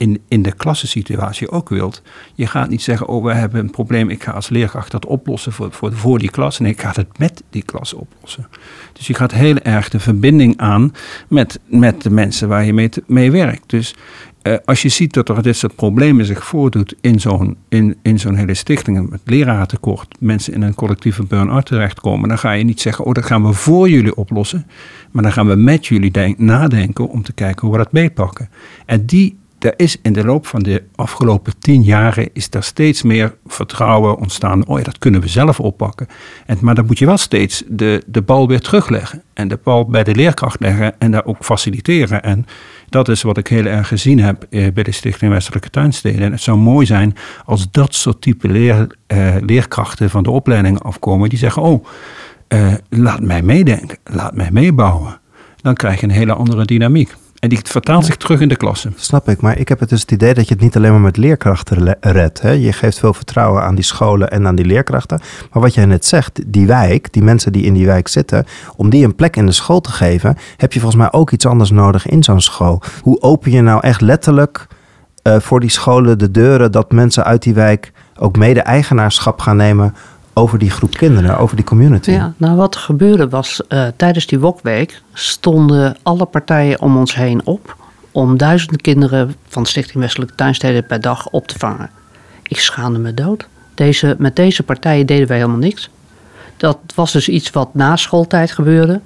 in, 0.00 0.22
in 0.28 0.42
de 0.42 0.52
klassensituatie 0.52 1.50
ook 1.50 1.68
wilt. 1.68 2.02
Je 2.34 2.46
gaat 2.46 2.68
niet 2.68 2.82
zeggen, 2.82 3.06
oh 3.06 3.24
we 3.24 3.32
hebben 3.32 3.60
een 3.60 3.70
probleem, 3.70 4.10
ik 4.10 4.22
ga 4.22 4.32
als 4.32 4.48
leerkracht 4.48 4.90
dat 4.90 5.06
oplossen 5.06 5.52
voor, 5.52 5.72
voor, 5.72 5.92
voor 5.92 6.18
die 6.18 6.30
klas. 6.30 6.58
Nee, 6.58 6.72
ik 6.72 6.80
ga 6.80 6.92
het 6.94 7.18
met 7.18 7.42
die 7.50 7.62
klas 7.62 7.94
oplossen. 7.94 8.48
Dus 8.92 9.06
je 9.06 9.14
gaat 9.14 9.32
heel 9.32 9.58
erg 9.58 9.88
de 9.88 10.00
verbinding 10.00 10.58
aan 10.58 10.92
met, 11.28 11.60
met 11.64 12.02
de 12.02 12.10
mensen 12.10 12.48
waar 12.48 12.64
je 12.64 12.72
mee, 12.72 12.90
mee 13.06 13.30
werkt. 13.30 13.70
Dus 13.70 13.94
eh, 14.42 14.54
als 14.64 14.82
je 14.82 14.88
ziet 14.88 15.12
dat 15.12 15.28
er 15.28 15.42
dit 15.42 15.56
soort 15.56 15.74
problemen 15.74 16.24
zich 16.24 16.44
voordoet 16.44 16.94
in 17.00 17.20
zo'n 17.20 17.56
in, 17.68 17.96
in 18.02 18.18
zo'n 18.18 18.34
hele 18.34 18.54
stichting, 18.54 19.10
met 19.10 19.20
lerarentekort, 19.24 20.16
mensen 20.20 20.52
in 20.52 20.62
een 20.62 20.74
collectieve 20.74 21.24
burn-out 21.24 21.66
terechtkomen, 21.66 22.28
dan 22.28 22.38
ga 22.38 22.52
je 22.52 22.64
niet 22.64 22.80
zeggen, 22.80 23.04
oh 23.04 23.12
dat 23.12 23.24
gaan 23.24 23.46
we 23.46 23.52
voor 23.52 23.90
jullie 23.90 24.16
oplossen, 24.16 24.66
maar 25.10 25.22
dan 25.22 25.32
gaan 25.32 25.46
we 25.46 25.54
met 25.54 25.86
jullie 25.86 26.34
nadenken 26.36 27.08
om 27.08 27.22
te 27.22 27.32
kijken 27.32 27.60
hoe 27.66 27.76
we 27.76 27.82
dat 27.82 27.92
meepakken. 27.92 28.48
En 28.86 29.06
die 29.06 29.38
er 29.64 29.74
is 29.76 29.96
in 30.02 30.12
de 30.12 30.24
loop 30.24 30.46
van 30.46 30.62
de 30.62 30.82
afgelopen 30.94 31.58
tien 31.58 31.82
jaren 31.82 32.28
is 32.32 32.48
er 32.50 32.62
steeds 32.62 33.02
meer 33.02 33.34
vertrouwen 33.46 34.18
ontstaan. 34.18 34.66
Oh 34.66 34.78
ja, 34.78 34.84
dat 34.84 34.98
kunnen 34.98 35.20
we 35.20 35.28
zelf 35.28 35.60
oppakken. 35.60 36.06
En, 36.46 36.58
maar 36.60 36.74
dan 36.74 36.86
moet 36.86 36.98
je 36.98 37.06
wel 37.06 37.16
steeds 37.16 37.62
de, 37.68 38.02
de 38.06 38.22
bal 38.22 38.48
weer 38.48 38.60
terugleggen. 38.60 39.22
En 39.32 39.48
de 39.48 39.58
bal 39.62 39.86
bij 39.86 40.04
de 40.04 40.14
leerkracht 40.14 40.60
leggen 40.60 40.94
en 40.98 41.10
daar 41.10 41.24
ook 41.24 41.44
faciliteren. 41.44 42.22
En 42.22 42.46
dat 42.90 43.08
is 43.08 43.22
wat 43.22 43.36
ik 43.36 43.46
heel 43.46 43.64
erg 43.64 43.88
gezien 43.88 44.20
heb 44.20 44.46
eh, 44.50 44.72
bij 44.72 44.82
de 44.82 44.92
Stichting 44.92 45.32
Westelijke 45.32 45.70
Tuinsteden. 45.70 46.22
En 46.22 46.32
het 46.32 46.40
zou 46.40 46.58
mooi 46.58 46.86
zijn 46.86 47.16
als 47.44 47.70
dat 47.70 47.94
soort 47.94 48.20
type 48.20 48.88
eh, 49.06 49.34
leerkrachten 49.40 50.10
van 50.10 50.22
de 50.22 50.30
opleiding 50.30 50.82
afkomen. 50.82 51.28
Die 51.28 51.38
zeggen, 51.38 51.62
oh, 51.62 51.84
eh, 52.48 52.74
laat 52.88 53.20
mij 53.20 53.42
meedenken, 53.42 53.98
laat 54.04 54.34
mij 54.34 54.50
meebouwen. 54.50 55.20
Dan 55.62 55.74
krijg 55.74 56.00
je 56.00 56.06
een 56.06 56.12
hele 56.12 56.32
andere 56.32 56.64
dynamiek. 56.64 57.14
En 57.40 57.48
die 57.48 57.60
vertaalt 57.62 58.04
zich 58.04 58.16
terug 58.16 58.40
in 58.40 58.48
de 58.48 58.56
klasse. 58.56 58.90
Snap 58.96 59.28
ik, 59.28 59.40
maar 59.40 59.58
ik 59.58 59.68
heb 59.68 59.80
het 59.80 59.88
dus 59.88 60.00
het 60.00 60.10
idee 60.10 60.34
dat 60.34 60.48
je 60.48 60.54
het 60.54 60.62
niet 60.62 60.76
alleen 60.76 60.90
maar 60.90 61.00
met 61.00 61.16
leerkrachten 61.16 61.96
redt. 62.00 62.40
Hè? 62.40 62.50
Je 62.50 62.72
geeft 62.72 62.98
veel 62.98 63.14
vertrouwen 63.14 63.62
aan 63.62 63.74
die 63.74 63.84
scholen 63.84 64.30
en 64.30 64.46
aan 64.46 64.54
die 64.54 64.64
leerkrachten. 64.64 65.20
Maar 65.52 65.62
wat 65.62 65.74
jij 65.74 65.84
net 65.84 66.06
zegt, 66.06 66.40
die 66.46 66.66
wijk, 66.66 67.12
die 67.12 67.22
mensen 67.22 67.52
die 67.52 67.62
in 67.62 67.74
die 67.74 67.86
wijk 67.86 68.08
zitten, 68.08 68.46
om 68.76 68.90
die 68.90 69.04
een 69.04 69.14
plek 69.14 69.36
in 69.36 69.46
de 69.46 69.52
school 69.52 69.80
te 69.80 69.90
geven, 69.90 70.36
heb 70.56 70.72
je 70.72 70.80
volgens 70.80 71.00
mij 71.00 71.12
ook 71.12 71.30
iets 71.30 71.46
anders 71.46 71.70
nodig 71.70 72.06
in 72.06 72.22
zo'n 72.22 72.40
school. 72.40 72.82
Hoe 73.02 73.20
open 73.20 73.50
je 73.50 73.60
nou 73.60 73.80
echt 73.80 74.00
letterlijk 74.00 74.66
uh, 75.22 75.38
voor 75.38 75.60
die 75.60 75.70
scholen 75.70 76.18
de 76.18 76.30
deuren 76.30 76.72
dat 76.72 76.92
mensen 76.92 77.24
uit 77.24 77.42
die 77.42 77.54
wijk 77.54 77.92
ook 78.18 78.36
mede-eigenaarschap 78.36 79.40
gaan 79.40 79.56
nemen 79.56 79.94
over 80.32 80.58
die 80.58 80.70
groep 80.70 80.96
kinderen, 80.96 81.38
over 81.38 81.56
die 81.56 81.64
community. 81.64 82.10
Ja, 82.10 82.34
nou 82.36 82.56
wat 82.56 82.74
er 82.74 82.80
gebeurde 82.80 83.28
was, 83.28 83.60
uh, 83.68 83.86
tijdens 83.96 84.26
die 84.26 84.38
wokweek 84.38 85.02
stonden 85.12 85.96
alle 86.02 86.24
partijen 86.24 86.80
om 86.80 86.96
ons 86.96 87.14
heen 87.14 87.46
op 87.46 87.76
om 88.12 88.36
duizenden 88.36 88.80
kinderen 88.80 89.34
van 89.48 89.66
Stichting 89.66 90.02
Westelijke 90.02 90.34
Tuinsteden 90.34 90.86
per 90.86 91.00
dag 91.00 91.28
op 91.28 91.46
te 91.46 91.58
vangen. 91.58 91.90
Ik 92.42 92.60
schaamde 92.60 92.98
me 92.98 93.14
dood. 93.14 93.46
Deze, 93.74 94.14
met 94.18 94.36
deze 94.36 94.62
partijen 94.62 95.06
deden 95.06 95.28
wij 95.28 95.36
helemaal 95.36 95.58
niks. 95.58 95.90
Dat 96.56 96.78
was 96.94 97.12
dus 97.12 97.28
iets 97.28 97.50
wat 97.50 97.74
na 97.74 97.96
schooltijd 97.96 98.52
gebeurde 98.52 99.00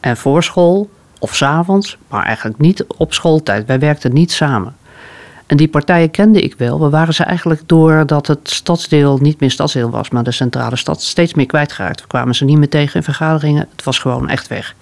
en 0.00 0.16
voor 0.16 0.42
school 0.42 0.90
of 1.18 1.34
s 1.34 1.42
avonds, 1.42 1.98
maar 2.08 2.24
eigenlijk 2.24 2.58
niet 2.58 2.84
op 2.96 3.14
schooltijd. 3.14 3.66
Wij 3.66 3.78
werkten 3.78 4.12
niet 4.12 4.32
samen. 4.32 4.76
En 5.52 5.58
die 5.58 5.68
partijen 5.68 6.10
kende 6.10 6.40
ik 6.40 6.54
wel. 6.58 6.80
We 6.80 6.88
waren 6.88 7.14
ze 7.14 7.22
eigenlijk 7.22 7.62
doordat 7.66 8.26
het 8.26 8.50
stadsdeel 8.50 9.18
niet 9.18 9.40
meer 9.40 9.50
stadsdeel 9.50 9.90
was, 9.90 10.10
maar 10.10 10.22
de 10.22 10.30
centrale 10.30 10.76
stad 10.76 11.02
steeds 11.02 11.34
meer 11.34 11.46
kwijtgeraakt. 11.46 12.00
We 12.00 12.06
kwamen 12.06 12.34
ze 12.34 12.44
niet 12.44 12.58
meer 12.58 12.68
tegen 12.68 12.94
in 12.94 13.02
vergaderingen. 13.02 13.68
Het 13.70 13.84
was 13.84 13.98
gewoon 13.98 14.28
echt 14.28 14.48
weg. 14.48 14.74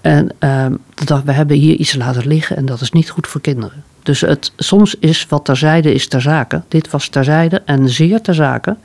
En 0.00 0.28
uh, 0.40 0.66
dacht, 1.04 1.24
we 1.24 1.32
hebben 1.32 1.56
hier 1.56 1.76
iets 1.76 1.94
laten 1.94 2.26
liggen 2.26 2.56
en 2.56 2.66
dat 2.66 2.80
is 2.80 2.90
niet 2.90 3.10
goed 3.10 3.26
voor 3.26 3.40
kinderen. 3.40 3.84
Dus 4.02 4.20
het, 4.20 4.52
soms 4.56 4.94
is 4.94 5.26
wat 5.28 5.44
terzijde 5.44 5.94
is 5.94 6.08
ter 6.08 6.20
zake. 6.20 6.62
Dit 6.68 6.90
was 6.90 7.08
terzijde 7.08 7.62
en 7.64 7.88
zeer 7.88 8.20
ter 8.20 8.34
zake. 8.34 8.76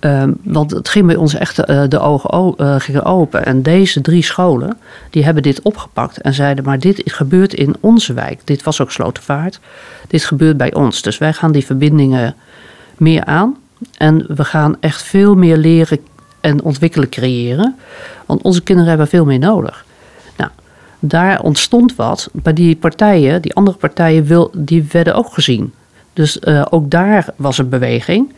Ehm, 0.00 0.32
want 0.42 0.70
het 0.70 0.88
ging 0.88 1.06
bij 1.06 1.16
ons 1.16 1.34
echt 1.34 1.70
uh, 1.70 1.82
de 1.88 1.98
ogen 1.98 2.54
uh, 2.56 2.74
gingen 2.78 3.04
open. 3.04 3.46
En 3.46 3.62
deze 3.62 4.00
drie 4.00 4.22
scholen, 4.22 4.78
die 5.10 5.24
hebben 5.24 5.42
dit 5.42 5.62
opgepakt 5.62 6.20
en 6.20 6.34
zeiden... 6.34 6.64
maar 6.64 6.78
dit 6.78 7.02
gebeurt 7.04 7.54
in 7.54 7.76
onze 7.80 8.12
wijk. 8.12 8.40
Dit 8.44 8.62
was 8.62 8.80
ook 8.80 8.90
Slotenvaart. 8.90 9.60
Dit 10.08 10.24
gebeurt 10.24 10.56
bij 10.56 10.74
ons. 10.74 11.02
Dus 11.02 11.18
wij 11.18 11.32
gaan 11.32 11.52
die 11.52 11.64
verbindingen 11.64 12.34
meer 12.96 13.24
aan. 13.24 13.56
En 13.96 14.24
we 14.28 14.44
gaan 14.44 14.76
echt 14.80 15.02
veel 15.02 15.34
meer 15.34 15.56
leren 15.56 15.98
en 16.40 16.62
ontwikkelen 16.62 17.08
creëren. 17.08 17.76
Want 18.26 18.42
onze 18.42 18.62
kinderen 18.62 18.88
hebben 18.88 19.08
veel 19.08 19.24
meer 19.24 19.38
nodig. 19.38 19.84
Nou, 20.36 20.50
daar 20.98 21.40
ontstond 21.40 21.96
wat. 21.96 22.28
Bij 22.32 22.52
die 22.52 22.76
partijen, 22.76 23.42
die 23.42 23.54
andere 23.54 23.76
partijen, 23.76 24.24
wil, 24.24 24.50
die 24.56 24.86
werden 24.90 25.14
ook 25.14 25.32
gezien. 25.32 25.72
Dus 26.12 26.38
uh, 26.42 26.66
ook 26.70 26.90
daar 26.90 27.26
was 27.36 27.58
een 27.58 27.68
beweging... 27.68 28.32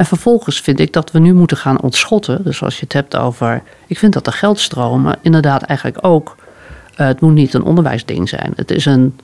En 0.00 0.06
vervolgens 0.06 0.60
vind 0.60 0.80
ik 0.80 0.92
dat 0.92 1.10
we 1.10 1.18
nu 1.18 1.34
moeten 1.34 1.56
gaan 1.56 1.80
ontschotten. 1.80 2.44
Dus 2.44 2.62
als 2.62 2.74
je 2.74 2.84
het 2.84 2.92
hebt 2.92 3.16
over. 3.16 3.62
Ik 3.86 3.98
vind 3.98 4.12
dat 4.12 4.24
de 4.24 4.32
geldstromen 4.32 5.18
inderdaad 5.22 5.62
eigenlijk 5.62 6.06
ook. 6.06 6.36
Uh, 6.36 7.06
het 7.06 7.20
moet 7.20 7.34
niet 7.34 7.54
een 7.54 7.62
onderwijsding 7.62 8.28
zijn. 8.28 8.52
Het 8.56 8.70
is 8.70 8.84
een 8.84 9.18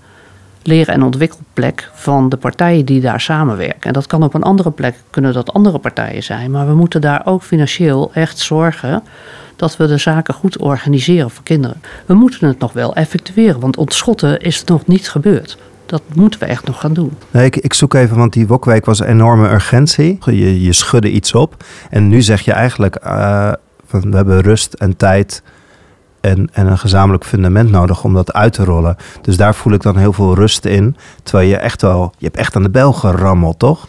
leren- 0.62 0.94
en 0.94 1.02
ontwikkelplek 1.02 1.90
van 1.94 2.28
de 2.28 2.36
partijen 2.36 2.84
die 2.84 3.00
daar 3.00 3.20
samenwerken. 3.20 3.80
En 3.80 3.92
dat 3.92 4.06
kan 4.06 4.22
op 4.22 4.34
een 4.34 4.42
andere 4.42 4.70
plek, 4.70 4.94
kunnen 5.10 5.32
dat 5.32 5.52
andere 5.52 5.78
partijen 5.78 6.22
zijn. 6.22 6.50
Maar 6.50 6.66
we 6.66 6.74
moeten 6.74 7.00
daar 7.00 7.22
ook 7.24 7.42
financieel 7.42 8.10
echt 8.12 8.38
zorgen 8.38 9.02
dat 9.56 9.76
we 9.76 9.86
de 9.86 9.98
zaken 9.98 10.34
goed 10.34 10.58
organiseren 10.58 11.30
voor 11.30 11.44
kinderen. 11.44 11.80
We 12.06 12.14
moeten 12.14 12.48
het 12.48 12.58
nog 12.58 12.72
wel 12.72 12.94
effectueren, 12.94 13.60
want 13.60 13.76
ontschotten 13.76 14.40
is 14.40 14.64
nog 14.64 14.86
niet 14.86 15.10
gebeurd 15.10 15.58
dat 15.86 16.02
moeten 16.14 16.40
we 16.40 16.46
echt 16.46 16.66
nog 16.66 16.80
gaan 16.80 16.92
doen. 16.92 17.12
Nee, 17.30 17.44
ik, 17.44 17.56
ik 17.56 17.74
zoek 17.74 17.94
even, 17.94 18.16
want 18.16 18.32
die 18.32 18.46
wokweek 18.46 18.84
was 18.84 19.00
een 19.00 19.06
enorme 19.06 19.50
urgentie. 19.50 20.18
Je, 20.24 20.62
je 20.62 20.72
schudde 20.72 21.10
iets 21.10 21.34
op. 21.34 21.64
En 21.90 22.08
nu 22.08 22.22
zeg 22.22 22.40
je 22.40 22.52
eigenlijk, 22.52 23.04
uh, 23.04 23.52
van, 23.86 24.10
we 24.10 24.16
hebben 24.16 24.40
rust 24.40 24.72
en 24.72 24.96
tijd 24.96 25.42
en, 26.20 26.48
en 26.52 26.66
een 26.66 26.78
gezamenlijk 26.78 27.24
fundament 27.24 27.70
nodig 27.70 28.04
om 28.04 28.14
dat 28.14 28.32
uit 28.32 28.52
te 28.52 28.64
rollen. 28.64 28.96
Dus 29.22 29.36
daar 29.36 29.54
voel 29.54 29.72
ik 29.72 29.82
dan 29.82 29.96
heel 29.96 30.12
veel 30.12 30.34
rust 30.34 30.64
in. 30.64 30.96
Terwijl 31.22 31.48
je 31.48 31.56
echt 31.56 31.82
wel, 31.82 32.12
je 32.18 32.24
hebt 32.24 32.36
echt 32.36 32.56
aan 32.56 32.62
de 32.62 32.70
bel 32.70 32.92
gerammeld, 32.92 33.58
toch? 33.58 33.88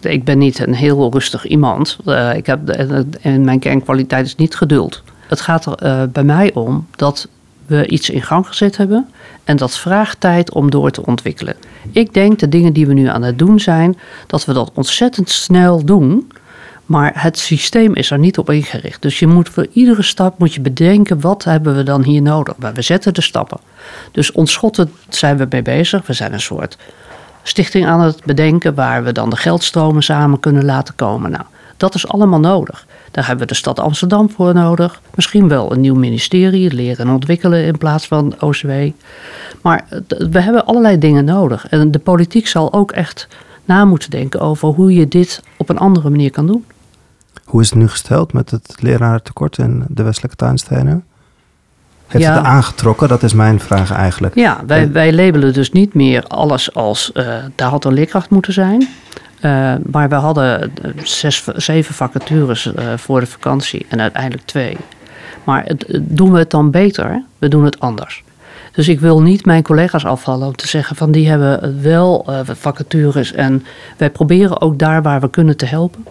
Ik 0.00 0.24
ben 0.24 0.38
niet 0.38 0.66
een 0.66 0.74
heel 0.74 1.12
rustig 1.12 1.46
iemand. 1.46 1.98
Uh, 2.06 2.34
ik 2.34 2.46
heb, 2.46 2.68
en 2.68 3.44
mijn 3.44 3.58
kernkwaliteit 3.58 4.26
is 4.26 4.34
niet 4.34 4.56
geduld. 4.56 5.02
Het 5.28 5.40
gaat 5.40 5.66
er 5.66 5.86
uh, 5.86 6.02
bij 6.12 6.24
mij 6.24 6.54
om 6.54 6.86
dat 6.96 7.28
we 7.68 7.86
iets 7.86 8.10
in 8.10 8.22
gang 8.22 8.46
gezet 8.46 8.76
hebben. 8.76 9.08
En 9.44 9.56
dat 9.56 9.78
vraagt 9.78 10.20
tijd 10.20 10.52
om 10.52 10.70
door 10.70 10.90
te 10.90 11.06
ontwikkelen. 11.06 11.54
Ik 11.92 12.14
denk 12.14 12.38
de 12.38 12.48
dingen 12.48 12.72
die 12.72 12.86
we 12.86 12.92
nu 12.92 13.06
aan 13.06 13.22
het 13.22 13.38
doen 13.38 13.60
zijn, 13.60 13.98
dat 14.26 14.44
we 14.44 14.52
dat 14.52 14.70
ontzettend 14.74 15.30
snel 15.30 15.84
doen. 15.84 16.30
Maar 16.86 17.12
het 17.14 17.38
systeem 17.38 17.94
is 17.94 18.10
er 18.10 18.18
niet 18.18 18.38
op 18.38 18.50
ingericht. 18.50 19.02
Dus 19.02 19.18
je 19.18 19.26
moet 19.26 19.48
voor 19.48 19.66
iedere 19.72 20.02
stap 20.02 20.38
moet 20.38 20.54
je 20.54 20.60
bedenken, 20.60 21.20
wat 21.20 21.44
hebben 21.44 21.76
we 21.76 21.82
dan 21.82 22.02
hier 22.02 22.22
nodig? 22.22 22.54
Maar 22.56 22.72
we 22.72 22.82
zetten 22.82 23.14
de 23.14 23.22
stappen. 23.22 23.58
Dus 24.12 24.32
ontschotten 24.32 24.92
zijn 25.08 25.36
we 25.36 25.46
mee 25.50 25.62
bezig. 25.62 26.06
We 26.06 26.12
zijn 26.12 26.32
een 26.32 26.40
soort 26.40 26.76
stichting 27.42 27.86
aan 27.86 28.00
het 28.00 28.24
bedenken 28.24 28.74
waar 28.74 29.04
we 29.04 29.12
dan 29.12 29.30
de 29.30 29.36
geldstromen 29.36 30.02
samen 30.02 30.40
kunnen 30.40 30.64
laten 30.64 30.94
komen. 30.94 31.30
Nou, 31.30 31.44
dat 31.78 31.94
is 31.94 32.08
allemaal 32.08 32.40
nodig. 32.40 32.86
Daar 33.10 33.26
hebben 33.26 33.46
we 33.46 33.52
de 33.52 33.58
stad 33.58 33.78
Amsterdam 33.78 34.30
voor 34.30 34.54
nodig. 34.54 35.00
Misschien 35.14 35.48
wel 35.48 35.72
een 35.72 35.80
nieuw 35.80 35.94
ministerie, 35.94 36.74
leren 36.74 37.06
en 37.06 37.12
ontwikkelen 37.12 37.64
in 37.64 37.78
plaats 37.78 38.06
van 38.06 38.34
OCW. 38.40 38.70
Maar 39.62 39.84
we 40.08 40.40
hebben 40.40 40.66
allerlei 40.66 40.98
dingen 40.98 41.24
nodig. 41.24 41.68
En 41.68 41.90
de 41.90 41.98
politiek 41.98 42.46
zal 42.46 42.72
ook 42.72 42.92
echt 42.92 43.28
na 43.64 43.84
moeten 43.84 44.10
denken 44.10 44.40
over 44.40 44.68
hoe 44.68 44.92
je 44.92 45.08
dit 45.08 45.42
op 45.56 45.68
een 45.68 45.78
andere 45.78 46.10
manier 46.10 46.30
kan 46.30 46.46
doen. 46.46 46.64
Hoe 47.44 47.60
is 47.60 47.70
het 47.70 47.78
nu 47.78 47.88
gesteld 47.88 48.32
met 48.32 48.50
het 48.50 48.74
lerarentekort 48.80 49.58
in 49.58 49.84
de 49.88 50.02
westelijke 50.02 50.36
tuinstenen? 50.36 51.04
Heeft 52.06 52.24
ja. 52.24 52.34
het 52.34 52.44
aangetrokken? 52.44 53.08
Dat 53.08 53.22
is 53.22 53.32
mijn 53.32 53.60
vraag 53.60 53.92
eigenlijk. 53.92 54.34
Ja, 54.34 54.60
wij, 54.66 54.92
wij 54.92 55.12
labelen 55.12 55.52
dus 55.52 55.72
niet 55.72 55.94
meer 55.94 56.22
alles 56.22 56.74
als 56.74 57.10
uh, 57.14 57.34
daar 57.54 57.70
had 57.70 57.84
een 57.84 57.92
leerkracht 57.92 58.30
moeten 58.30 58.52
zijn. 58.52 58.88
Uh, 59.42 59.74
maar 59.90 60.08
we 60.08 60.14
hadden 60.14 60.72
zes, 61.02 61.44
zeven 61.56 61.94
vacatures 61.94 62.66
uh, 62.66 62.72
voor 62.96 63.20
de 63.20 63.26
vakantie 63.26 63.86
en 63.88 64.00
uiteindelijk 64.00 64.46
twee. 64.46 64.76
Maar 65.44 65.64
het, 65.64 66.00
doen 66.00 66.32
we 66.32 66.38
het 66.38 66.50
dan 66.50 66.70
beter? 66.70 67.22
We 67.38 67.48
doen 67.48 67.64
het 67.64 67.80
anders. 67.80 68.24
Dus 68.72 68.88
ik 68.88 69.00
wil 69.00 69.22
niet 69.22 69.44
mijn 69.44 69.62
collega's 69.62 70.04
afvallen 70.04 70.46
om 70.46 70.56
te 70.56 70.68
zeggen 70.68 70.96
van 70.96 71.10
die 71.10 71.28
hebben 71.28 71.82
wel 71.82 72.26
vacatures 72.44 73.32
en 73.32 73.64
wij 73.96 74.10
proberen 74.10 74.60
ook 74.60 74.78
daar 74.78 75.02
waar 75.02 75.20
we 75.20 75.30
kunnen 75.30 75.56
te 75.56 75.66
helpen. 75.66 76.04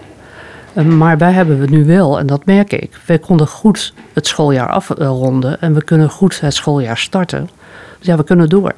maar 0.97 1.17
wij 1.17 1.31
hebben 1.31 1.59
we 1.59 1.65
nu 1.65 1.85
wel, 1.85 2.19
en 2.19 2.25
dat 2.25 2.45
merk 2.45 2.73
ik, 2.73 2.99
wij 3.05 3.19
konden 3.19 3.47
goed 3.47 3.93
het 4.13 4.27
schooljaar 4.27 4.69
afronden 4.69 5.61
en 5.61 5.73
we 5.73 5.83
kunnen 5.83 6.09
goed 6.09 6.39
het 6.39 6.53
schooljaar 6.53 6.97
starten. 6.97 7.49
Dus 7.97 8.08
ja, 8.08 8.17
we 8.17 8.23
kunnen 8.23 8.49
door. 8.49 8.73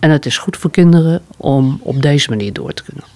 En 0.00 0.10
het 0.10 0.26
is 0.26 0.38
goed 0.38 0.56
voor 0.56 0.70
kinderen 0.70 1.22
om 1.36 1.80
op 1.82 2.02
deze 2.02 2.30
manier 2.30 2.52
door 2.52 2.72
te 2.72 2.82
kunnen 2.84 3.13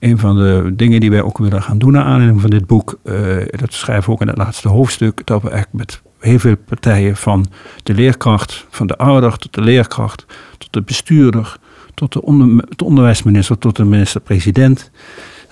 een 0.00 0.18
van 0.18 0.36
de 0.36 0.72
dingen 0.74 1.00
die 1.00 1.10
wij 1.10 1.22
ook 1.22 1.38
willen 1.38 1.62
gaan 1.62 1.78
doen 1.78 1.92
naar 1.92 2.04
aanleiding 2.04 2.40
van 2.40 2.50
dit 2.50 2.66
boek, 2.66 2.98
uh, 3.04 3.36
dat 3.50 3.72
schrijven 3.72 4.04
we 4.06 4.12
ook 4.12 4.20
in 4.20 4.28
het 4.28 4.36
laatste 4.36 4.68
hoofdstuk, 4.68 5.26
dat 5.26 5.42
we 5.42 5.50
echt 5.50 5.68
met 5.70 6.02
heel 6.18 6.38
veel 6.38 6.56
partijen 6.56 7.16
van 7.16 7.46
de 7.82 7.94
leerkracht, 7.94 8.66
van 8.70 8.86
de 8.86 8.96
ouder 8.96 9.36
tot 9.36 9.54
de 9.54 9.60
leerkracht, 9.60 10.26
tot 10.58 10.72
de 10.72 10.82
bestuurder, 10.82 11.56
tot 11.94 12.12
de, 12.12 12.22
onder, 12.22 12.64
de 12.76 12.84
onderwijsminister, 12.84 13.58
tot 13.58 13.76
de 13.76 13.84
minister-president, 13.84 14.90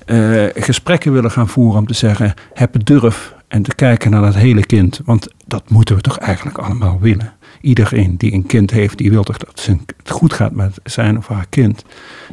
uh, 0.07 0.44
gesprekken 0.55 1.12
willen 1.12 1.30
gaan 1.30 1.49
voeren 1.49 1.78
om 1.78 1.86
te 1.86 1.94
zeggen, 1.94 2.34
heb 2.55 2.72
het 2.72 2.86
durf 2.86 3.34
en 3.49 3.62
te 3.62 3.74
kijken 3.74 4.11
naar 4.11 4.22
dat 4.22 4.34
hele 4.34 4.66
kind, 4.66 5.01
want 5.05 5.28
dat 5.46 5.70
moeten 5.70 5.94
we 5.96 6.01
toch 6.01 6.18
eigenlijk 6.18 6.59
allemaal 6.59 6.99
willen. 7.01 7.32
Iedereen 7.61 8.16
die 8.16 8.32
een 8.32 8.46
kind 8.46 8.70
heeft, 8.70 8.99
die 8.99 9.11
wil 9.11 9.22
toch 9.22 9.36
dat 9.36 9.66
het 9.66 10.11
goed 10.11 10.32
gaat 10.32 10.53
met 10.53 10.80
zijn 10.84 11.18
of 11.18 11.28
haar 11.28 11.46
kind. 11.49 11.84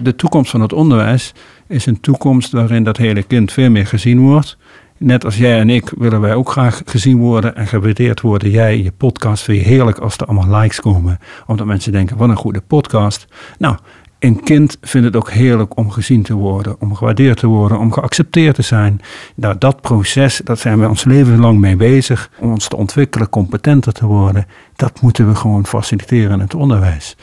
De 0.02 0.16
toekomst 0.16 0.52
van 0.52 0.62
het 0.62 0.74
onderwijs 0.74 1.34
is 1.68 1.86
een 1.86 2.00
toekomst 2.00 2.52
waarin 2.52 2.84
dat 2.84 2.98
hele 2.98 3.24
kind 3.24 3.52
veel 3.52 3.70
meer 3.70 3.88
gezien 3.88 4.20
wordt. 4.20 4.58
Net 4.98 5.26
als 5.26 5.38
jij 5.38 5.60
en 5.60 5.70
ik 5.70 5.92
willen 5.98 6.22
wij 6.22 6.36
ook 6.36 6.50
graag 6.50 6.82
gezien 6.86 7.18
worden 7.18 7.56
en 7.56 7.68
gewaardeerd 7.68 8.22
worden. 8.22 8.50
Jij, 8.50 8.84
je 8.84 8.92
podcast, 8.92 9.44
vind 9.44 9.62
je 9.62 9.68
heerlijk 9.68 9.98
als 9.98 10.18
er 10.18 10.26
allemaal 10.26 10.62
likes 10.62 10.80
komen. 10.80 11.20
Omdat 11.48 11.66
mensen 11.66 11.92
denken, 11.92 12.18
wat 12.18 12.30
een 12.30 12.36
goede 12.36 12.62
podcast. 12.62 13.28
Nou, 13.58 13.78
een 14.20 14.44
kind 14.44 14.78
vindt 14.82 15.08
het 15.08 15.16
ook 15.16 15.30
heerlijk 15.30 15.78
om 15.78 15.92
gezien 15.92 16.24
te 16.24 16.34
worden, 16.34 16.82
om 16.82 16.96
gewaardeerd 16.96 17.38
te 17.38 17.48
worden, 17.48 17.80
om 17.80 17.92
geaccepteerd 17.92 18.56
te 18.56 18.62
zijn. 18.62 19.02
Nou, 19.36 19.56
dat 19.58 19.82
proces, 19.82 20.42
dat 20.44 20.60
zijn 20.60 20.80
we 20.80 20.90
ons 20.90 21.04
leven 21.04 21.40
lang 21.40 21.60
mee 21.60 21.76
bezig, 21.76 22.30
om 22.40 22.52
ons 22.52 22.68
te 22.68 22.76
ontwikkelen, 22.76 23.30
competenter 23.30 23.94
te 23.94 24.06
worden. 24.06 24.46
Dat 24.76 25.02
moeten 25.02 25.28
we 25.28 25.36
gewoon 25.36 25.66
faciliteren 25.66 26.32
in 26.32 26.40
het 26.40 26.56
onderwijs. 26.56 27.16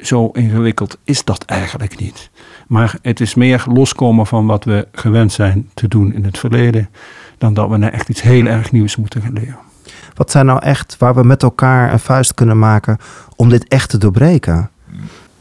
Zo 0.00 0.28
ingewikkeld 0.28 0.98
is 1.04 1.24
dat 1.24 1.44
eigenlijk 1.44 1.98
niet. 1.98 2.30
Maar 2.66 2.94
het 3.02 3.20
is 3.20 3.34
meer 3.34 3.64
loskomen 3.72 4.26
van 4.26 4.46
wat 4.46 4.64
we 4.64 4.88
gewend 4.92 5.32
zijn 5.32 5.70
te 5.74 5.88
doen 5.88 6.12
in 6.12 6.24
het 6.24 6.38
verleden, 6.38 6.88
dan 7.38 7.54
dat 7.54 7.68
we 7.68 7.76
naar 7.76 7.92
echt 7.92 8.08
iets 8.08 8.22
heel 8.22 8.46
erg 8.46 8.72
nieuws 8.72 8.96
moeten 8.96 9.22
gaan 9.22 9.32
leren. 9.32 9.58
Wat 10.14 10.30
zijn 10.30 10.46
nou 10.46 10.62
echt 10.62 10.96
waar 10.98 11.14
we 11.14 11.24
met 11.24 11.42
elkaar 11.42 11.92
een 11.92 12.00
vuist 12.00 12.34
kunnen 12.34 12.58
maken 12.58 12.98
om 13.36 13.48
dit 13.48 13.68
echt 13.68 13.90
te 13.90 13.98
doorbreken? 13.98 14.70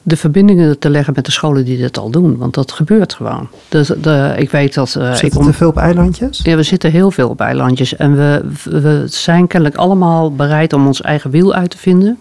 De 0.03 0.17
verbindingen 0.17 0.79
te 0.79 0.89
leggen 0.89 1.13
met 1.15 1.25
de 1.25 1.31
scholen 1.31 1.65
die 1.65 1.77
dit 1.77 1.97
al 1.97 2.09
doen. 2.09 2.37
Want 2.37 2.53
dat 2.53 2.71
gebeurt 2.71 3.13
gewoon. 3.13 3.47
Dus 3.69 3.87
de, 3.87 4.33
ik 4.37 4.51
weet 4.51 4.73
dat. 4.73 4.95
Uh, 4.97 5.13
zitten 5.13 5.41
te 5.41 5.53
veel 5.53 5.69
op 5.69 5.77
eilandjes? 5.77 6.39
Ja, 6.43 6.55
we 6.55 6.63
zitten 6.63 6.91
heel 6.91 7.11
veel 7.11 7.29
op 7.29 7.41
eilandjes. 7.41 7.95
En 7.95 8.15
we, 8.15 8.41
we 8.63 9.03
zijn 9.05 9.47
kennelijk 9.47 9.79
allemaal 9.79 10.35
bereid 10.35 10.73
om 10.73 10.87
ons 10.87 11.01
eigen 11.01 11.29
wiel 11.29 11.53
uit 11.53 11.69
te 11.69 11.77
vinden. 11.77 12.19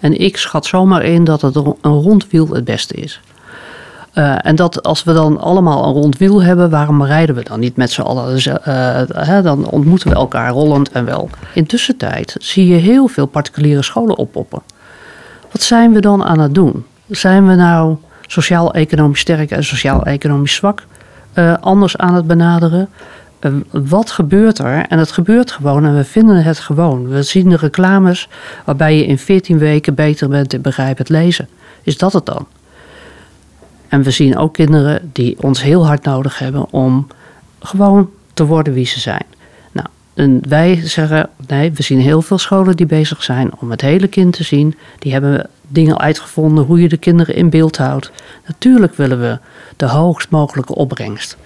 En 0.00 0.20
ik 0.20 0.36
schat 0.36 0.66
zomaar 0.66 1.02
in 1.02 1.24
dat 1.24 1.40
het 1.40 1.56
een 1.56 1.74
rond 1.80 2.30
wiel 2.30 2.48
het 2.48 2.64
beste 2.64 2.94
is. 2.94 3.20
Uh, 4.14 4.46
en 4.46 4.56
dat 4.56 4.82
als 4.82 5.04
we 5.04 5.12
dan 5.12 5.40
allemaal 5.40 5.84
een 5.84 5.92
rond 5.92 6.18
wiel 6.18 6.42
hebben, 6.42 6.70
waarom 6.70 7.04
rijden 7.04 7.34
we 7.34 7.42
dan 7.42 7.60
niet 7.60 7.76
met 7.76 7.90
z'n 7.90 8.00
allen? 8.00 8.38
Uh, 8.68 9.42
dan 9.42 9.70
ontmoeten 9.70 10.08
we 10.08 10.14
elkaar 10.14 10.50
rollend 10.50 10.90
en 10.90 11.04
wel. 11.04 11.28
Intussen 11.54 11.96
tijd 11.96 12.36
zie 12.38 12.66
je 12.66 12.74
heel 12.74 13.06
veel 13.06 13.26
particuliere 13.26 13.82
scholen 13.82 14.16
oppoppen. 14.16 14.62
Wat 15.50 15.62
zijn 15.62 15.92
we 15.92 16.00
dan 16.00 16.24
aan 16.24 16.38
het 16.38 16.54
doen? 16.54 16.84
Zijn 17.08 17.46
we 17.46 17.54
nou 17.54 17.96
sociaal-economisch 18.26 19.20
sterk 19.20 19.50
en 19.50 19.64
sociaal-economisch 19.64 20.54
zwak 20.54 20.82
uh, 21.34 21.54
anders 21.60 21.96
aan 21.96 22.14
het 22.14 22.26
benaderen? 22.26 22.88
Uh, 23.40 23.52
wat 23.70 24.10
gebeurt 24.10 24.58
er? 24.58 24.86
En 24.86 24.98
het 24.98 25.12
gebeurt 25.12 25.50
gewoon 25.52 25.84
en 25.84 25.96
we 25.96 26.04
vinden 26.04 26.42
het 26.42 26.58
gewoon. 26.58 27.08
We 27.08 27.22
zien 27.22 27.48
de 27.48 27.56
reclames 27.56 28.28
waarbij 28.64 28.96
je 28.96 29.06
in 29.06 29.18
14 29.18 29.58
weken 29.58 29.94
beter 29.94 30.28
bent 30.28 30.52
in 30.52 30.60
begrijpend 30.60 31.08
lezen. 31.08 31.48
Is 31.82 31.98
dat 31.98 32.12
het 32.12 32.26
dan? 32.26 32.46
En 33.88 34.02
we 34.02 34.10
zien 34.10 34.38
ook 34.38 34.54
kinderen 34.54 35.10
die 35.12 35.36
ons 35.40 35.62
heel 35.62 35.86
hard 35.86 36.04
nodig 36.04 36.38
hebben 36.38 36.72
om 36.72 37.06
gewoon 37.60 38.10
te 38.34 38.44
worden 38.46 38.72
wie 38.72 38.86
ze 38.86 39.00
zijn. 39.00 39.24
En 40.14 40.40
wij 40.48 40.80
zeggen, 40.84 41.28
nee, 41.46 41.72
we 41.72 41.82
zien 41.82 42.00
heel 42.00 42.22
veel 42.22 42.38
scholen 42.38 42.76
die 42.76 42.86
bezig 42.86 43.22
zijn 43.22 43.50
om 43.58 43.70
het 43.70 43.80
hele 43.80 44.08
kind 44.08 44.32
te 44.32 44.44
zien. 44.44 44.76
Die 44.98 45.12
hebben 45.12 45.48
dingen 45.68 45.98
uitgevonden 45.98 46.64
hoe 46.64 46.80
je 46.80 46.88
de 46.88 46.96
kinderen 46.96 47.34
in 47.34 47.50
beeld 47.50 47.76
houdt. 47.76 48.10
Natuurlijk 48.46 48.94
willen 48.94 49.20
we 49.20 49.38
de 49.76 49.86
hoogst 49.86 50.30
mogelijke 50.30 50.74
opbrengst. 50.74 51.36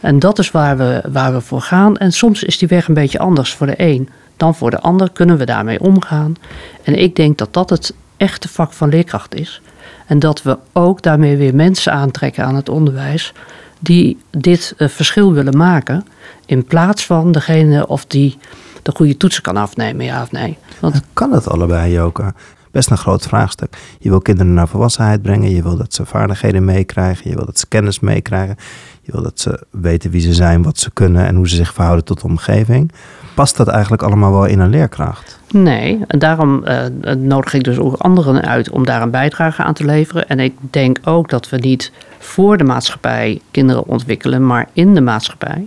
En 0.00 0.18
dat 0.18 0.38
is 0.38 0.50
waar 0.50 0.76
we, 0.76 1.02
waar 1.12 1.32
we 1.32 1.40
voor 1.40 1.60
gaan. 1.60 1.96
En 1.96 2.12
soms 2.12 2.42
is 2.42 2.58
die 2.58 2.68
weg 2.68 2.88
een 2.88 2.94
beetje 2.94 3.18
anders 3.18 3.54
voor 3.54 3.66
de 3.66 3.74
een 3.76 4.08
dan 4.36 4.54
voor 4.54 4.70
de 4.70 4.80
ander. 4.80 5.10
Kunnen 5.12 5.38
we 5.38 5.44
daarmee 5.44 5.80
omgaan? 5.80 6.34
En 6.82 6.98
ik 6.98 7.16
denk 7.16 7.38
dat 7.38 7.52
dat 7.52 7.70
het 7.70 7.94
echte 8.16 8.48
vak 8.48 8.72
van 8.72 8.88
leerkracht 8.88 9.34
is. 9.34 9.60
En 10.06 10.18
dat 10.18 10.42
we 10.42 10.58
ook 10.72 11.02
daarmee 11.02 11.36
weer 11.36 11.54
mensen 11.54 11.92
aantrekken 11.92 12.44
aan 12.44 12.54
het 12.54 12.68
onderwijs 12.68 13.32
die 13.78 14.18
dit 14.30 14.74
uh, 14.78 14.88
verschil 14.88 15.32
willen 15.32 15.56
maken. 15.56 16.04
In 16.46 16.64
plaats 16.64 17.06
van 17.06 17.32
degene 17.32 17.86
of 17.86 18.06
die 18.06 18.38
de 18.82 18.92
goede 18.94 19.16
toetsen 19.16 19.42
kan 19.42 19.56
afnemen, 19.56 20.04
ja 20.04 20.22
of 20.22 20.32
nee. 20.32 20.58
Want, 20.80 21.02
kan 21.12 21.32
het 21.32 21.48
allebei, 21.48 21.92
Joke? 21.92 22.32
best 22.70 22.90
een 22.90 22.98
groot 22.98 23.26
vraagstuk. 23.26 23.76
Je 23.98 24.08
wil 24.08 24.20
kinderen 24.20 24.54
naar 24.54 24.68
volwassenheid 24.68 25.22
brengen. 25.22 25.50
Je 25.50 25.62
wil 25.62 25.76
dat 25.76 25.94
ze 25.94 26.06
vaardigheden 26.06 26.64
meekrijgen. 26.64 27.30
Je 27.30 27.36
wil 27.36 27.46
dat 27.46 27.58
ze 27.58 27.66
kennis 27.66 28.00
meekrijgen. 28.00 28.56
Je 29.02 29.12
wil 29.12 29.22
dat 29.22 29.40
ze 29.40 29.66
weten 29.70 30.10
wie 30.10 30.20
ze 30.20 30.34
zijn, 30.34 30.62
wat 30.62 30.78
ze 30.78 30.90
kunnen 30.90 31.26
en 31.26 31.34
hoe 31.34 31.48
ze 31.48 31.56
zich 31.56 31.74
verhouden 31.74 32.04
tot 32.04 32.20
de 32.20 32.26
omgeving. 32.26 32.92
Past 33.34 33.56
dat 33.56 33.68
eigenlijk 33.68 34.02
allemaal 34.02 34.32
wel 34.32 34.44
in 34.44 34.58
een 34.58 34.70
leerkracht? 34.70 35.37
Nee, 35.52 36.00
en 36.06 36.18
daarom 36.18 36.64
uh, 36.64 36.84
nodig 37.14 37.54
ik 37.54 37.64
dus 37.64 37.78
ook 37.78 37.94
anderen 37.94 38.42
uit 38.42 38.70
om 38.70 38.84
daar 38.84 39.02
een 39.02 39.10
bijdrage 39.10 39.62
aan 39.62 39.74
te 39.74 39.84
leveren. 39.84 40.28
En 40.28 40.40
ik 40.40 40.54
denk 40.70 40.98
ook 41.04 41.30
dat 41.30 41.48
we 41.48 41.56
niet 41.56 41.92
voor 42.18 42.56
de 42.56 42.64
maatschappij 42.64 43.40
kinderen 43.50 43.86
ontwikkelen, 43.86 44.46
maar 44.46 44.68
in 44.72 44.94
de 44.94 45.00
maatschappij. 45.00 45.66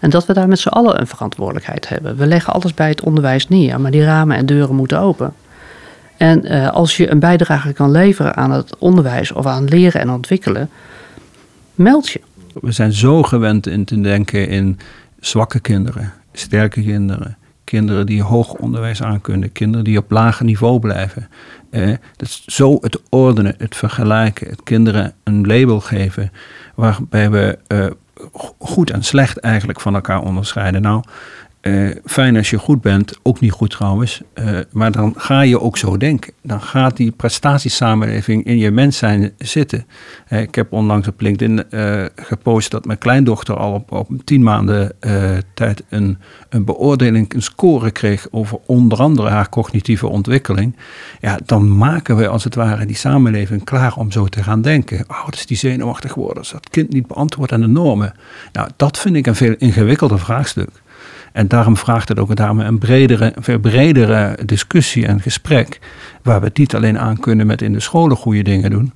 En 0.00 0.10
dat 0.10 0.26
we 0.26 0.32
daar 0.32 0.48
met 0.48 0.58
z'n 0.58 0.68
allen 0.68 1.00
een 1.00 1.06
verantwoordelijkheid 1.06 1.88
hebben. 1.88 2.16
We 2.16 2.26
leggen 2.26 2.52
alles 2.52 2.74
bij 2.74 2.88
het 2.88 3.00
onderwijs 3.00 3.48
neer, 3.48 3.80
maar 3.80 3.90
die 3.90 4.04
ramen 4.04 4.36
en 4.36 4.46
deuren 4.46 4.74
moeten 4.74 4.98
open. 4.98 5.34
En 6.16 6.52
uh, 6.52 6.68
als 6.68 6.96
je 6.96 7.10
een 7.10 7.18
bijdrage 7.18 7.72
kan 7.72 7.90
leveren 7.90 8.36
aan 8.36 8.50
het 8.50 8.76
onderwijs 8.78 9.32
of 9.32 9.46
aan 9.46 9.64
leren 9.64 10.00
en 10.00 10.10
ontwikkelen, 10.10 10.70
meld 11.74 12.08
je. 12.08 12.20
We 12.60 12.72
zijn 12.72 12.92
zo 12.92 13.22
gewend 13.22 13.66
in 13.66 13.84
te 13.84 14.00
denken 14.00 14.48
in 14.48 14.78
zwakke 15.20 15.60
kinderen, 15.60 16.12
sterke 16.32 16.82
kinderen, 16.82 17.36
kinderen 17.66 18.06
die 18.06 18.22
hoog 18.22 18.52
onderwijs 18.52 19.02
aankunnen, 19.02 19.52
kinderen 19.52 19.84
die 19.84 19.98
op 19.98 20.10
lager 20.10 20.44
niveau 20.44 20.78
blijven. 20.78 21.28
Eh, 21.70 21.86
dat 22.16 22.28
is 22.28 22.42
zo 22.46 22.78
het 22.80 23.00
ordenen, 23.08 23.54
het 23.58 23.76
vergelijken, 23.76 24.48
het 24.48 24.62
kinderen 24.62 25.14
een 25.24 25.46
label 25.46 25.80
geven, 25.80 26.32
waarbij 26.74 27.30
we 27.30 27.58
uh, 27.68 27.86
goed 28.58 28.90
en 28.90 29.02
slecht 29.02 29.38
eigenlijk 29.38 29.80
van 29.80 29.94
elkaar 29.94 30.22
onderscheiden. 30.22 30.82
Nou, 30.82 31.02
uh, 31.66 31.96
fijn 32.04 32.36
als 32.36 32.50
je 32.50 32.58
goed 32.58 32.80
bent, 32.80 33.18
ook 33.22 33.40
niet 33.40 33.52
goed 33.52 33.70
trouwens. 33.70 34.22
Uh, 34.34 34.58
maar 34.70 34.92
dan 34.92 35.14
ga 35.16 35.40
je 35.40 35.60
ook 35.60 35.76
zo 35.76 35.96
denken. 35.96 36.32
Dan 36.42 36.60
gaat 36.60 36.96
die 36.96 37.10
prestatiesamenleving 37.10 38.44
in 38.44 38.58
je 38.58 38.70
mens 38.70 38.98
zijn 38.98 39.32
zitten. 39.38 39.86
Uh, 40.28 40.40
ik 40.40 40.54
heb 40.54 40.72
onlangs 40.72 41.08
op 41.08 41.20
LinkedIn 41.20 41.64
gepost 42.16 42.70
dat 42.70 42.84
mijn 42.84 42.98
kleindochter 42.98 43.56
al 43.56 43.72
op, 43.72 43.92
op 43.92 44.10
tien 44.24 44.42
maanden 44.42 44.92
tijd 45.54 45.84
een, 45.88 46.18
een 46.48 46.64
beoordeling, 46.64 47.34
een 47.34 47.42
score 47.42 47.90
kreeg 47.90 48.26
over 48.30 48.58
onder 48.66 48.98
andere 48.98 49.28
haar 49.28 49.48
cognitieve 49.48 50.06
ontwikkeling. 50.06 50.76
Ja, 51.20 51.38
dan 51.44 51.76
maken 51.76 52.16
we 52.16 52.28
als 52.28 52.44
het 52.44 52.54
ware 52.54 52.86
die 52.86 52.96
samenleving 52.96 53.64
klaar 53.64 53.96
om 53.96 54.10
zo 54.10 54.26
te 54.26 54.42
gaan 54.42 54.62
denken. 54.62 55.04
Oh, 55.08 55.24
dat 55.24 55.34
is 55.34 55.46
die 55.46 55.56
zenuwachtig 55.56 56.12
geworden 56.12 56.38
als 56.38 56.50
dat 56.50 56.70
kind 56.70 56.92
niet 56.92 57.06
beantwoordt 57.06 57.52
aan 57.52 57.60
de 57.60 57.66
normen. 57.66 58.14
Nou, 58.52 58.68
dat 58.76 58.98
vind 58.98 59.16
ik 59.16 59.26
een 59.26 59.34
veel 59.34 59.54
ingewikkelder 59.58 60.18
vraagstuk. 60.18 60.70
En 61.36 61.48
daarom 61.48 61.76
vraagt 61.76 62.08
het 62.08 62.18
ook 62.18 62.36
daarom 62.36 62.60
een 62.60 62.78
bredere, 62.78 63.32
veel 63.38 63.58
bredere 63.58 64.38
discussie 64.44 65.06
en 65.06 65.20
gesprek. 65.20 65.80
Waar 66.22 66.40
we 66.40 66.46
het 66.46 66.58
niet 66.58 66.74
alleen 66.74 66.98
aan 66.98 67.20
kunnen 67.20 67.46
met 67.46 67.62
in 67.62 67.72
de 67.72 67.80
scholen 67.80 68.16
goede 68.16 68.42
dingen 68.42 68.70
doen. 68.70 68.92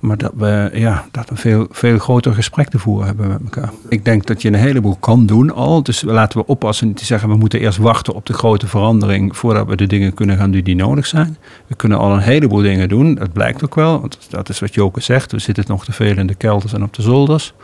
Maar 0.00 0.16
dat 0.16 0.32
we, 0.36 0.70
ja, 0.74 1.04
dat 1.10 1.30
een 1.30 1.36
veel, 1.36 1.66
veel 1.70 1.98
groter 1.98 2.34
gesprek 2.34 2.68
te 2.68 2.78
voeren 2.78 3.06
hebben 3.06 3.28
met 3.28 3.40
elkaar. 3.44 3.70
Ik 3.88 4.04
denk 4.04 4.26
dat 4.26 4.42
je 4.42 4.48
een 4.48 4.54
heleboel 4.54 4.96
kan 5.00 5.26
doen 5.26 5.54
al. 5.54 5.82
Dus 5.82 6.02
laten 6.02 6.38
we 6.38 6.46
oppassen 6.46 6.94
te 6.94 7.04
zeggen, 7.04 7.28
we 7.28 7.36
moeten 7.36 7.60
eerst 7.60 7.78
wachten 7.78 8.14
op 8.14 8.26
de 8.26 8.32
grote 8.32 8.66
verandering 8.66 9.36
voordat 9.36 9.66
we 9.66 9.76
de 9.76 9.86
dingen 9.86 10.14
kunnen 10.14 10.36
gaan 10.36 10.50
doen 10.50 10.62
die 10.62 10.76
nodig 10.76 11.06
zijn. 11.06 11.36
We 11.66 11.74
kunnen 11.74 11.98
al 11.98 12.12
een 12.12 12.20
heleboel 12.20 12.62
dingen 12.62 12.88
doen. 12.88 13.14
Dat 13.14 13.32
blijkt 13.32 13.64
ook 13.64 13.74
wel, 13.74 14.00
want 14.00 14.18
dat 14.30 14.48
is 14.48 14.58
wat 14.58 14.74
Joke 14.74 15.00
zegt. 15.00 15.32
We 15.32 15.38
zitten 15.38 15.64
nog 15.66 15.84
te 15.84 15.92
veel 15.92 16.16
in 16.16 16.26
de 16.26 16.34
kelders 16.34 16.72
en 16.72 16.82
op 16.82 16.94
de 16.94 17.02
zolders. 17.02 17.54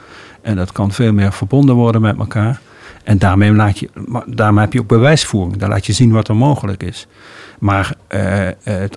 En 0.43 0.57
dat 0.57 0.73
kan 0.73 0.93
veel 0.93 1.13
meer 1.13 1.33
verbonden 1.33 1.75
worden 1.75 2.01
met 2.01 2.19
elkaar. 2.19 2.61
En 3.09 3.19
daarmee, 3.19 3.53
laat 3.53 3.79
je, 3.79 3.89
daarmee 4.27 4.65
heb 4.65 4.73
je 4.73 4.81
ook 4.81 4.87
bewijsvoering. 4.87 5.57
Daar 5.57 5.69
laat 5.69 5.87
je 5.87 5.93
zien 5.93 6.11
wat 6.11 6.29
er 6.29 6.37
mogelijk 6.37 6.83
is. 6.83 7.07
Maar 7.59 7.97
uh, 8.15 8.47
uh, 8.47 8.53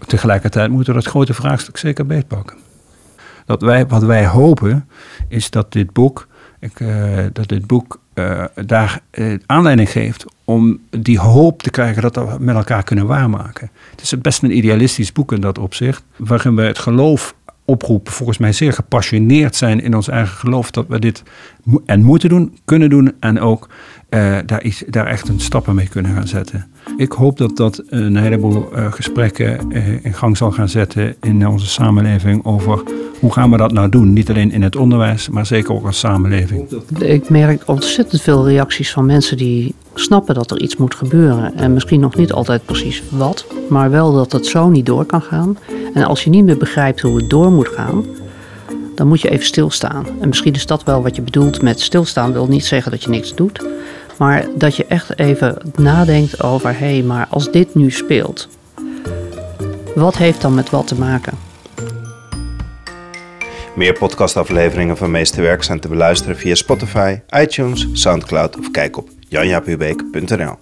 tegelijkertijd 0.08 0.70
moeten 0.70 0.94
we 0.94 1.00
dat 1.00 1.10
grote 1.10 1.34
vraagstuk 1.34 1.78
zeker 1.78 2.06
beetpakken. 2.06 2.58
Dat 3.46 3.62
wij, 3.62 3.88
wat 3.88 4.04
wij 4.04 4.28
hopen 4.28 4.88
is 5.28 5.50
dat 5.50 5.72
dit 5.72 5.94
boek, 5.94 6.28
ik, 6.60 6.80
uh, 6.80 7.18
dat 7.34 7.48
dit 7.48 7.68
boek 7.68 8.00
daar 8.66 9.02
aanleiding 9.46 9.90
geeft 9.90 10.26
om 10.46 10.80
die 10.90 11.20
hoop 11.20 11.62
te 11.62 11.70
krijgen 11.70 12.02
dat 12.02 12.16
we 12.16 12.36
met 12.40 12.56
elkaar 12.56 12.84
kunnen 12.84 13.06
waarmaken. 13.06 13.70
Het 13.92 14.02
is 14.02 14.22
best 14.22 14.44
een 14.44 14.58
idealistisch 14.58 15.12
boek 15.12 15.32
in 15.32 15.42
dat 15.42 15.58
opzicht, 15.58 16.04
waarin 16.16 16.56
we 16.56 16.62
het 16.62 16.80
geloof 16.80 17.36
oproepen, 17.66 18.14
volgens 18.14 18.38
mij 18.38 18.54
zeer 18.54 18.74
gepassioneerd 18.74 19.56
zijn 19.56 19.82
in 19.82 19.96
ons 19.96 20.08
eigen 20.08 20.38
geloof 20.38 20.72
dat 20.72 20.88
we 20.88 21.00
dit 21.00 21.24
en 21.86 22.04
moeten 22.04 22.30
doen, 22.30 22.58
kunnen 22.66 22.90
doen 22.90 23.14
en 23.20 23.40
ook 23.40 23.70
uh, 24.14 24.38
daar, 24.46 24.84
daar 24.88 25.06
echt 25.06 25.28
een 25.28 25.40
stappen 25.40 25.76
mee 25.76 25.88
kunnen 25.88 26.14
gaan 26.14 26.28
zetten. 26.28 26.68
Ik 26.98 27.12
hoop 27.12 27.38
dat 27.38 27.58
dat 27.58 27.84
een 27.88 28.18
heleboel 28.18 28.70
uh, 28.76 28.92
gesprekken 28.92 29.60
uh, 29.70 30.06
in 30.06 30.14
gang 30.14 30.38
zal 30.38 30.52
gaan 30.52 30.70
zetten 30.70 31.16
in 31.22 31.48
onze 31.48 31.68
samenleving 31.68 32.46
over 32.46 32.84
hoe 33.20 33.32
gaan 33.32 33.52
we 33.52 33.58
dat 33.58 33.72
nou 33.72 33.90
doen. 33.90 34.14
Niet 34.14 34.30
alleen 34.30 34.52
in 34.52 34.62
het 34.62 34.76
onderwijs, 34.76 35.30
maar 35.30 35.46
zeker 35.46 35.74
ook 35.74 35.86
als 35.86 36.00
samenleving. 36.00 36.72
Ik 37.00 37.30
merk 37.30 37.64
ontzettend 37.66 38.22
veel 38.22 38.48
reacties 38.48 38.92
van 38.92 39.06
mensen 39.06 39.38
die 39.38 39.74
snappen 39.94 40.36
dat 40.36 40.52
er 40.52 40.62
iets 40.62 40.78
moet 40.78 40.96
gebeuren. 40.96 41.56
En 41.56 41.74
misschien 41.74 42.00
nog 42.00 42.16
niet 42.16 42.32
altijd 42.32 42.66
precies 42.66 43.04
wat, 43.10 43.46
maar 43.70 43.92
wel 43.92 44.14
dat 44.14 44.32
het 44.32 44.46
zo 44.46 44.70
niet 44.70 44.86
door 44.86 45.06
kan 45.06 45.22
gaan. 45.22 45.58
En 45.94 46.04
als 46.04 46.24
je 46.24 46.30
niet 46.30 46.46
meer 46.46 46.58
begrijpt 46.58 47.02
hoe 47.02 47.16
het 47.18 47.30
door 47.30 47.52
moet 47.52 47.68
gaan, 47.68 48.06
dan 48.96 49.08
moet 49.08 49.22
je 49.22 49.30
even 49.30 49.46
stilstaan. 49.46 50.06
En 50.22 50.28
misschien 50.28 50.54
is 50.54 50.66
dat 50.66 50.84
wel 50.84 51.04
wat 51.04 51.16
je 51.16 51.22
bedoelt 51.22 51.62
met 51.62 51.80
stilstaan. 51.82 52.34
Wil 52.34 52.48
niet 52.48 52.66
zeggen 52.66 52.92
dat 52.92 53.04
je 53.04 53.10
niks 53.10 53.36
doet, 53.36 53.68
maar 54.22 54.48
dat 54.56 54.76
je 54.76 54.86
echt 54.86 55.20
even 55.20 55.58
nadenkt 55.76 56.44
over: 56.44 56.70
hé, 56.70 56.94
hey, 56.94 57.04
maar 57.04 57.28
als 57.30 57.52
dit 57.52 57.76
nu 57.76 57.92
speelt, 57.92 58.48
wat 59.96 60.18
heeft 60.18 60.42
dan 60.42 60.54
met 60.54 60.70
wat 60.70 60.88
te 60.88 60.96
maken? 60.96 61.34
Meer 63.76 63.94
podcastafleveringen 63.94 64.98
van 64.98 65.12
Meesterwerk 65.12 65.64
zijn 65.64 65.80
te 65.80 65.88
beluisteren 65.88 66.38
via 66.38 66.56
Spotify, 66.56 67.20
iTunes, 67.30 67.88
Soundcloud 67.94 68.58
of 68.58 68.72
kijk 68.72 68.98
op 68.98 69.10
janjapubeek.nl. 69.28 70.56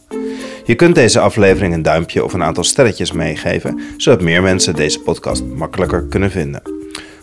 Je 0.66 0.76
kunt 0.76 0.96
deze 0.96 1.20
aflevering 1.20 1.74
een 1.74 1.82
duimpje 1.82 2.24
of 2.24 2.34
een 2.34 2.44
aantal 2.44 2.64
sterretjes 2.64 3.12
meegeven, 3.12 3.80
zodat 3.98 4.22
meer 4.22 4.42
mensen 4.42 4.76
deze 4.76 5.00
podcast 5.00 5.44
makkelijker 5.44 6.04
kunnen 6.04 6.32
vinden. 6.32 6.62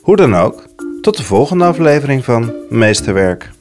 Hoe 0.01 0.17
dan 0.17 0.37
ook, 0.37 0.67
tot 1.01 1.17
de 1.17 1.25
volgende 1.25 1.65
aflevering 1.65 2.25
van 2.25 2.53
Meesterwerk. 2.69 3.55